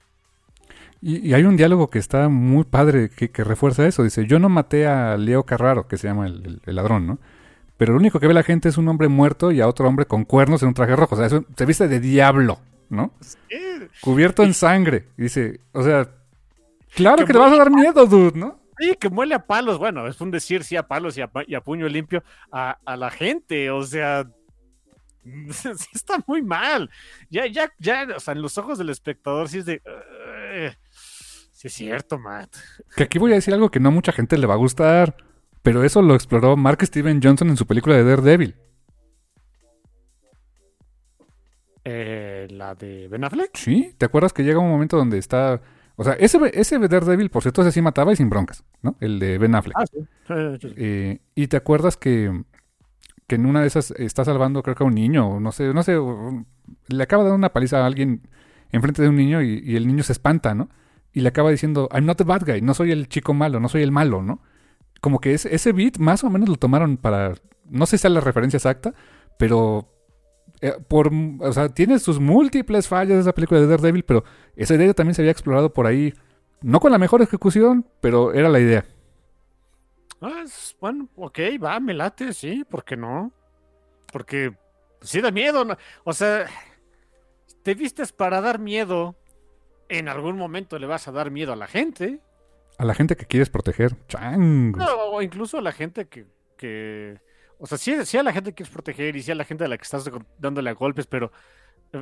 [1.03, 4.05] y, y, hay un diálogo que está muy padre que, que, refuerza eso.
[4.05, 7.18] Dice, yo no maté a Leo Carraro, que se llama el, el, el, ladrón, ¿no?
[7.78, 10.05] Pero lo único que ve la gente es un hombre muerto y a otro hombre
[10.05, 11.14] con cuernos en un traje rojo.
[11.14, 12.61] O sea, eso, se viste de diablo,
[12.91, 13.12] ¿no?
[13.20, 13.36] Sí.
[14.03, 15.07] Cubierto en sangre.
[15.16, 16.11] Dice, o sea,
[16.95, 18.61] claro que, que te vas a dar miedo, dude, ¿no?
[18.78, 19.78] Sí, que muele a palos.
[19.78, 22.97] Bueno, es un decir sí a palos y a, y a puño limpio a, a,
[22.97, 23.70] la gente.
[23.70, 24.26] O sea,
[25.51, 26.91] sí está muy mal.
[27.28, 29.82] Ya, ya, ya, o sea, en los ojos del espectador sí es de...
[29.84, 30.72] Uh,
[31.61, 32.57] Sí, es cierto, Matt.
[32.97, 35.14] Que aquí voy a decir algo que no a mucha gente le va a gustar,
[35.61, 38.57] pero eso lo exploró Mark Steven Johnson en su película de Daredevil.
[41.84, 43.55] Eh, ¿La de Ben Affleck?
[43.59, 45.61] Sí, ¿te acuerdas que llega un momento donde está...
[46.01, 48.96] O sea, ese, ese Daredevil, por cierto, ese sí mataba y sin broncas, ¿no?
[49.01, 49.76] El de Ben Affleck.
[49.76, 50.72] Ah, sí.
[50.76, 52.42] Eh, y te acuerdas que,
[53.26, 55.82] que en una de esas está salvando, creo que a un niño, no sé, no
[55.82, 55.98] sé,
[56.88, 58.22] le acaba de dar una paliza a alguien
[58.72, 60.70] enfrente de un niño y, y el niño se espanta, ¿no?
[61.12, 63.68] y le acaba diciendo, I'm not the bad guy, no soy el chico malo, no
[63.68, 64.40] soy el malo, ¿no?
[65.01, 67.34] Como que ese, ese beat más o menos lo tomaron para,
[67.68, 68.94] no sé si es la referencia exacta,
[69.38, 69.92] pero
[70.62, 74.24] eh, por, o sea, tiene sus múltiples fallas esa película de Daredevil, pero
[74.56, 76.12] esa idea también se había explorado por ahí,
[76.61, 78.84] no con la mejor ejecución, pero era la idea.
[80.20, 80.44] Ah,
[80.80, 83.32] bueno, ok, va, me late, sí, ¿por qué no?
[84.12, 84.55] Porque
[85.01, 85.76] sí da miedo, ¿no?
[86.05, 86.44] o sea,
[87.62, 89.16] te vistes para dar miedo,
[89.89, 92.20] en algún momento le vas a dar miedo a la gente.
[92.76, 93.97] A la gente que quieres proteger.
[94.09, 94.78] Changos.
[94.78, 96.26] No, o incluso a la gente que,
[96.56, 97.18] que...
[97.61, 99.65] O sea, sí, sí, a la gente que quieres proteger y sí a la gente
[99.65, 101.31] a la que estás dándole a golpes, pero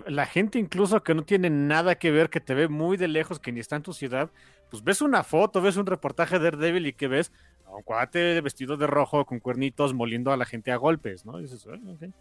[0.06, 3.40] la gente incluso que no tiene nada que ver, que te ve muy de lejos,
[3.40, 4.30] que ni está en tu ciudad,
[4.70, 7.32] pues ves una foto, ves un reportaje de Daredevil y que ves
[7.66, 11.38] a un cuate vestido de rojo con cuernitos moliendo a la gente a golpes, ¿no?
[11.40, 12.12] Y dices, okay.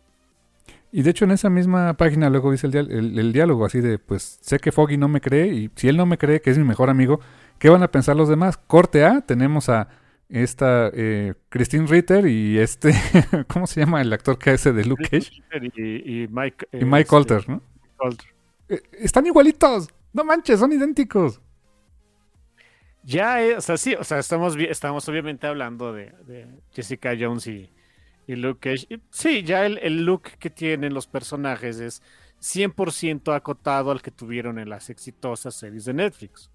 [0.91, 2.75] Y de hecho en esa misma página luego dice el,
[3.19, 6.05] el, diálogo así de, pues sé que Foggy no me cree y si él no
[6.05, 7.19] me cree que es mi mejor amigo,
[7.59, 8.57] ¿qué van a pensar los demás?
[8.57, 9.89] Corte A, tenemos a
[10.29, 12.93] esta eh, Christine Ritter y este,
[13.47, 15.31] ¿cómo se llama el actor que hace de Luke Cage?
[15.75, 17.61] Y, y Mike, y Mike eh, Colter, ¿no?
[17.95, 18.27] Colter.
[18.69, 21.41] Eh, están igualitos, no manches, son idénticos.
[23.03, 27.47] Ya, eh, o sea, sí, o sea, estamos, estamos obviamente hablando de, de Jessica Jones
[27.47, 27.69] y,
[28.27, 28.99] y Luke Cage.
[29.09, 32.03] Sí, ya el, el, look que tienen los personajes es
[32.41, 36.51] 100% acotado al que tuvieron en las exitosas series de Netflix.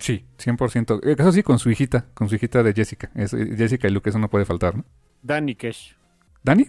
[0.00, 1.00] Sí, 100%.
[1.20, 3.10] Eso sí, con su hijita, con su hijita de Jessica.
[3.14, 4.84] Es, Jessica y Luke, eso no puede faltar, ¿no?
[5.22, 5.94] Danny Cage.
[6.42, 6.68] ¿Danny?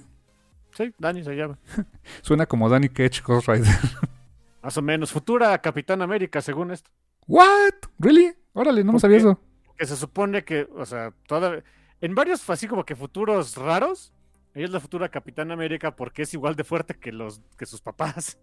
[0.72, 1.58] Sí, Danny se llama.
[2.22, 3.74] Suena como Danny Cage Ghost Rider.
[4.62, 5.12] Más o menos.
[5.12, 6.92] Futura Capitán América, según esto.
[7.26, 7.74] ¿What?
[7.98, 8.34] ¿Really?
[8.52, 9.40] Órale, no me sabía eso.
[9.78, 11.64] Que se supone que, o sea, toda...
[12.02, 14.14] en varios así como que futuros raros,
[14.54, 17.80] ella es la futura Capitán América porque es igual de fuerte que los que sus
[17.80, 18.38] papás.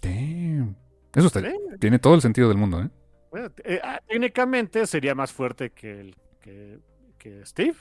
[0.00, 0.76] Damn.
[1.12, 1.42] Eso está,
[1.80, 2.90] tiene todo el sentido del mundo, ¿eh?
[3.30, 6.78] Bueno, eh, ah, técnicamente sería más fuerte que, el, que,
[7.18, 7.76] que Steve.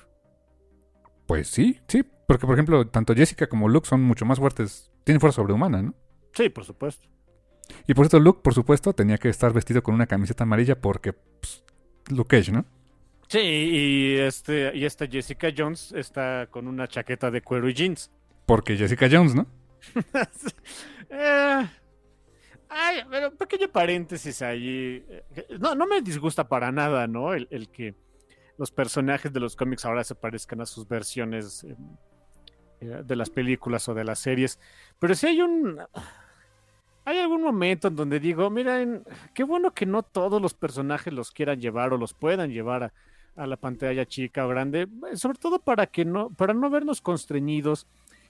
[1.25, 2.03] Pues sí, sí.
[2.27, 4.91] Porque, por ejemplo, tanto Jessica como Luke son mucho más fuertes.
[5.03, 5.93] Tienen fuerza sobrehumana, ¿no?
[6.33, 7.07] Sí, por supuesto.
[7.87, 11.13] Y por eso Luke, por supuesto, tenía que estar vestido con una camiseta amarilla porque
[11.13, 11.63] pues,
[12.09, 12.65] Luke Cage, ¿no?
[13.27, 18.11] Sí, y, este, y esta Jessica Jones está con una chaqueta de cuero y jeans.
[18.45, 19.47] Porque Jessica Jones, ¿no?
[21.07, 21.69] Eh,
[22.69, 25.03] ay, pero pequeño paréntesis ahí.
[25.07, 27.33] Eh, No, no me disgusta para nada, ¿no?
[27.33, 27.95] El, que
[28.57, 31.75] los personajes de los cómics ahora se parezcan a sus versiones eh,
[32.81, 34.59] eh, de las películas o de las series.
[34.99, 35.79] Pero sí hay un.
[37.07, 39.03] Hay algún momento en donde digo, miren,
[39.35, 42.93] qué bueno que no todos los personajes los quieran llevar o los puedan llevar a,
[43.35, 47.01] a la pantalla chica o grande, eh, sobre todo para que no, para no vernos
[47.01, 47.85] constreñidos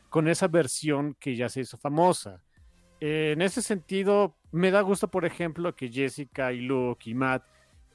[0.10, 2.42] con esa versión que ya se hizo famosa.
[3.08, 7.44] Eh, en ese sentido, me da gusto, por ejemplo, que Jessica y Luke y Matt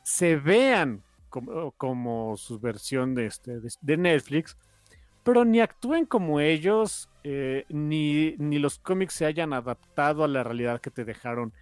[0.04, 4.56] se vean como, su versión de, este, de Netflix,
[5.24, 10.44] pero ni actúen como ellos, eh, ni, ni los cómics se hayan adaptado a la
[10.44, 11.52] realidad que te dejaron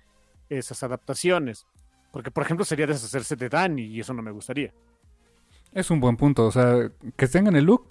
[0.50, 1.66] esas adaptaciones.
[2.12, 4.74] Porque, por ejemplo, sería deshacerse de Danny y eso no me gustaría.
[5.72, 6.44] Es un buen punto.
[6.44, 7.86] O sea, que tengan el look,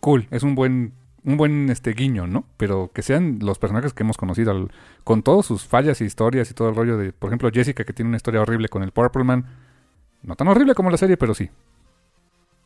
[0.00, 0.26] cool.
[0.30, 0.94] Es un buen,
[1.24, 2.44] un buen este guiño, ¿no?
[2.56, 4.70] Pero que sean los personajes que hemos conocido, al-
[5.04, 7.92] con todas sus fallas y historias y todo el rollo de, por ejemplo, Jessica, que
[7.92, 9.46] tiene una historia horrible con el Purple Man.
[10.22, 11.50] No tan horrible como la serie, pero sí.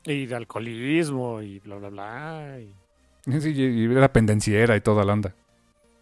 [0.06, 2.59] Y de alcoholismo y bla, bla, bla.
[2.60, 2.74] y-
[3.40, 5.35] Sí, y era pendenciera y toda la onda.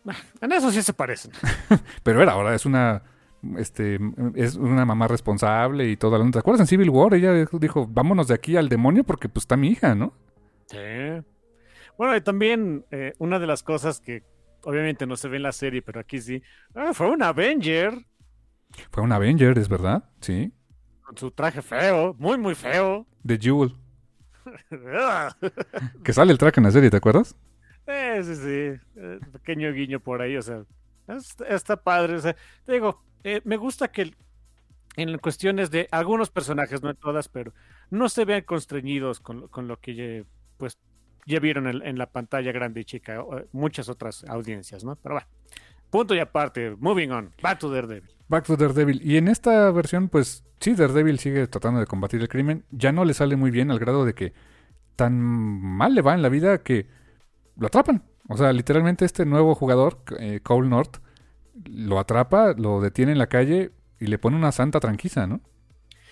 [0.40, 1.30] En eso sí se parecen.
[2.02, 3.02] Pero era ahora, es una
[3.56, 3.98] este
[4.34, 6.32] es una mamá responsable y toda la onda.
[6.36, 7.14] ¿Te acuerdas en Civil War?
[7.14, 10.12] Ella dijo, vámonos de aquí al demonio porque pues está mi hija, ¿no?
[10.66, 10.78] Sí.
[11.98, 14.22] Bueno, y también eh, una de las cosas que
[14.64, 16.42] obviamente no se ve en la serie, pero aquí sí,
[16.74, 17.94] ah, fue un Avenger
[18.90, 20.52] Fue un Avenger, es verdad, sí.
[21.02, 23.06] con su traje feo, muy, muy feo.
[23.22, 23.76] De Jewel.
[26.04, 27.36] Que sale el traje en la serie, ¿te acuerdas?
[27.86, 30.64] Eh, sí, sí, eh, pequeño guiño por ahí, o sea,
[31.08, 32.14] es- está padre.
[32.16, 34.14] O sea, te digo, eh, me gusta que
[34.96, 37.52] en cuestiones de algunos personajes, no en todas, pero
[37.90, 40.24] no se vean constreñidos con, lo- con lo que
[40.58, 40.78] pues
[41.26, 44.96] ya vieron en, en la pantalla grande y chica, eh, muchas otras audiencias, ¿no?
[44.96, 45.28] Pero bueno,
[45.90, 48.10] punto y aparte, moving on, back to Daredevil.
[48.28, 49.00] Back to Daredevil.
[49.04, 52.64] Y en esta versión, pues sí, Daredevil sigue tratando de combatir el crimen.
[52.70, 54.32] Ya no le sale muy bien al grado de que
[54.96, 56.86] tan mal le va en la vida que
[57.56, 58.02] lo atrapan.
[58.28, 60.98] O sea, literalmente este nuevo jugador, eh, Cole North,
[61.66, 65.40] lo atrapa, lo detiene en la calle y le pone una santa tranquila, ¿no?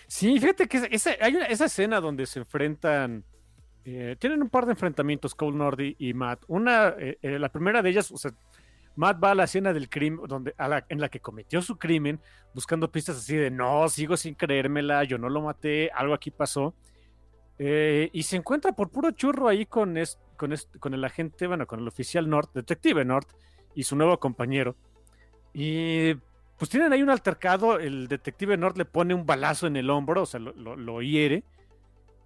[0.07, 3.25] Sí, fíjate que esa, esa- hay una- esa escena donde se enfrentan.
[3.85, 6.43] Eh, tienen un par de enfrentamientos, Cole Nordy y Matt.
[6.49, 8.33] Una, eh, eh, la primera de ellas, o sea,
[8.97, 10.55] Matt va a la escena del crimen, donde,
[10.89, 12.21] en la que cometió su crimen,
[12.55, 16.75] buscando pistas así de no, sigo sin creérmela, yo no lo maté, algo aquí pasó.
[17.59, 22.51] Y se encuentra por puro churro ahí con el agente, bueno, con el oficial North,
[22.55, 23.29] detective North,
[23.75, 24.77] y su nuevo compañero.
[25.53, 26.15] Y
[26.59, 30.23] pues tienen ahí un altercado, el detective North le pone un balazo en el hombro,
[30.23, 31.45] o sea, lo, lo- lo hiere.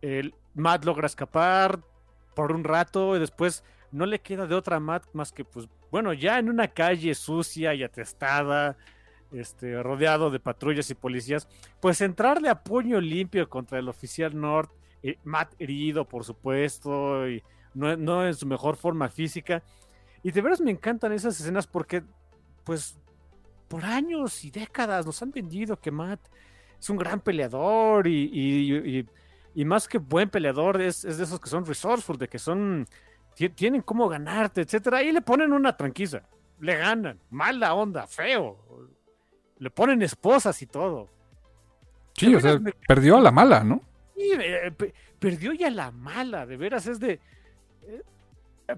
[0.02, 1.80] El Matt logra escapar
[2.34, 5.68] por un rato y después no le queda de otra a Matt más que, pues,
[5.90, 8.76] bueno, ya en una calle sucia y atestada,
[9.32, 11.48] este, rodeado de patrullas y policías,
[11.80, 14.70] pues entrarle a puño limpio contra el oficial North,
[15.02, 17.42] eh, Matt herido, por supuesto, y
[17.74, 19.62] no, en su mejor forma física.
[20.22, 22.02] Y de veras me encantan esas escenas porque,
[22.64, 22.96] pues,
[23.68, 26.20] por años y décadas nos han vendido que Matt
[26.78, 29.06] es un gran peleador y-
[29.54, 32.86] y más que buen peleador es, es de esos que son resourceful, de que son
[33.34, 36.22] ti- tienen cómo ganarte, etcétera, y le ponen una tranquisa,
[36.60, 38.88] le ganan, mala onda, feo,
[39.58, 41.08] le ponen esposas y todo.
[42.16, 43.80] Sí, De o sea, me- perdió a la mala, ¿no?
[44.16, 47.18] y, eh, pe- perdió ya la mala, de veras, es de.
[47.82, 48.02] eh,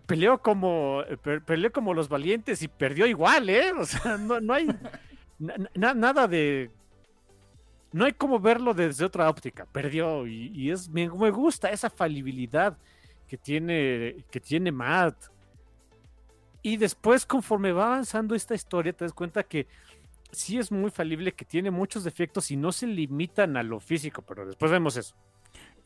[0.07, 1.03] peleó como.
[1.23, 3.73] pe- peleó como los valientes y perdió igual, ¿eh?
[3.79, 4.67] O sea, no, no hay
[5.39, 6.71] na- na- nada de.
[7.97, 9.65] No hay como verlo desde otra óptica.
[9.65, 10.27] Perdió.
[10.27, 10.87] Y, es.
[10.91, 12.77] Me, gusta esa falibilidad
[13.27, 14.23] que tiene.
[14.31, 15.17] que tiene Matt.
[16.61, 19.67] Y después, conforme va avanzando esta historia, te das cuenta que
[20.31, 24.21] sí es muy falible, que tiene muchos defectos y no se limitan a lo físico,
[24.21, 25.15] pero después vemos eso.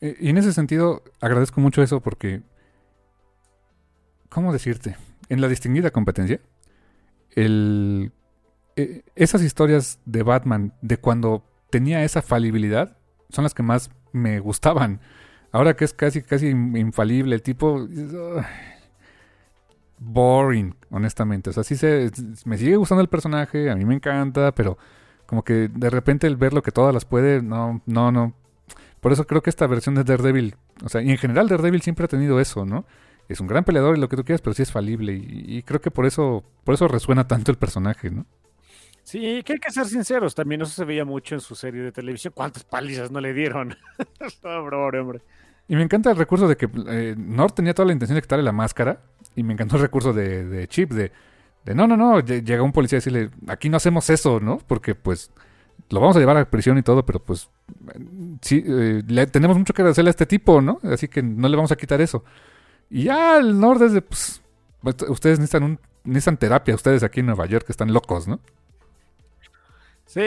[0.01, 2.41] Eh, Y en ese sentido, agradezco mucho eso porque,
[4.27, 4.97] ¿cómo decirte?
[5.29, 6.41] En la distinguida competencia,
[7.37, 8.09] eh,
[9.15, 12.97] esas historias de Batman, de cuando tenía esa falibilidad,
[13.29, 14.99] son las que más me gustaban.
[15.51, 17.87] Ahora que es casi, casi in- infalible el tipo,
[19.99, 21.49] boring, honestamente.
[21.49, 22.11] O sea, sí se,
[22.45, 24.77] me sigue gustando el personaje, a mí me encanta, pero
[25.25, 28.33] como que de repente el ver lo que todas las puede, no, no, no.
[28.99, 32.05] Por eso creo que esta versión de Daredevil, o sea, y en general Daredevil siempre
[32.05, 32.85] ha tenido eso, ¿no?
[33.29, 35.13] Es un gran peleador y lo que tú quieras, pero sí es falible.
[35.13, 38.25] Y, y creo que por eso, por eso resuena tanto el personaje, ¿no?
[39.11, 41.91] Sí, que hay que ser sinceros, también eso se veía mucho en su serie de
[41.91, 42.31] televisión.
[42.33, 43.75] ¿Cuántas palizas no le dieron?
[44.41, 45.21] Pobre hombre.
[45.67, 48.43] Y me encanta el recurso de que eh, Nord tenía toda la intención de quitarle
[48.43, 49.01] la máscara.
[49.35, 51.11] Y me encantó el recurso de, Chip de,
[51.65, 52.19] de no, no, no.
[52.21, 54.59] lle- Llega un policía a decirle, aquí no hacemos eso, ¿no?
[54.59, 55.29] Porque pues
[55.89, 57.49] lo vamos a llevar a prisión y todo, pero pues
[58.41, 60.79] sí, eh, le, tenemos mucho que hacerle a este tipo, ¿no?
[60.83, 62.23] Así que no le vamos a quitar eso.
[62.89, 64.41] Y ya el Nord es de, pues,
[65.09, 68.39] ustedes necesitan, un, necesitan terapia, ustedes aquí en Nueva York que están locos, ¿no?
[70.11, 70.19] Sí,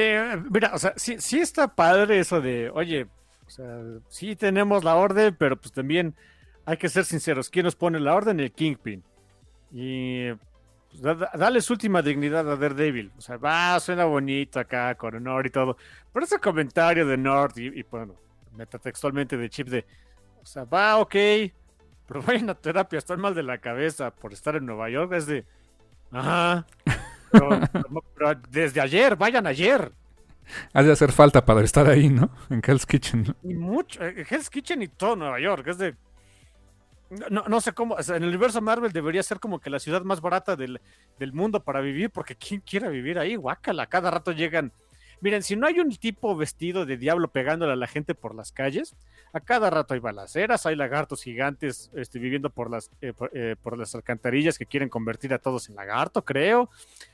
[0.51, 3.06] mira, o sea, sí, sí está padre eso de, oye,
[3.47, 6.15] o sea, sí tenemos la orden, pero pues también
[6.65, 7.51] hay que ser sinceros.
[7.51, 8.40] ¿Quién nos pone la orden?
[8.40, 9.05] El Kingpin.
[9.73, 10.32] Y
[10.90, 11.31] pues, da-
[11.70, 13.12] última dignidad a Daredevil.
[13.19, 15.77] O sea, va, suena bonito acá con honor y todo.
[16.15, 18.15] Pero ese comentario de Nord y, y, bueno,
[18.56, 19.85] metatextualmente de Chip de,
[20.43, 21.15] o sea, va, ok,
[22.06, 25.12] pero vayan a terapia, están mal de la cabeza por estar en Nueva York.
[25.12, 25.44] Es de,
[26.11, 26.66] ajá.
[27.73, 29.93] Pero, pero- desde ayer, vayan ayer.
[30.73, 32.31] Ha de hacer falta para estar ahí, ¿no?
[32.51, 33.35] En Hell's Kitchen.
[33.43, 35.94] Y mucho, eh, Hell's Kitchen y todo Nueva York, es de...
[37.31, 39.78] No, no sé cómo, o sea, en el universo Marvel debería ser como que la
[39.78, 40.81] ciudad más barata del,
[41.19, 43.36] del mundo para vivir, porque ¿quién quiere vivir ahí?
[43.36, 44.73] Guácala, cada rato llegan...
[45.20, 48.52] Miren, si no hay un tipo vestido de diablo pegándole a la gente por las
[48.52, 48.94] calles,
[49.35, 53.56] a cada rato hay balaceras, hay lagartos gigantes este, viviendo por las, eh, por, eh,
[53.61, 56.70] por las alcantarillas que quieren convertir a todos en lagarto, creo.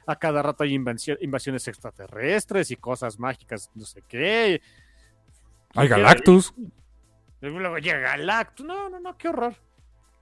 [0.06, 4.60] A cada rato hay invasio- invasiones extraterrestres y cosas mágicas, no sé qué.
[5.74, 6.54] Hay Galactus.
[7.40, 8.66] Luego llega Galactus.
[8.66, 9.54] No, no, no, qué horror.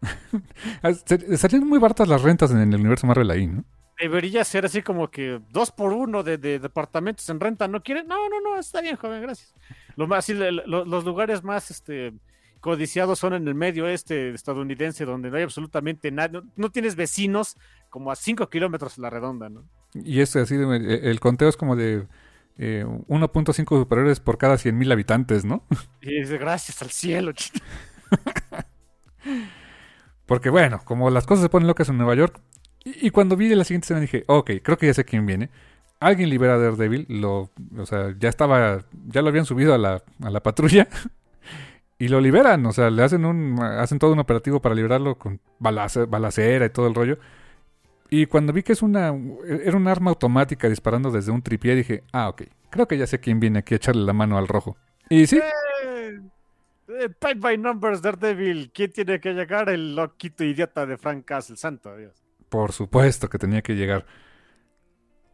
[0.83, 3.65] Ah, se- Estarían muy baratas las rentas en el universo Marvel ahí, ¿no?
[4.01, 7.67] Debería ser así como que dos por uno de, de departamentos en renta.
[7.67, 8.07] ¿No quieren?
[8.07, 9.53] No, no, no, está bien, joven, gracias.
[9.97, 12.13] Lo más, sí, le- lo- los lugares más este,
[12.61, 16.29] codiciados son en el medio este estadounidense, donde no hay absolutamente nada.
[16.29, 17.57] No, no tienes vecinos
[17.91, 19.65] como a 5 kilómetros a la redonda, ¿no?
[19.95, 22.07] Y es así, eh, el conteo es como de
[22.59, 25.65] eh, 1.5 superhéroes por cada 100.000 habitantes, ¿no?
[26.03, 27.33] Y dice, gracias al cielo.
[30.27, 32.41] Porque bueno, como las cosas se ponen locas en Nueva York,
[32.85, 35.51] y, cuando vi la siguiente escena dije, ok, creo que ya sé quién viene.
[36.01, 40.03] Alguien libera a Daredevil, lo, o sea, ya estaba, ya lo habían subido a la,
[40.23, 40.87] a la patrulla
[41.99, 45.41] y lo liberan, o sea, le hacen un, hacen todo un operativo para liberarlo con
[45.59, 47.19] balace- balacera y todo el rollo.
[48.11, 49.13] Y cuando vi que es una,
[49.65, 53.19] era un arma automática disparando desde un tripié, dije, ah, ok, creo que ya sé
[53.21, 54.77] quién viene aquí a echarle la mano al rojo.
[55.11, 55.41] Y sí,
[55.85, 56.21] Eh,
[56.89, 58.71] eh, by Numbers, Daredevil.
[58.73, 59.69] ¿Quién tiene que llegar?
[59.69, 61.57] El loquito idiota de Frank Castle.
[61.57, 62.28] Santo Dios.
[62.49, 64.07] Por supuesto que tenía que llegar.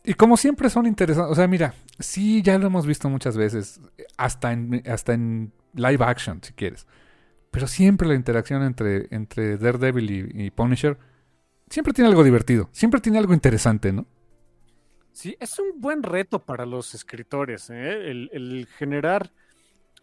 [0.04, 3.80] Y como siempre son interesantes, o sea, mira, sí, ya lo hemos visto muchas veces,
[4.18, 6.86] hasta en, hasta en live action, si quieres.
[7.50, 10.98] Pero siempre la interacción entre, entre Daredevil y, Punisher,
[11.70, 14.06] siempre tiene algo divertido, siempre tiene algo interesante, ¿no?
[15.12, 18.10] Sí, es un buen reto para los escritores, ¿eh?
[18.10, 19.30] el, el generar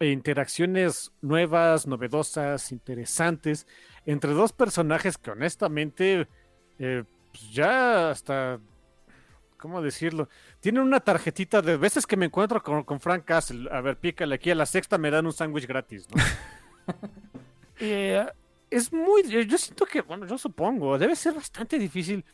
[0.00, 3.68] eh, interacciones nuevas, novedosas, interesantes
[4.04, 6.26] entre dos personajes que honestamente
[6.78, 8.60] eh, pues ya hasta,
[9.56, 10.28] ¿cómo decirlo?
[10.60, 13.68] Tienen una tarjetita de veces que me encuentro con, con Frank Castle.
[13.72, 16.22] A ver, pícale aquí a la sexta me dan un sándwich gratis, ¿no?
[17.84, 18.24] Eh,
[18.70, 22.24] es muy, yo siento que, bueno, yo supongo, debe ser bastante difícil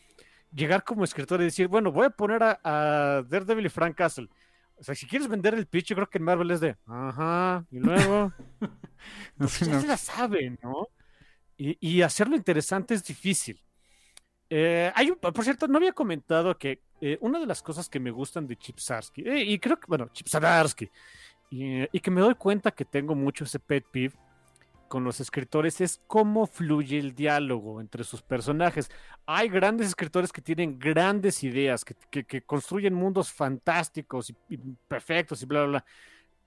[0.53, 4.29] llegar como escritor y decir, bueno, voy a poner a, a Daredevil y Frank Castle.
[4.77, 7.65] O sea, si quieres vender el pitch, yo creo que en Marvel es de, ajá,
[7.71, 8.33] y luego,
[9.39, 9.81] pues Sí, ya ¿no?
[9.81, 10.89] se la saben, ¿no?
[11.57, 13.61] Y, y hacerlo interesante es difícil.
[14.51, 18.11] Eh, hay por cierto, no había comentado que eh, una de las cosas que me
[18.11, 20.91] gustan de Chip Zdarsky, eh, y creo que, bueno, Chip Zdarsky,
[21.51, 24.15] y, que me doy cuenta que tengo mucho ese pet peeve
[24.89, 28.91] con los escritores es cómo fluye el diálogo entre sus personajes.
[29.27, 34.57] Hay grandes escritores que tienen grandes ideas, que, que- construyen mundos fantásticos y,
[34.89, 35.85] perfectos y bla, bla, bla,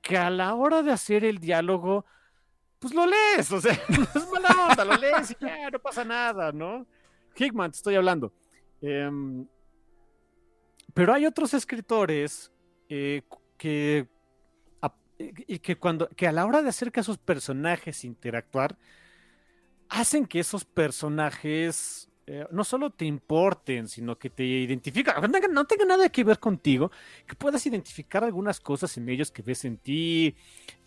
[0.02, 2.06] que a la hora de hacer el diálogo,
[2.80, 3.74] pues lo lees, o sea,
[4.16, 6.88] es mala onda, lo lees y ya, no pasa nada, ¿no?
[7.36, 8.34] Hickman, te estoy hablando.
[8.82, 9.46] Em,
[10.94, 12.52] pero hay otros escritores
[12.90, 13.22] eh,
[13.58, 14.08] que
[14.82, 14.94] a-
[15.62, 18.78] que cuando que a la hora de hacer que a sus personajes interactuar
[19.90, 25.20] hacen que esos personajes eh, no solo te importen, sino que te identifican,
[25.52, 26.92] no tenga, nada que ver contigo,
[27.26, 30.36] que puedas identificar algunas cosas en ellos que ves en ti,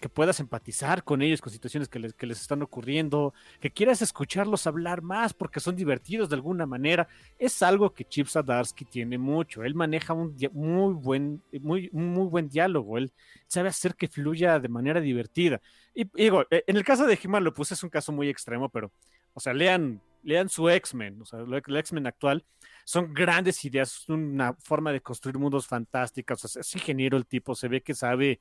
[0.01, 4.01] que puedas empatizar con ellos, con situaciones que les, que les están ocurriendo, que quieras
[4.01, 9.19] escucharlos hablar más porque son divertidos de alguna manera, es algo que Chip Zdarsky tiene
[9.19, 9.65] mucho.
[9.65, 13.13] Él maneja un muy buen, muy, muy buen diálogo, él
[13.49, 15.61] sabe hacer que fluya de manera divertida.
[15.95, 18.69] Y, digo, eh, en el caso de He-Man lo puse, es un caso muy extremo,
[18.69, 18.93] pero,
[19.33, 22.45] o sea, lean lean su X-Men, o sea, el X-Men actual,
[22.85, 27.27] son grandes ideas, es una forma de construir mundos fantásticos, o sea, es ingeniero el
[27.27, 28.41] tipo, se ve que sabe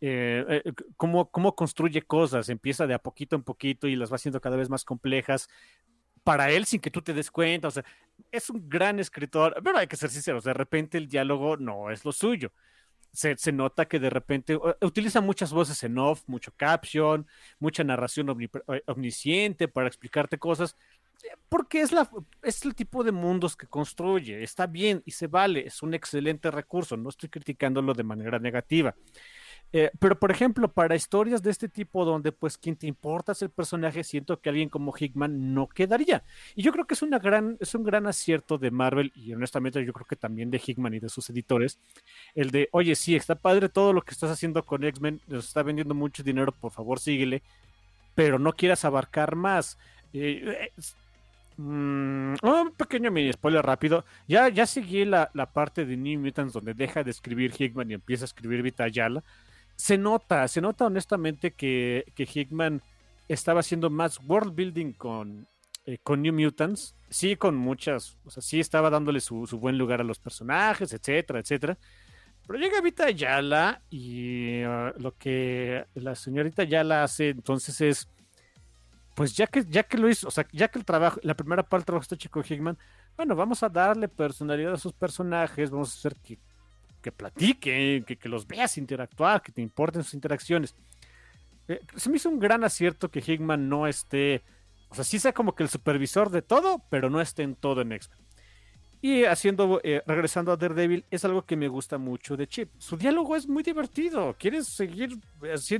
[0.00, 4.16] eh, eh, cómo, cómo construye cosas, empieza de a poquito en poquito y las va
[4.16, 5.48] haciendo cada vez más complejas
[6.24, 7.84] para él sin que tú te des cuenta, o sea,
[8.30, 12.04] es un gran escritor, pero hay que ser sinceros, de repente el diálogo no es
[12.04, 12.52] lo suyo.
[13.12, 17.26] Se, nota que de repente utiliza muchas voces en off, mucho caption,
[17.58, 20.76] mucha narración eh, omnisciente para explicarte cosas,
[21.48, 22.08] porque es, la,
[22.42, 26.50] es el tipo de mundos que construye, está bien y se vale, es un excelente
[26.50, 28.94] recurso, no estoy criticándolo de manera negativa.
[29.72, 33.42] Eh, pero, por ejemplo, para historias de este tipo, donde pues quien te importa es
[33.42, 36.24] el personaje, siento que alguien como Hickman no quedaría.
[36.56, 39.84] Y yo creo que es, una gran, es un gran acierto de Marvel, y honestamente
[39.84, 41.78] yo creo que también de Hickman y de sus editores,
[42.34, 45.62] el de, oye, sí, está padre todo lo que estás haciendo con X-Men, nos está
[45.62, 47.42] vendiendo mucho dinero, por favor síguele,
[48.16, 49.78] pero no quieras abarcar más.
[50.12, 50.72] Eh, eh,
[51.60, 54.04] mm, un pequeño mini spoiler rápido.
[54.28, 57.94] Ya, ya seguí la, la, parte de New Mutants donde deja de escribir Hickman y
[57.94, 58.86] empieza a escribir Vita
[59.76, 62.82] se nota, se nota honestamente que, que Hickman
[63.28, 65.46] estaba haciendo más world building con,
[65.86, 70.00] eh, con New Mutants, sí con muchas, o sea, sí estaba dándole su, buen lugar
[70.02, 71.78] a los personajes, etcétera, etcétera.
[72.46, 78.08] Pero llega Vita Ayala y uh, lo que la señorita Ayala hace entonces es,
[79.14, 81.62] pues ya que, ya que lo hizo, o sea, ya que el trabajo, la primera
[81.62, 82.78] parte del trabajo está chico Hickman,
[83.16, 86.38] bueno, vamos a darle personalidad a sus personajes, vamos a hacer que
[87.00, 90.74] que platiquen, que, los veas interactuar, que te importen sus interacciones.
[91.68, 94.42] Eh, se me hizo un gran acierto que Hickman no esté,
[94.88, 97.80] o sea, sí sea como que el supervisor de todo, pero no esté en todo
[97.80, 98.18] en X-Men.
[99.02, 102.70] Y haciendo, eh, regresando a Daredevil, es algo que me gusta mucho de Chip.
[102.76, 104.36] Su diálogo es muy divertido.
[104.38, 105.18] Quieres seguir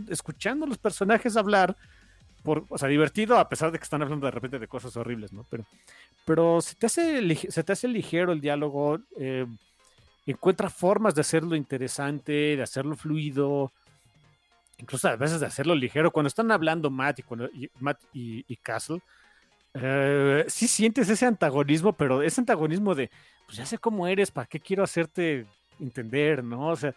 [0.08, 1.76] escuchando a los personajes hablar,
[2.44, 5.46] o sea, divertido, a pesar de que están hablando de repente de cosas horribles, ¿no?
[5.50, 5.64] Pero,
[6.24, 8.98] pero se, te hace, se te hace ligero el diálogo.
[9.18, 9.46] Eh,
[10.26, 13.72] encuentra formas de hacerlo interesante, de hacerlo fluido,
[14.78, 16.10] incluso a veces de hacerlo ligero.
[16.10, 17.48] Cuando están hablando Matt y, cuando,
[17.78, 19.00] Matt y, Castle,
[19.74, 23.10] eh, sí sientes ese antagonismo, pero ese antagonismo de,
[23.46, 25.46] pues ya sé cómo eres, ¿para qué quiero hacerte
[25.78, 26.68] entender, no?
[26.68, 26.94] O sea,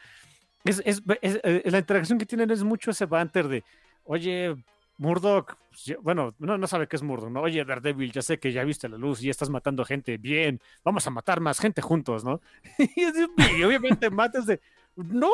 [0.63, 3.63] es, eh, la interacción que tienen es mucho ese banter de,
[4.05, 4.55] oye,
[4.97, 7.41] Murdoch, pues, bueno, no, sabe qué es Murdoch, ¿no?
[7.41, 11.07] Oye, Daredevil, ya sé que ya viste la luz y estás matando gente, bien, vamos
[11.07, 12.41] a matar más gente juntos, ¿no?
[12.77, 14.61] y, obviamente mates de,
[14.95, 15.31] no,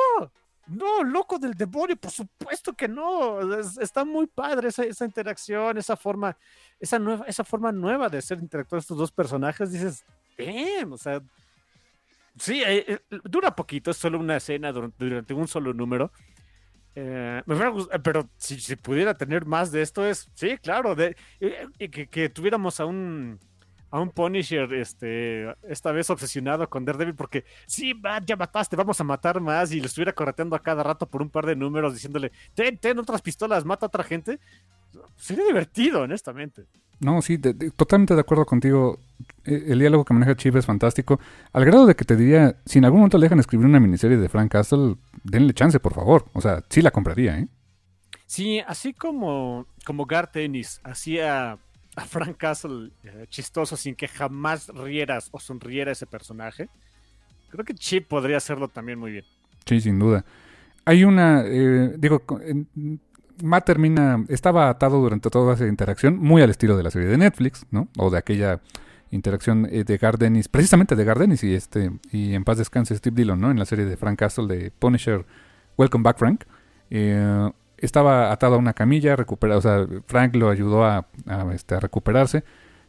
[0.67, 5.97] no, loco del demonio, por supuesto que no, está muy padre esa, esa, interacción, esa
[5.97, 6.37] forma,
[6.79, 10.05] esa nueva, esa forma nueva de hacer interactuar estos dos personajes, dices,
[10.37, 11.21] bien, o sea,
[12.39, 16.11] sí, eh, eh, dura poquito, es solo una escena durante un solo número,
[17.01, 21.15] eh, pero si, pudiera tener más de esto es, sí, claro, de,
[21.77, 23.39] que, tuviéramos a un
[23.91, 27.93] a un Punisher este, esta vez obsesionado con Daredevil porque sí,
[28.23, 31.29] ya mataste, vamos a matar más y le estuviera correteando a cada rato por un
[31.31, 34.39] par de números diciéndole, ten, ten otras pistolas, mata a otra gente.
[35.15, 36.65] Sería divertido, honestamente.
[36.99, 38.99] No, sí, totalmente de acuerdo contigo.
[39.45, 41.19] E, el diálogo que maneja Chip es fantástico.
[41.53, 44.17] Al grado de que te diría, si en algún momento le dejan escribir una miniserie
[44.17, 46.25] de Frank Castle, denle chance, por favor.
[46.33, 47.47] O sea, sí la compraría, ¿eh?
[48.25, 51.57] Sí, así como, como Garth Ennis hacía
[51.95, 56.69] a Frank Castle eh, chistoso sin que jamás rieras o sonriera ese personaje,
[57.49, 59.25] creo que Chip podría hacerlo también muy bien.
[59.65, 60.23] Sí, sin duda.
[60.85, 62.23] Hay una, eh, digo,
[63.43, 67.17] Matt termina, estaba atado durante toda esa interacción, muy al estilo de la serie de
[67.17, 67.87] Netflix, ¿no?
[67.97, 68.61] O de aquella
[69.11, 73.39] interacción eh, de Gardenis, precisamente de Gardenis y este y en paz descanse Steve Dillon,
[73.39, 73.51] ¿no?
[73.51, 75.25] En la serie de Frank Castle de Punisher,
[75.77, 76.43] Welcome Back Frank.
[76.89, 81.07] Eh, estaba atado a una camilla, recuperado, o sea, Frank lo ayudó a,
[81.53, 82.43] este, a recuperarse,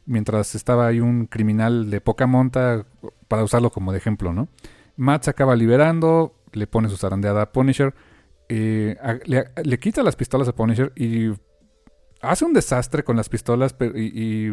[0.05, 2.85] mientras estaba ahí un criminal de poca monta
[3.29, 4.49] para usarlo como de ejemplo, ¿no?
[4.97, 7.95] Matt se acaba liberando, le pone su zarandeada a Punisher
[8.51, 8.97] eh,
[9.65, 11.31] le, quita las pistolas a Punisher y
[12.21, 14.51] hace un desastre con las pistolas y,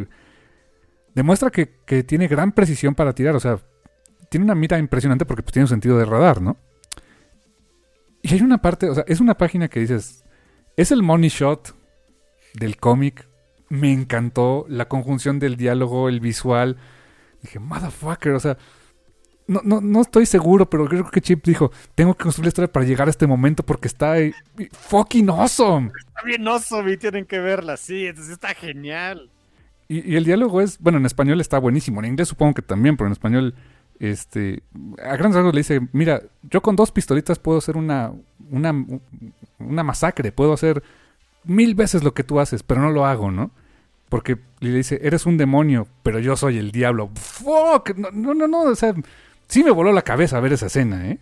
[1.16, 1.66] demuestra que,
[2.04, 3.36] tiene gran precisión para tirar.
[3.36, 3.60] O sea,
[4.30, 6.58] tiene una mira impresionante porque pues, tiene un sentido de radar, ¿no?
[8.22, 10.24] Y hay una parte, o sea, es una página que dices,
[10.76, 11.76] es el money shot
[12.54, 13.28] del cómic
[13.70, 16.78] me encantó la conjunción del diálogo, el visual.
[17.42, 18.58] Dije, motherfucker, o sea,
[19.48, 22.72] no, no, no estoy seguro, pero creo que Chip dijo, tengo que construir la historia
[22.72, 24.16] para llegar a este momento porque está
[24.72, 25.92] fucking awesome.
[25.98, 29.30] Está bien awesome y tienen que verla, sí, entonces está genial.
[29.88, 32.98] Y, y el diálogo es, bueno, en español está buenísimo, en inglés supongo que también,
[32.98, 33.56] pero en español,
[34.00, 34.64] este,
[35.04, 38.12] a grandes rasgos le dice, mira, yo con dos pistolitas puedo hacer una,
[38.52, 38.86] una,
[39.60, 40.84] una masacre, puedo hacer
[41.46, 43.52] mil veces lo que tú haces, pero no lo hago, ¿no?
[44.10, 47.10] Porque le dice, eres un demonio, pero yo soy el diablo.
[47.16, 47.96] ¡Fuck!
[47.98, 48.94] No, no, no, no, o sea,
[49.48, 51.20] sí me voló la cabeza ver esa escena, ¿eh?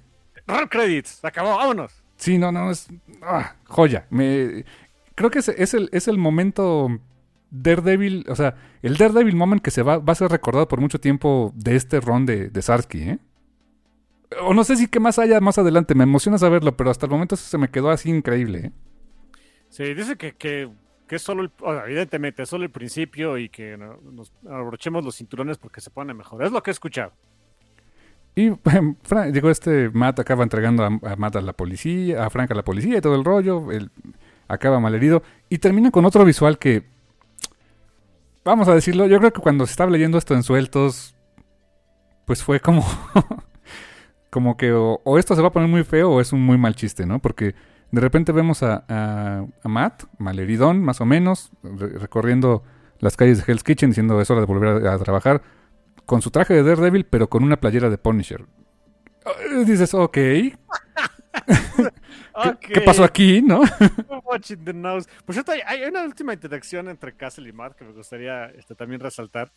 [0.47, 2.03] Roll credits, se acabó, vámonos.
[2.17, 2.87] Sí, no, no, es
[3.23, 4.05] ah, joya.
[4.09, 4.63] Me,
[5.15, 6.87] creo que es, es, el, es el momento
[7.51, 10.99] Daredevil, o sea, el Daredevil moment que se va, va a ser recordado por mucho
[10.99, 13.19] tiempo de este ron de, de Sarsky, ¿eh?
[14.41, 17.11] O no sé si qué más haya más adelante, me emociona saberlo, pero hasta el
[17.11, 18.71] momento se me quedó así increíble, ¿eh?
[19.69, 20.69] Sí, dice que, que,
[21.07, 24.31] que es solo, el, o sea, evidentemente, es solo el principio y que no- nos
[24.49, 26.43] abrochemos los cinturones porque se pone mejor.
[26.43, 27.13] Es lo que he escuchado.
[28.35, 28.51] Y
[29.03, 32.63] Fra- digo, este Matt acaba entregando a, Matt a la policía, a Frank a la
[32.63, 33.71] policía y todo el rollo.
[33.71, 33.89] Él
[34.47, 35.23] acaba malherido.
[35.49, 36.83] Y termina con otro visual que.
[38.43, 41.15] Vamos a decirlo, yo creo que cuando se estaba leyendo esto en sueltos.
[42.25, 42.85] Pues fue como.
[44.29, 46.75] como que o, esto se va a poner muy feo o es un muy mal
[46.75, 47.19] chiste, ¿no?
[47.19, 47.55] Porque
[47.91, 52.61] de repente vemos a, Matt, malheridón, más o menos, re- recorriendo
[52.99, 55.41] las calles de Hell's Kitchen diciendo es hora de volver a trabajar
[56.05, 58.45] con su traje de Daredevil, pero con una playera de Punisher.
[59.25, 60.53] Eh, Dices, ok, ¿qué,
[62.73, 63.61] qué pasó aquí, no?
[64.65, 65.09] The nose.
[65.25, 68.99] Por cierto, hay, una última interacción entre Castle y Matt que me gustaría este, también
[68.99, 69.49] resaltar.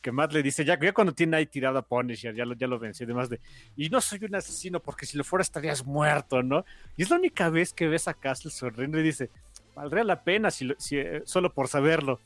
[0.00, 2.66] Que Matt le dice, ya, ya cuando tiene ahí tirado a Punisher, ya lo, ya
[2.66, 3.40] lo venció y demás de,
[3.76, 6.64] y no soy un asesino porque si lo fuera estarías muerto, ¿no?
[6.96, 9.30] Y es la única vez que ves a Castle sonriendo y dice,
[9.76, 12.18] valdría la pena si, lo- si, eh, solo por saberlo.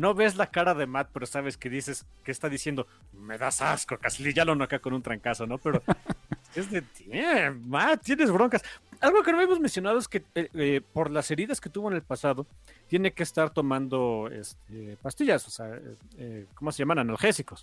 [0.00, 3.60] No ves la cara de Matt, pero sabes que dices, que está diciendo, me das
[3.60, 5.58] asco, Castle, y ya lo noquea con un trancazo, ¿no?
[5.58, 5.82] Pero
[6.54, 8.62] es de, "Damn, Matt, tienes broncas.
[9.00, 11.96] Algo que no hemos mencionado es que eh, eh, por las heridas que tuvo en
[11.96, 12.46] el pasado,
[12.88, 15.70] tiene que estar tomando este, pastillas, o sea,
[16.16, 16.98] eh, ¿cómo se llaman?
[17.00, 17.62] Analgésicos.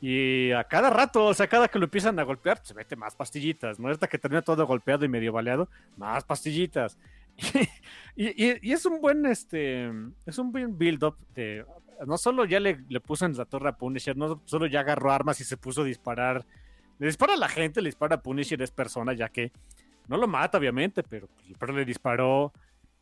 [0.00, 3.14] Y a cada rato, o sea, cada que lo empiezan a golpear, se mete más
[3.14, 3.88] pastillitas, ¿no?
[3.88, 6.98] Hasta que termina todo golpeado y medio baleado, más pastillitas.
[8.16, 9.90] y, es un buen, este,
[10.26, 11.64] es un buen build-up de,
[12.06, 15.12] no solo ya le, le puso en la torre a Punisher, no solo ya agarró
[15.12, 16.44] armas y se puso a disparar.
[16.98, 19.52] Le dispara a la gente, le dispara a Punisher, es persona, ya que
[20.08, 21.28] no lo mata, obviamente, pero,
[21.58, 22.52] pero le disparó.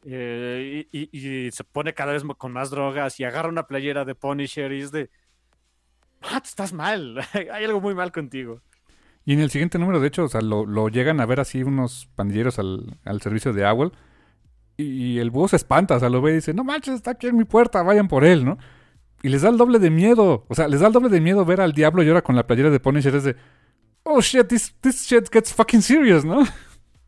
[0.04, 4.72] eh, y, se pone cada vez con más drogas y agarra una playera de Punisher
[4.72, 5.10] y es de.
[6.22, 7.18] Matt, estás mal.
[7.34, 8.60] Hay algo muy mal contigo.
[9.24, 11.62] Y en el siguiente número, de hecho, o sea, lo, lo llegan a ver así
[11.62, 13.92] unos pandilleros al, al servicio de Owl.
[14.76, 17.26] Y el búho se espanta, o sea, lo ve y dice, no manches, está aquí
[17.26, 18.58] en mi puerta, vayan por él, ¿no?
[19.22, 20.44] Y les da el doble de miedo.
[20.48, 22.46] O sea, les da el doble de miedo ver al diablo y ahora con la
[22.46, 23.36] playera de Punisher es de,
[24.02, 26.44] oh shit, this, this shit gets fucking serious, ¿no?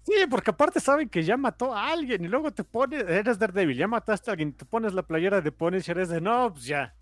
[0.02, 3.76] Sí, porque aparte saben que ya mató a alguien y luego te pones, eres Daredevil,
[3.76, 6.94] ya mataste a alguien, te pones la playera de Punisher, es de no, pues ya.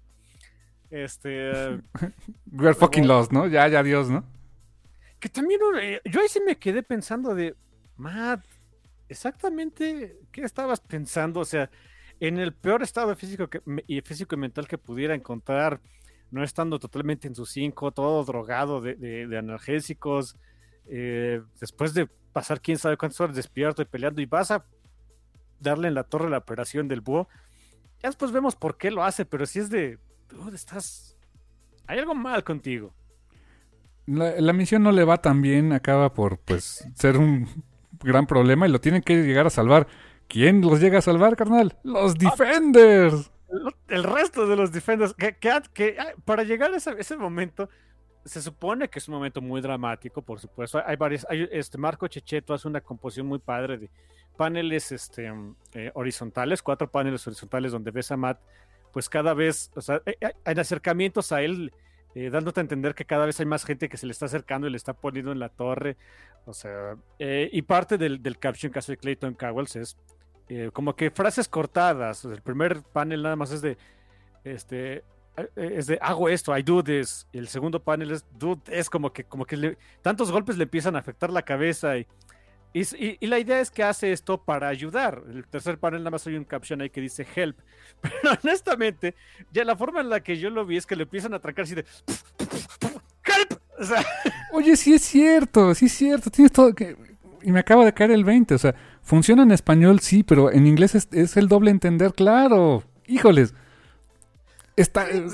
[0.88, 1.50] Este.
[1.50, 1.80] eh,
[2.52, 3.48] We are fucking lost, ¿no?
[3.48, 4.24] Ya, ya, adiós, ¿no?
[5.22, 7.54] que también eh, yo ahí sí me quedé pensando de,
[7.96, 8.44] Matt,
[9.12, 11.70] exactamente qué estabas pensando, o sea,
[12.20, 13.48] en el peor estado físico
[13.86, 15.80] y físico y mental que pudiera encontrar,
[16.30, 20.36] no estando totalmente en sus cinco, todo drogado de, de- de analgésicos,
[20.86, 24.64] eh, después de pasar quién sabe cuántas horas despierto y peleando y vas a
[25.60, 27.28] darle en la torre la operación del búho,
[28.02, 29.98] ya después vemos por qué lo hace, pero si es de,
[30.28, 31.16] dude, estás,
[31.86, 32.92] hay algo mal contigo.
[34.06, 37.46] La, la misión no le va tan bien, acaba por, pues, ser un
[38.02, 39.86] gran problema y lo tienen que llegar a salvar.
[40.28, 41.76] ¿Quién los llega a salvar, carnal?
[41.82, 43.30] ¡Los Defenders!
[43.88, 47.68] El resto de los defenders, que, ah, para llegar a ese, momento,
[48.24, 50.82] se supone que es un momento muy dramático, por supuesto.
[50.86, 53.90] Hay, varios, hay, este Marco Checheto hace una composición muy padre de
[54.38, 58.40] paneles este, mm, eh, horizontales, cuatro paneles horizontales donde ves a Matt,
[58.90, 61.72] pues cada vez, o sea, hay, hay- hay acercamientos a él,
[62.14, 64.66] eh, dándote a entender que cada vez hay más gente que se le está acercando
[64.66, 65.96] y le está poniendo en la torre.
[66.44, 69.96] O sea, eh, y parte del, del caption que hace Clayton Cowells es
[70.48, 72.24] eh, como que frases cortadas.
[72.24, 73.78] El primer panel nada más es de,
[74.44, 75.04] este,
[75.56, 77.26] es de hago esto, I do this.
[77.32, 80.96] Y el segundo panel es dude, es como que, como que tantos golpes le empiezan
[80.96, 82.06] a afectar la cabeza y,
[82.72, 85.22] y, y- y la idea es que hace esto para ayudar.
[85.28, 87.58] El tercer panel nada más hay un caption ahí que dice help.
[88.00, 89.14] Pero honestamente,
[89.52, 91.64] ya la forma en la que yo lo vi es que le empiezan a atracar
[91.64, 91.84] así de
[93.24, 93.52] help.
[93.78, 94.04] O sea,
[94.52, 96.96] Oye, sí es cierto, sí es cierto, tienes todo que...
[97.44, 100.66] Y me acaba de caer el 20, o sea, funciona en español, sí, pero en
[100.66, 102.84] inglés es, es el doble entender, claro.
[103.08, 103.52] Híjoles.
[104.76, 105.26] Está, eh,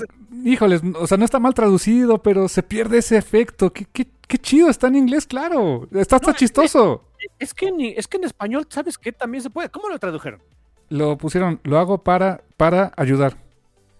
[0.43, 3.71] híjoles, o sea, no está mal traducido, pero se pierde ese efecto.
[3.71, 5.87] Qué, qué, qué chido, está en inglés, claro.
[5.93, 7.05] Está hasta No, chistoso.
[7.37, 9.11] Es que, ni- es que en español, ¿sabes qué?
[9.11, 9.69] También se puede.
[9.69, 10.41] ¿Cómo lo tradujeron?
[10.89, 13.37] Lo pusieron, lo hago para, para ayudar.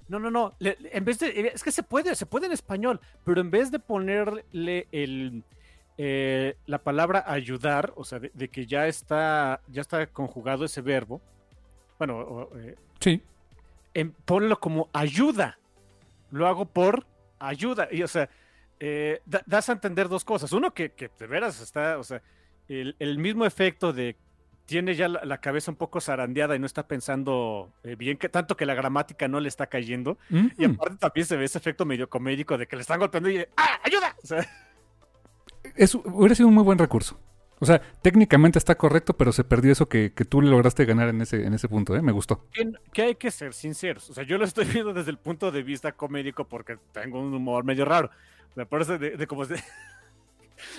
[0.08, 0.54] No, no, no.
[0.60, 1.52] le- en vez de.
[1.54, 5.44] Es que se puede, se puede en español, pero en vez de ponerle el.
[5.98, 10.82] eh, la palabra ayudar, o sea, de, de que ya está, ya está conjugado ese
[10.82, 11.20] verbo,
[11.98, 13.22] bueno, o, eh, Sí.
[13.94, 15.60] en- ponlo como ayuda.
[16.32, 17.06] Lo hago por
[17.38, 17.88] ayuda.
[17.92, 18.30] Y, o sea,
[18.80, 20.52] eh, da- das a entender dos cosas.
[20.54, 22.22] Uno, que, que de veras está, o sea,
[22.70, 24.16] el, el mismo efecto de
[24.66, 28.30] tiene ya la, la cabeza un poco zarandeada y no está pensando eh, bien, que
[28.30, 30.18] tanto que la gramática no le está cayendo.
[30.30, 30.76] Y Mm.
[30.76, 33.80] aparte también se ve ese efecto medio comédico de que le están golpeando y ¡ah,
[33.84, 34.16] ayuda!
[34.24, 34.48] O sea,
[35.76, 37.20] Eso hubiera sido un muy buen recurso.
[37.62, 41.10] O sea, técnicamente está correcto, pero se perdió eso que, que tú le lograste ganar
[41.10, 42.02] en ese, en ese punto, ¿eh?
[42.02, 42.46] Me gustó.
[42.54, 44.10] que, que hay que ser sinceros.
[44.10, 47.34] O sea, yo lo estoy viendo desde el punto de vista comédico porque tengo un
[47.34, 48.12] humor medio raro.
[48.56, 49.44] Me parece de, de como.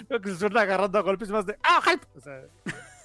[0.09, 2.03] Que se suena agarrando a golpes más de ¡Ah, help!
[2.17, 2.43] O sea,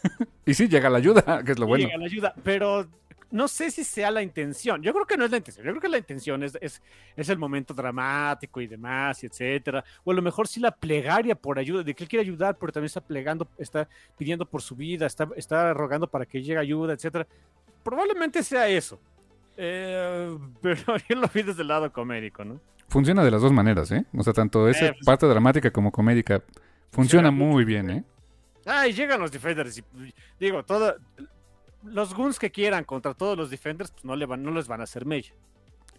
[0.46, 1.86] Y sí, llega la ayuda, que es lo bueno.
[1.88, 2.34] llega la ayuda.
[2.44, 2.88] Pero
[3.32, 4.82] no sé si sea la intención.
[4.84, 5.66] Yo creo que no es la intención.
[5.66, 6.82] Yo creo que la intención es, es,
[7.16, 9.84] es el momento dramático y demás, y etcétera.
[10.04, 12.72] O a lo mejor sí la plegaria por ayuda, de que él quiere ayudar, pero
[12.72, 16.94] también está plegando, está pidiendo por su vida, está, está rogando para que llegue ayuda,
[16.94, 17.26] etcétera.
[17.84, 19.00] Probablemente sea eso.
[19.58, 22.60] Eh, pero yo lo vi desde el lado comédico, ¿no?
[22.90, 24.06] Funciona de las dos maneras, ¿eh?
[24.16, 26.44] O sea, tanto esa Eh, pues- parte dramática como comédica
[26.92, 28.04] funciona muy bien, ¿eh?
[28.66, 29.84] Ah, y llegan los defenders y
[30.40, 30.96] digo, todo,
[31.84, 34.82] los guns que quieran contra todos los defenders, pues no, le van, no les van
[34.82, 35.34] a hacer mella.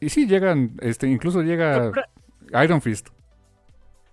[0.00, 3.08] Y sí, llegan, este, incluso llega Pero- Iron Fist.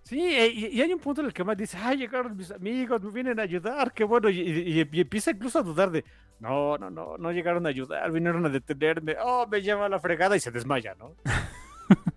[0.04, 2.52] Sí, eh, y, y hay un punto en el que más dice, ay, llegaron mis
[2.52, 5.90] amigos, me vienen a ayudar, qué bueno, y, y- y- y empieza incluso a dudar
[5.92, 6.04] de,
[6.40, 10.00] no, no, no, no llegaron a ayudar, vinieron a detenerme, oh, me lleva a la
[10.00, 11.16] fregada y se desmaya, ¿no?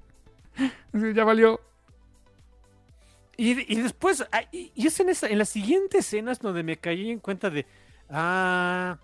[0.93, 1.61] Sí, ya valió.
[3.37, 7.11] Y, y después, ah, y, es en, esa, en las siguientes escenas donde me caí
[7.11, 7.67] en cuenta de,
[8.09, 8.99] ah,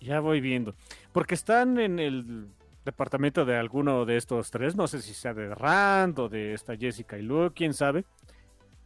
[0.00, 0.74] ya voy viendo,
[1.12, 2.48] porque están en el
[2.84, 6.76] departamento de alguno de estos tres, no sé si sea de Rand o de esta
[6.76, 8.04] Jessica y Luke, quién sabe.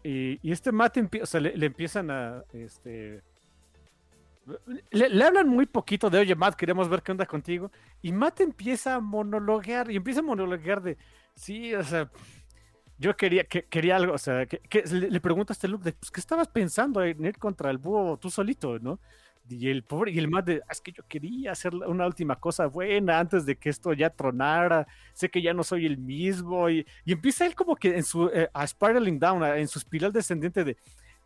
[0.02, 3.22] Y, y este Matt o sea, le, le empiezan a, este,
[4.90, 7.70] le, le hablan muy poquito de, oye, Matt, queremos ver qué onda contigo.
[8.02, 10.98] Y Matt empieza a monologuear, y empieza a monologuear de,
[11.34, 12.10] sí, o sea,
[12.98, 14.60] yo quería, que, quería algo, o sea, que,
[14.92, 17.78] le, le pregunta a este Luke de, pues, ¿qué estabas pensando en ir contra el
[17.78, 19.00] búho tú solito, no?
[19.48, 22.36] Y el pobre, y el más de, "Ah, es que yo quería hacer una última
[22.40, 26.70] cosa buena antes de que esto ya tronara, sé que ya no soy el mismo,
[26.70, 30.12] y, y empieza él como que en su, eh, spiraling down, a- en su espiral
[30.12, 30.76] descendente de,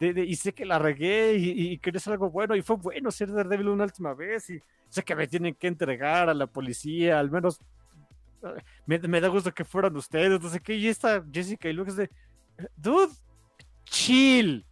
[0.00, 3.68] de, y sé que la regué, y, y, algo bueno, y fue bueno ser Daredevil
[3.68, 7.60] una última vez, y sé que me tienen que entregar a la policía, al menos
[8.86, 11.90] me, me da gusto que fueran ustedes, no sé qué, y esta Jessica y Luke
[11.90, 12.10] es de,
[12.76, 13.12] dude,
[13.84, 14.64] chill.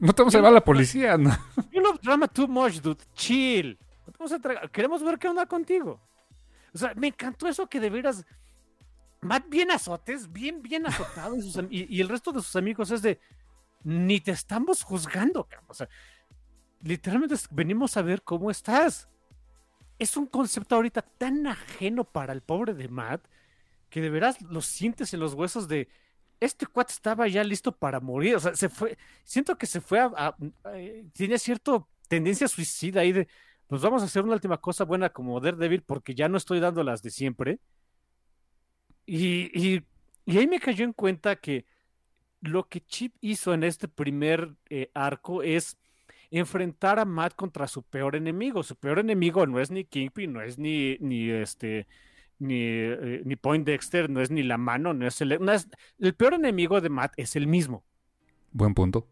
[0.00, 1.30] No te vamos a llevar a la policía, ¿no?
[1.72, 3.02] You love drama too much, dude.
[3.14, 3.78] Chill.
[4.06, 6.00] No te vamos a entregar- Queremos ver qué onda contigo.
[6.74, 8.24] O sea, me encantó eso que de veras.
[9.20, 11.36] Matt bien azotes, bien, bien azotado.
[11.36, 13.20] y, sus y- y el resto de sus amigos es de.
[13.84, 15.66] Ni te estamos juzgando, cabrón.
[15.70, 15.88] O sea,
[16.82, 19.08] literalmente venimos a ver cómo estás.
[19.98, 23.24] Es un concepto ahorita tan ajeno para el pobre de Matt
[23.90, 25.88] que de veras lo sientes en los huesos de.
[26.40, 28.36] Este cuate estaba ya listo para morir.
[28.36, 30.36] O sea, se fue siento que se fue a, a-
[30.74, 33.28] eh, tiene cierta tendencia suicida ahí de
[33.68, 36.84] pues vamos a hacer una última cosa buena como Daredevil porque ya no estoy dando
[36.84, 37.60] las de siempre
[39.06, 39.82] y, y,
[40.26, 41.66] y ahí me cayó en cuenta que
[42.42, 45.78] lo que Chip hizo en este primer eh, arco es
[46.30, 48.62] enfrentar a Matt contra su peor enemigo.
[48.62, 51.86] Su peor enemigo no es ni Kingpin, no es ni, ni este
[52.38, 55.68] ni, eh, ni Point Dexter, no es ni la mano, no es el, no es-
[55.98, 57.84] el peor enemigo de Matt es el mismo.
[58.52, 59.08] Buen punto.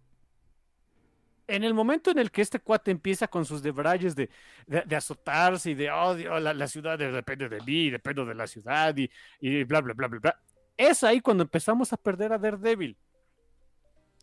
[1.48, 4.30] en el momento en el que este cuate empieza con sus debrayes de,
[4.66, 8.46] de, de azotarse y de odio, la, la ciudad depende de mí, dependo de la
[8.48, 9.08] ciudad y,
[9.40, 10.40] y bla, bla, bla, bla, bla.
[10.76, 12.96] Es ahí cuando empezamos a perder a Daredevil.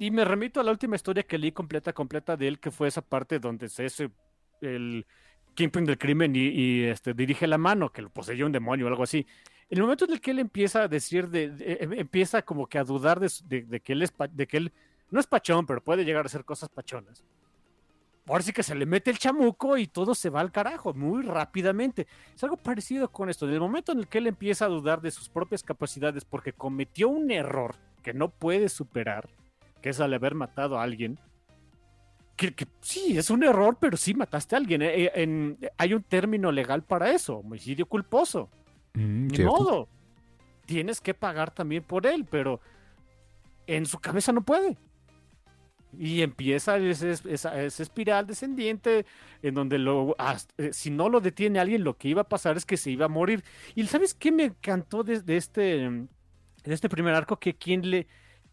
[0.04, 2.90] Y me remito a la última historia que leí completa, completa de él, que fue
[2.90, 4.04] esa parte donde se es
[4.60, 5.06] el
[5.54, 9.04] Kingpin del crimen y, este, dirige la mano, que lo poseyó un demonio o algo
[9.04, 9.26] así.
[9.70, 12.80] En el momento en el que él empieza a decir, de, de- empieza como que
[12.80, 14.74] a dudar de, de- que él es, de que él
[15.10, 17.24] no es pachón, pero puede llegar a hacer cosas pachonas.
[18.28, 21.24] Ahora sí que se le mete el chamuco y todo se va al carajo muy
[21.24, 22.08] rápidamente.
[22.36, 23.48] Es algo parecido con esto.
[23.48, 26.52] En el momento en el que él empieza a dudar de sus propias capacidades porque
[26.52, 29.30] cometió un error que no puede superar,
[29.84, 31.20] que es al haber matado a alguien,
[32.38, 34.82] que, que sí, es un error, pero sí mataste a alguien.
[34.82, 38.50] Eh, eh, en- hay un término legal para eso, homicidio culposo.
[38.94, 39.88] Mm, Ni modo.
[40.66, 42.62] tienes que pagar también por él, pero
[43.68, 44.78] en su cabeza no puede.
[46.00, 49.06] Y empieza esa, espiral descendiente
[49.44, 50.16] en donde lo,
[50.58, 53.06] eh, si no lo detiene alguien, lo que iba a pasar es que se iba
[53.06, 53.44] a morir.
[53.76, 57.38] Y ¿sabes qué me encantó de, este, de este primer arco?
[57.38, 58.08] Que quien, le,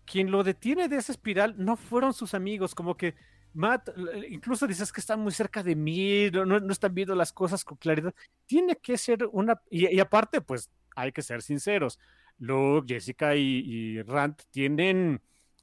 [0.04, 3.14] quien lo detiene de esa espiral no fueron sus amigos, como que
[3.52, 3.88] Matt,
[4.28, 7.76] incluso dices que están muy cerca de mí, no, no, están viendo las cosas con
[7.76, 8.14] claridad.
[8.46, 9.60] Tiene que ser una...
[9.70, 11.98] Y, aparte, pues hay que ser sinceros.
[12.38, 15.20] Luke, Jessica y, y Rand tienen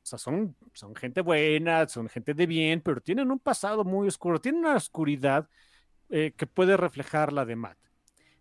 [0.08, 4.08] o sea, son, son gente buena, son gente de bien, pero tienen un pasado muy
[4.08, 5.50] oscuro, tienen una oscuridad
[6.10, 7.78] eh, que puede reflejar la de Matt.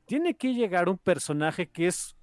[0.04, 2.14] Tiene que llegar un personaje que es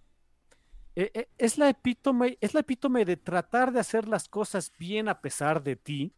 [0.95, 5.09] eh, eh, es, la epítome, es la epítome de tratar de hacer las cosas bien
[5.09, 6.13] a pesar de ti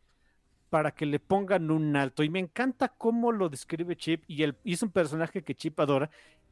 [0.70, 2.24] para que le pongan un alto.
[2.24, 6.10] Y me encanta cómo lo describe Chip y es un personaje que Chip adora,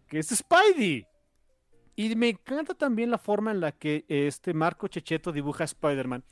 [0.08, 1.06] que es Spidey.
[1.96, 6.24] Y me encanta también la forma en la que este Marco Checheto dibuja a Spider-Man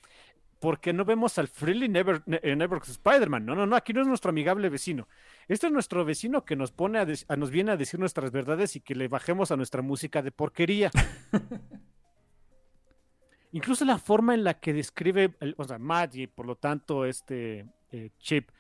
[0.62, 3.44] porque no vemos al Freely Never, Never Spider-Man.
[3.44, 5.08] No, no, no, aquí no es nuestro amigable vecino.
[5.48, 8.80] Este es nuestro vecino que nos pone a, nos viene a decir nuestras verdades y
[8.80, 10.92] que le bajemos a nuestra música de porquería.
[13.54, 17.66] Incluso la forma en la que describe, o sea, Matt y por lo tanto este
[17.92, 18.52] eh, Chip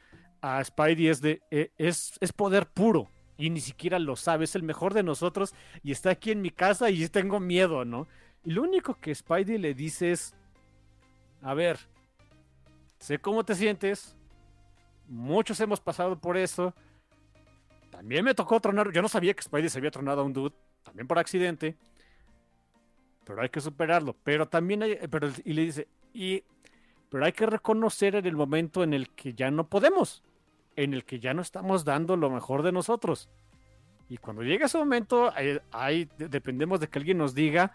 [0.41, 4.55] a Spidey es de eh, es, es poder puro y ni siquiera lo sabe, es
[4.55, 5.53] el mejor de nosotros
[5.83, 8.07] y está aquí en mi casa y tengo miedo, ¿no?
[8.43, 10.35] Y lo único que Spidey le dice es,
[11.41, 11.79] a ver,
[12.99, 14.15] sé cómo te sientes,
[15.07, 16.73] muchos hemos pasado por eso.
[17.89, 20.55] También me tocó tronar, yo no sabía que Spidey se había tronado a un dude,
[20.83, 21.75] también por accidente.
[23.25, 24.15] Pero hay que superarlo.
[24.23, 26.43] Pero también hay, pero, y le dice, y,
[27.09, 30.23] pero hay que reconocer en el momento en el que ya no podemos,
[30.75, 33.29] en el que ya no estamos dando lo mejor de nosotros.
[34.09, 35.31] Y cuando llega ese momento,
[35.71, 37.73] ahí, dependemos de que alguien nos diga,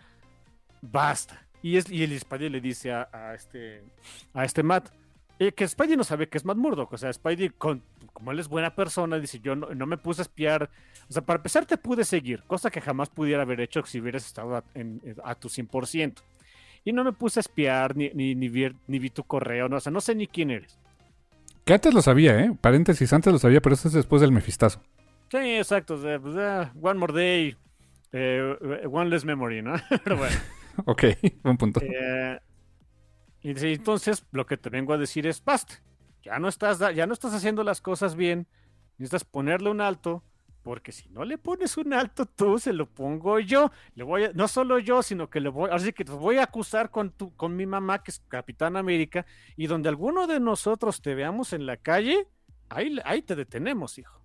[0.82, 1.45] basta.
[1.62, 3.82] Y, es, y el Spidey le dice a, este,
[4.34, 4.90] a este Matt,
[5.38, 6.92] eh, que Spidey no sabe que es Matt Murdock.
[6.92, 10.24] O sea, Spidey, con, como él es buena persona, dice, yo no, me puse a
[10.24, 10.70] espiar.
[11.08, 14.26] O sea, para empezar te pude seguir, cosa que jamás pudiera haber hecho si hubieras
[14.26, 14.64] estado a,
[15.24, 16.14] a tu 100%.
[16.84, 19.76] Y no me puse a espiar, ni, ni, ni, vi, ni vi tu correo, no,
[19.76, 20.78] o sea, no sé ni quién eres.
[21.64, 22.56] Que antes lo sabía, ¿eh?
[22.60, 24.80] Paréntesis, antes lo sabía, pero eso es después del mefistazo.
[25.30, 25.94] Sí, exacto.
[25.94, 27.56] O sea, pues, ah, one more day,
[28.12, 28.56] eh,
[28.88, 29.74] one less memory, ¿no?
[30.04, 30.36] pero bueno.
[30.84, 31.04] ok,
[31.42, 31.80] buen punto.
[31.82, 32.40] Eh,
[33.42, 35.82] y entonces lo que te vengo a decir es, basta,
[36.22, 38.46] ya no estás, ya no estás haciendo las cosas bien,
[38.98, 40.24] necesitas ponerle un alto,
[40.62, 43.70] porque si no le pones un alto tú, se lo pongo yo.
[43.94, 46.42] Le voy a, no solo yo, sino que le voy, así que te voy a
[46.42, 49.24] acusar con tu, con mi mamá, que es Capitán América,
[49.56, 52.26] y donde alguno de nosotros te veamos en la calle,
[52.68, 54.20] ahí, ahí te detenemos, hijo.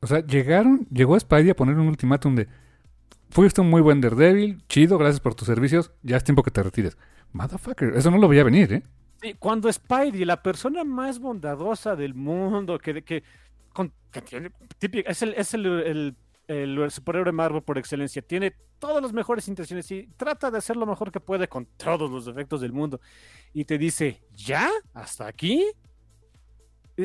[0.00, 2.46] O sea, llegaron, llegó Spidey a poner un ultimátum de
[3.32, 6.62] fuiste un muy buen Daredevil, chido, gracias por tus servicios, ya es tiempo que te
[6.62, 6.98] retires.
[7.32, 8.82] Motherfucker, eso no lo veía venir, ¿eh?
[9.22, 13.22] Sí, cuando Spidey, la persona más bondadosa del mundo, que, que,
[15.06, 16.14] es, el, es el,
[16.46, 20.84] el, superhéroe Marvel por excelencia, tiene todas las mejores intenciones y trata de hacer lo
[20.84, 23.00] mejor que puede con todos los defectos del mundo.
[23.54, 24.68] Y te dice, ¿ya?
[24.92, 25.64] ¿Hasta aquí?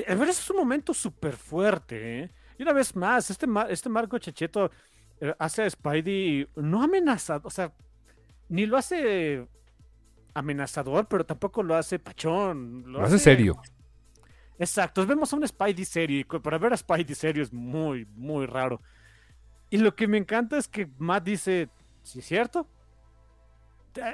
[0.08, 2.32] A ver, es un momento súper fuerte, ¿eh?
[2.58, 4.70] Y una vez más, este, este Marco Checheto eh,
[5.39, 7.73] hace a Spidey no amenazado, o sea,
[8.49, 9.48] ni lo hace
[10.34, 12.84] amenazador, pero tampoco lo hace pachón.
[12.91, 13.60] Lo, hace, serio.
[14.60, 18.45] Exacto, vemos a un Spidey serio, y para ver a Spidey serio es muy, muy
[18.45, 18.81] raro.
[19.69, 21.69] Y lo que me encanta es que Matt dice,
[22.03, 22.68] sí es cierto.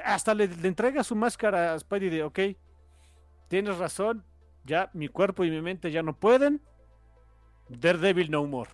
[0.04, 2.40] Hasta le, le entrega su máscara a Spidey de, ok,
[3.48, 4.24] tienes razón,
[4.64, 6.60] ya mi cuerpo y mi mente ya no pueden.
[7.68, 8.70] Daredevil no more.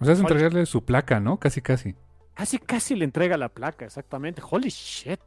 [0.00, 1.38] O sea, es entregarle su placa, ¿no?
[1.38, 1.94] Casi, casi.
[2.34, 4.40] Casi, casi le entrega la placa, exactamente.
[4.48, 5.20] Holy shit.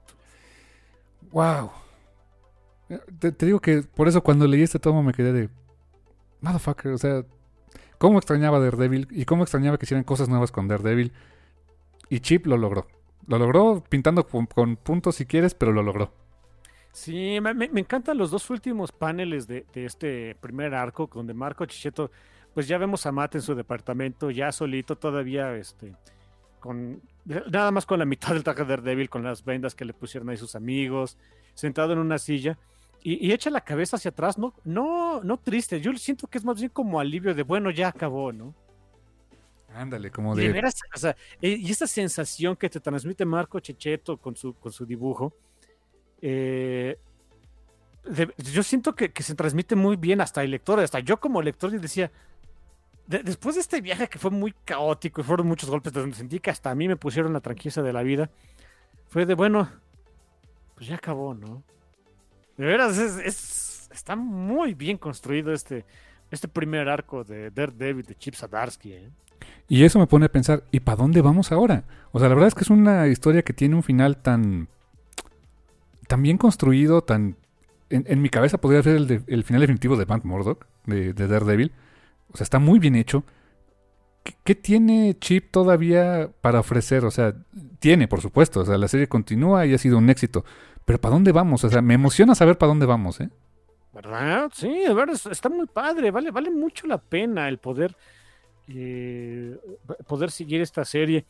[1.32, 1.72] Wow.
[3.20, 5.50] Te, digo que por eso cuando leí este tomo me quedé de.
[6.42, 7.24] Motherfucker, o sea.
[7.98, 9.08] ¿Cómo extrañaba Daredevil?
[9.12, 11.12] Y cómo extrañaba que hicieran cosas nuevas con Daredevil.
[12.10, 12.88] Y Chip lo logró.
[13.28, 16.12] Lo logró pintando con, puntos si quieres, pero lo logró.
[16.92, 21.66] Sí, me, me, encantan los dos últimos paneles de, de, este primer arco, donde Marco
[21.66, 22.12] Chicheto
[22.54, 25.96] pues ya vemos a Matt en su departamento, ya solito, todavía, este,
[26.60, 29.94] con nada más con la mitad del traje de Daredevil, con las vendas que le
[29.94, 31.18] pusieron ahí sus amigos,
[31.54, 32.58] sentado en una silla.
[33.04, 35.82] Y, echa la cabeza hacia atrás, no, no, no triste.
[35.82, 38.54] Yo siento que es más bien como alivio de bueno, ya acabó, ¿no?
[39.74, 40.48] Ándale, como de.
[41.42, 45.34] Eh, y esa sensación que te transmite Marco Checheto con su, con su dibujo,
[46.22, 47.00] eh,
[48.38, 51.72] yo siento que, que, se transmite muy bien hasta el lector, hasta yo como lector
[51.72, 52.12] decía,
[53.08, 56.50] después de este viaje que fue muy caótico y fueron muchos golpes, donde sentí que
[56.50, 58.30] hasta a mí me pusieron la tranquilidad de la vida,
[59.08, 59.70] fue de, bueno,
[60.76, 61.64] pues ya acabó, ¿no?
[62.58, 65.86] De veras, es, está muy bien construido este,
[66.30, 68.94] este primer arco de Daredevil de Chip Zdarsky.
[68.94, 69.10] ¿eh?
[69.68, 71.84] Y eso me pone a pensar, ¿y para dónde vamos ahora?
[72.12, 74.68] O sea, la verdad es que es una historia que tiene un final tan,
[76.08, 77.36] tan bien construido, tan...
[77.90, 81.74] En, mi cabeza podría ser el, final definitivo de Matt Murdock, de, de, Daredevil.
[82.32, 83.24] O sea, está muy bien hecho.
[84.24, 87.06] ¿Qué, ¿Qué, tiene Chip todavía para ofrecer?
[87.06, 87.34] O sea,
[87.80, 88.62] tiene, por supuesto.
[88.62, 90.46] O sea, la serie continúa y ha sido un éxito.
[90.86, 91.64] Pero ¿para dónde vamos?
[91.64, 93.30] O sea, me emociona saber para dónde vamos, ¿eh?
[93.94, 94.50] ¿Verdad?
[94.54, 96.12] Sí, de verdad, está muy padre.
[96.12, 97.96] Vale, vale mucho la pena el poder
[98.68, 99.58] eh,
[100.08, 101.26] poder seguir esta serie.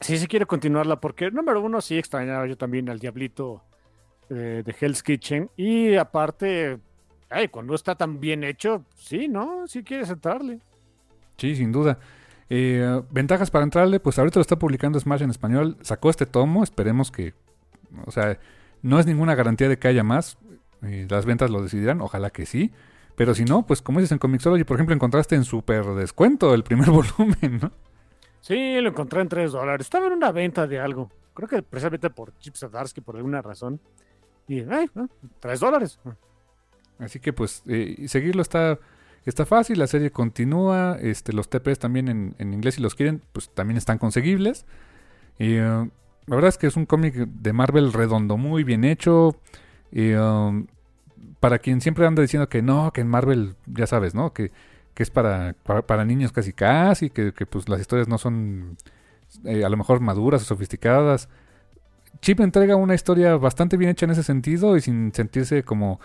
[0.00, 3.62] Si se quiere continuarla, porque número uno, sí extrañaba yo también al Diablito
[4.30, 5.50] eh, de Hell's Kitchen.
[5.56, 6.78] Y aparte,
[7.30, 9.66] ay, cuando está tan bien hecho, sí, ¿no?
[9.66, 10.60] Sí quiere entrarle.
[11.36, 11.98] Sí, sin duda.
[12.50, 15.76] Eh, ventajas para entrarle, pues ahorita lo está publicando Smash en español.
[15.82, 17.32] Sacó este tomo, esperemos que.
[18.04, 18.38] O sea,
[18.82, 20.36] no es ninguna garantía de que haya más.
[20.80, 22.72] las ventas lo decidirán, ojalá que sí.
[23.16, 26.64] Pero si no, pues como dices en Comixology, por ejemplo, encontraste en super descuento el
[26.64, 27.72] primer volumen, ¿no?
[28.40, 29.86] Sí, lo encontré en 3 dólares.
[29.86, 31.10] Estaba en una venta de algo.
[31.34, 33.80] Creo que precisamente por Chip Zdarsky, por alguna razón.
[34.48, 34.90] Y, ay,
[35.40, 36.00] 3 dólares.
[37.00, 38.78] Así que pues eh, seguirlo está,
[39.24, 43.22] está fácil, la serie continúa, este, los TPs también en, en inglés si los quieren,
[43.32, 44.66] pues también están conseguibles.
[45.38, 45.90] Y uh,
[46.26, 49.36] la verdad es que es un cómic de Marvel redondo, muy bien hecho.
[49.90, 50.66] Y, um,
[51.40, 54.32] para quien siempre anda diciendo que no, que en Marvel, ya sabes, ¿no?
[54.32, 54.52] Que,
[54.94, 58.76] que es para, para, niños casi casi, que, que, pues las historias no son
[59.44, 61.28] eh, a lo mejor maduras o sofisticadas.
[62.20, 66.00] Chip entrega una historia bastante bien hecha en ese sentido y sin sentirse como,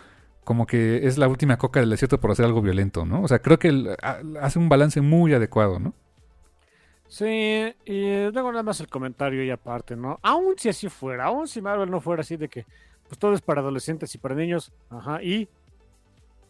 [0.46, 3.22] como que es la última coca del desierto por hacer algo violento, ¿no?
[3.22, 3.96] O sea, creo que
[4.42, 5.94] hace un balance muy adecuado, ¿no?
[7.10, 10.20] Sí, y luego nada más el comentario y aparte, ¿no?
[10.24, 12.66] Aún si así fuera, aún si Marvel no fuera así de que
[13.08, 14.72] pues todo es para adolescentes y para niños.
[14.90, 15.48] Ajá, y.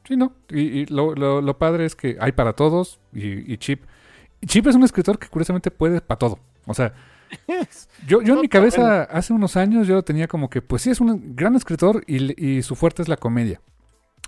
[0.08, 0.34] Sí, no.
[0.50, 3.00] Y, lo, lo, padre es que hay para todos.
[3.12, 3.84] Y, Chip.
[4.46, 6.40] Chip es un escritor que curiosamente puede para todo.
[6.66, 6.94] O sea.
[8.08, 11.02] yo, yo en mi cabeza, hace unos años, yo tenía como que, pues sí, es
[11.02, 13.62] un gran escritor y, su fuerte es la comedia.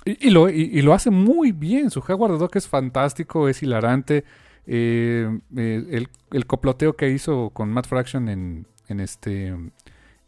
[0.08, 1.90] Y, lo, y, lo hace muy bien.
[1.90, 4.24] Su Howard Dog es fantástico, es hilarante.
[4.66, 9.54] Eh, eh, el, el, coploteo que hizo con Matt Fraction en, en este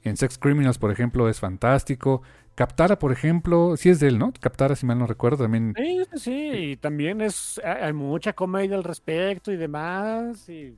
[0.04, 2.22] en Sex Criminals, por ejemplo, es fantástico.
[2.56, 4.34] Captara, por ejemplo, sí es de él, ¿no?
[4.40, 5.74] Captara, si mal no recuerdo, también.
[5.78, 10.50] Sí, sí, y también es, hay mucha comedia al respecto y demás.
[10.50, 10.76] Y,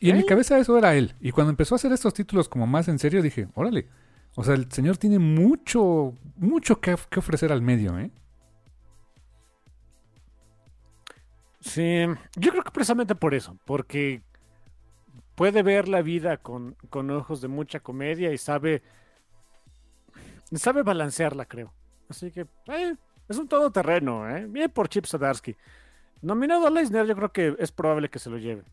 [0.00, 1.14] y en mi cabeza eso era él.
[1.20, 3.88] Y cuando empezó a hacer estos títulos como más en serio, dije, órale.
[4.36, 8.10] O sea, el señor tiene mucho, mucho que, que ofrecer al medio, ¿eh?
[11.60, 12.04] Sí,
[12.36, 14.22] yo creo que precisamente por eso, porque
[15.34, 16.76] puede ver la vida con,
[17.10, 18.82] ojos de mucha comedia y sabe,
[20.52, 21.72] sabe balancearla, creo.
[22.08, 22.94] Así que eh,
[23.28, 24.46] es un todoterreno, ¿eh?
[24.46, 25.56] Bien por Chip Zdarsky.
[26.20, 28.64] Nominado a Leisner, yo creo que es probable que se lo lleve.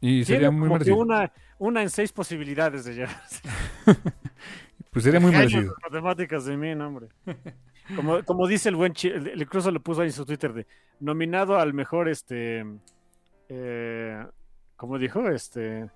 [0.00, 0.96] Y sería muy merecido.
[0.96, 3.40] Una, una en seis posibilidades de llevarse.
[4.94, 5.74] pues sería muy merecido.
[5.82, 7.08] matemáticas de mí, hombre.
[7.94, 10.66] Como, como dice el buen Chip, incluso lo puso ahí en su Twitter de
[11.00, 12.64] nominado al mejor este
[13.50, 14.24] eh,
[14.76, 15.90] como dijo, este,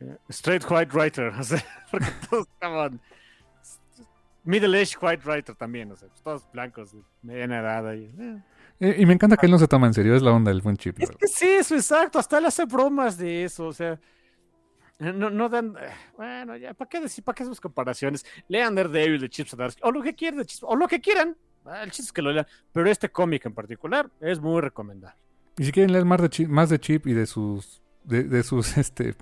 [0.00, 3.00] eh, straight white writer, o sea, porque todos estaban
[4.44, 7.94] middle age white writer también, o sea, pues, todos blancos, mediana edad.
[7.94, 8.42] Y, eh.
[8.80, 10.60] Eh, y me encanta que él no se toma en serio, es la onda del
[10.60, 10.98] buen chip.
[10.98, 14.00] Es que sí, eso exacto, hasta él hace bromas de eso, o sea,
[15.10, 15.74] no, no dan,
[16.16, 18.24] bueno, ya, ¿para qué decir, para qué esas comparaciones?
[18.48, 21.36] Lean Daredevil de Chip Zdarsky, o lo que quieran de o lo que quieran,
[21.82, 25.16] el chiste es que lo lean, pero este cómic en particular es muy recomendable.
[25.58, 28.76] Y si quieren leer más de Chip, más de Chip y de sus de, sus
[28.78, 29.14] este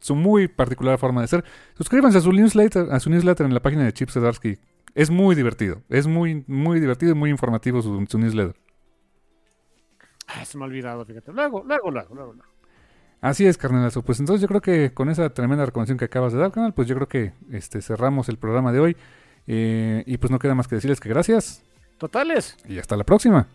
[0.00, 1.44] su muy particular forma de ser.
[1.76, 4.58] Suscríbanse a su newsletter, a su newsletter en la página de Chip Zdarsky.
[4.94, 5.82] Es muy divertido.
[5.88, 8.56] Es muy, muy divertido y muy informativo su, newsletter.
[10.44, 11.32] se me ha olvidado, fíjate.
[11.32, 12.34] Luego, luego, luego, luego.
[13.20, 14.02] Así es, carnalazo.
[14.02, 16.86] Pues entonces yo creo que con esa tremenda recomendación que acabas de dar, canal, pues
[16.86, 18.96] yo creo que este cerramos el programa de hoy.
[19.46, 21.62] Eh, y pues no queda más que decirles que gracias.
[21.96, 22.56] Totales.
[22.68, 23.48] Y hasta la próxima.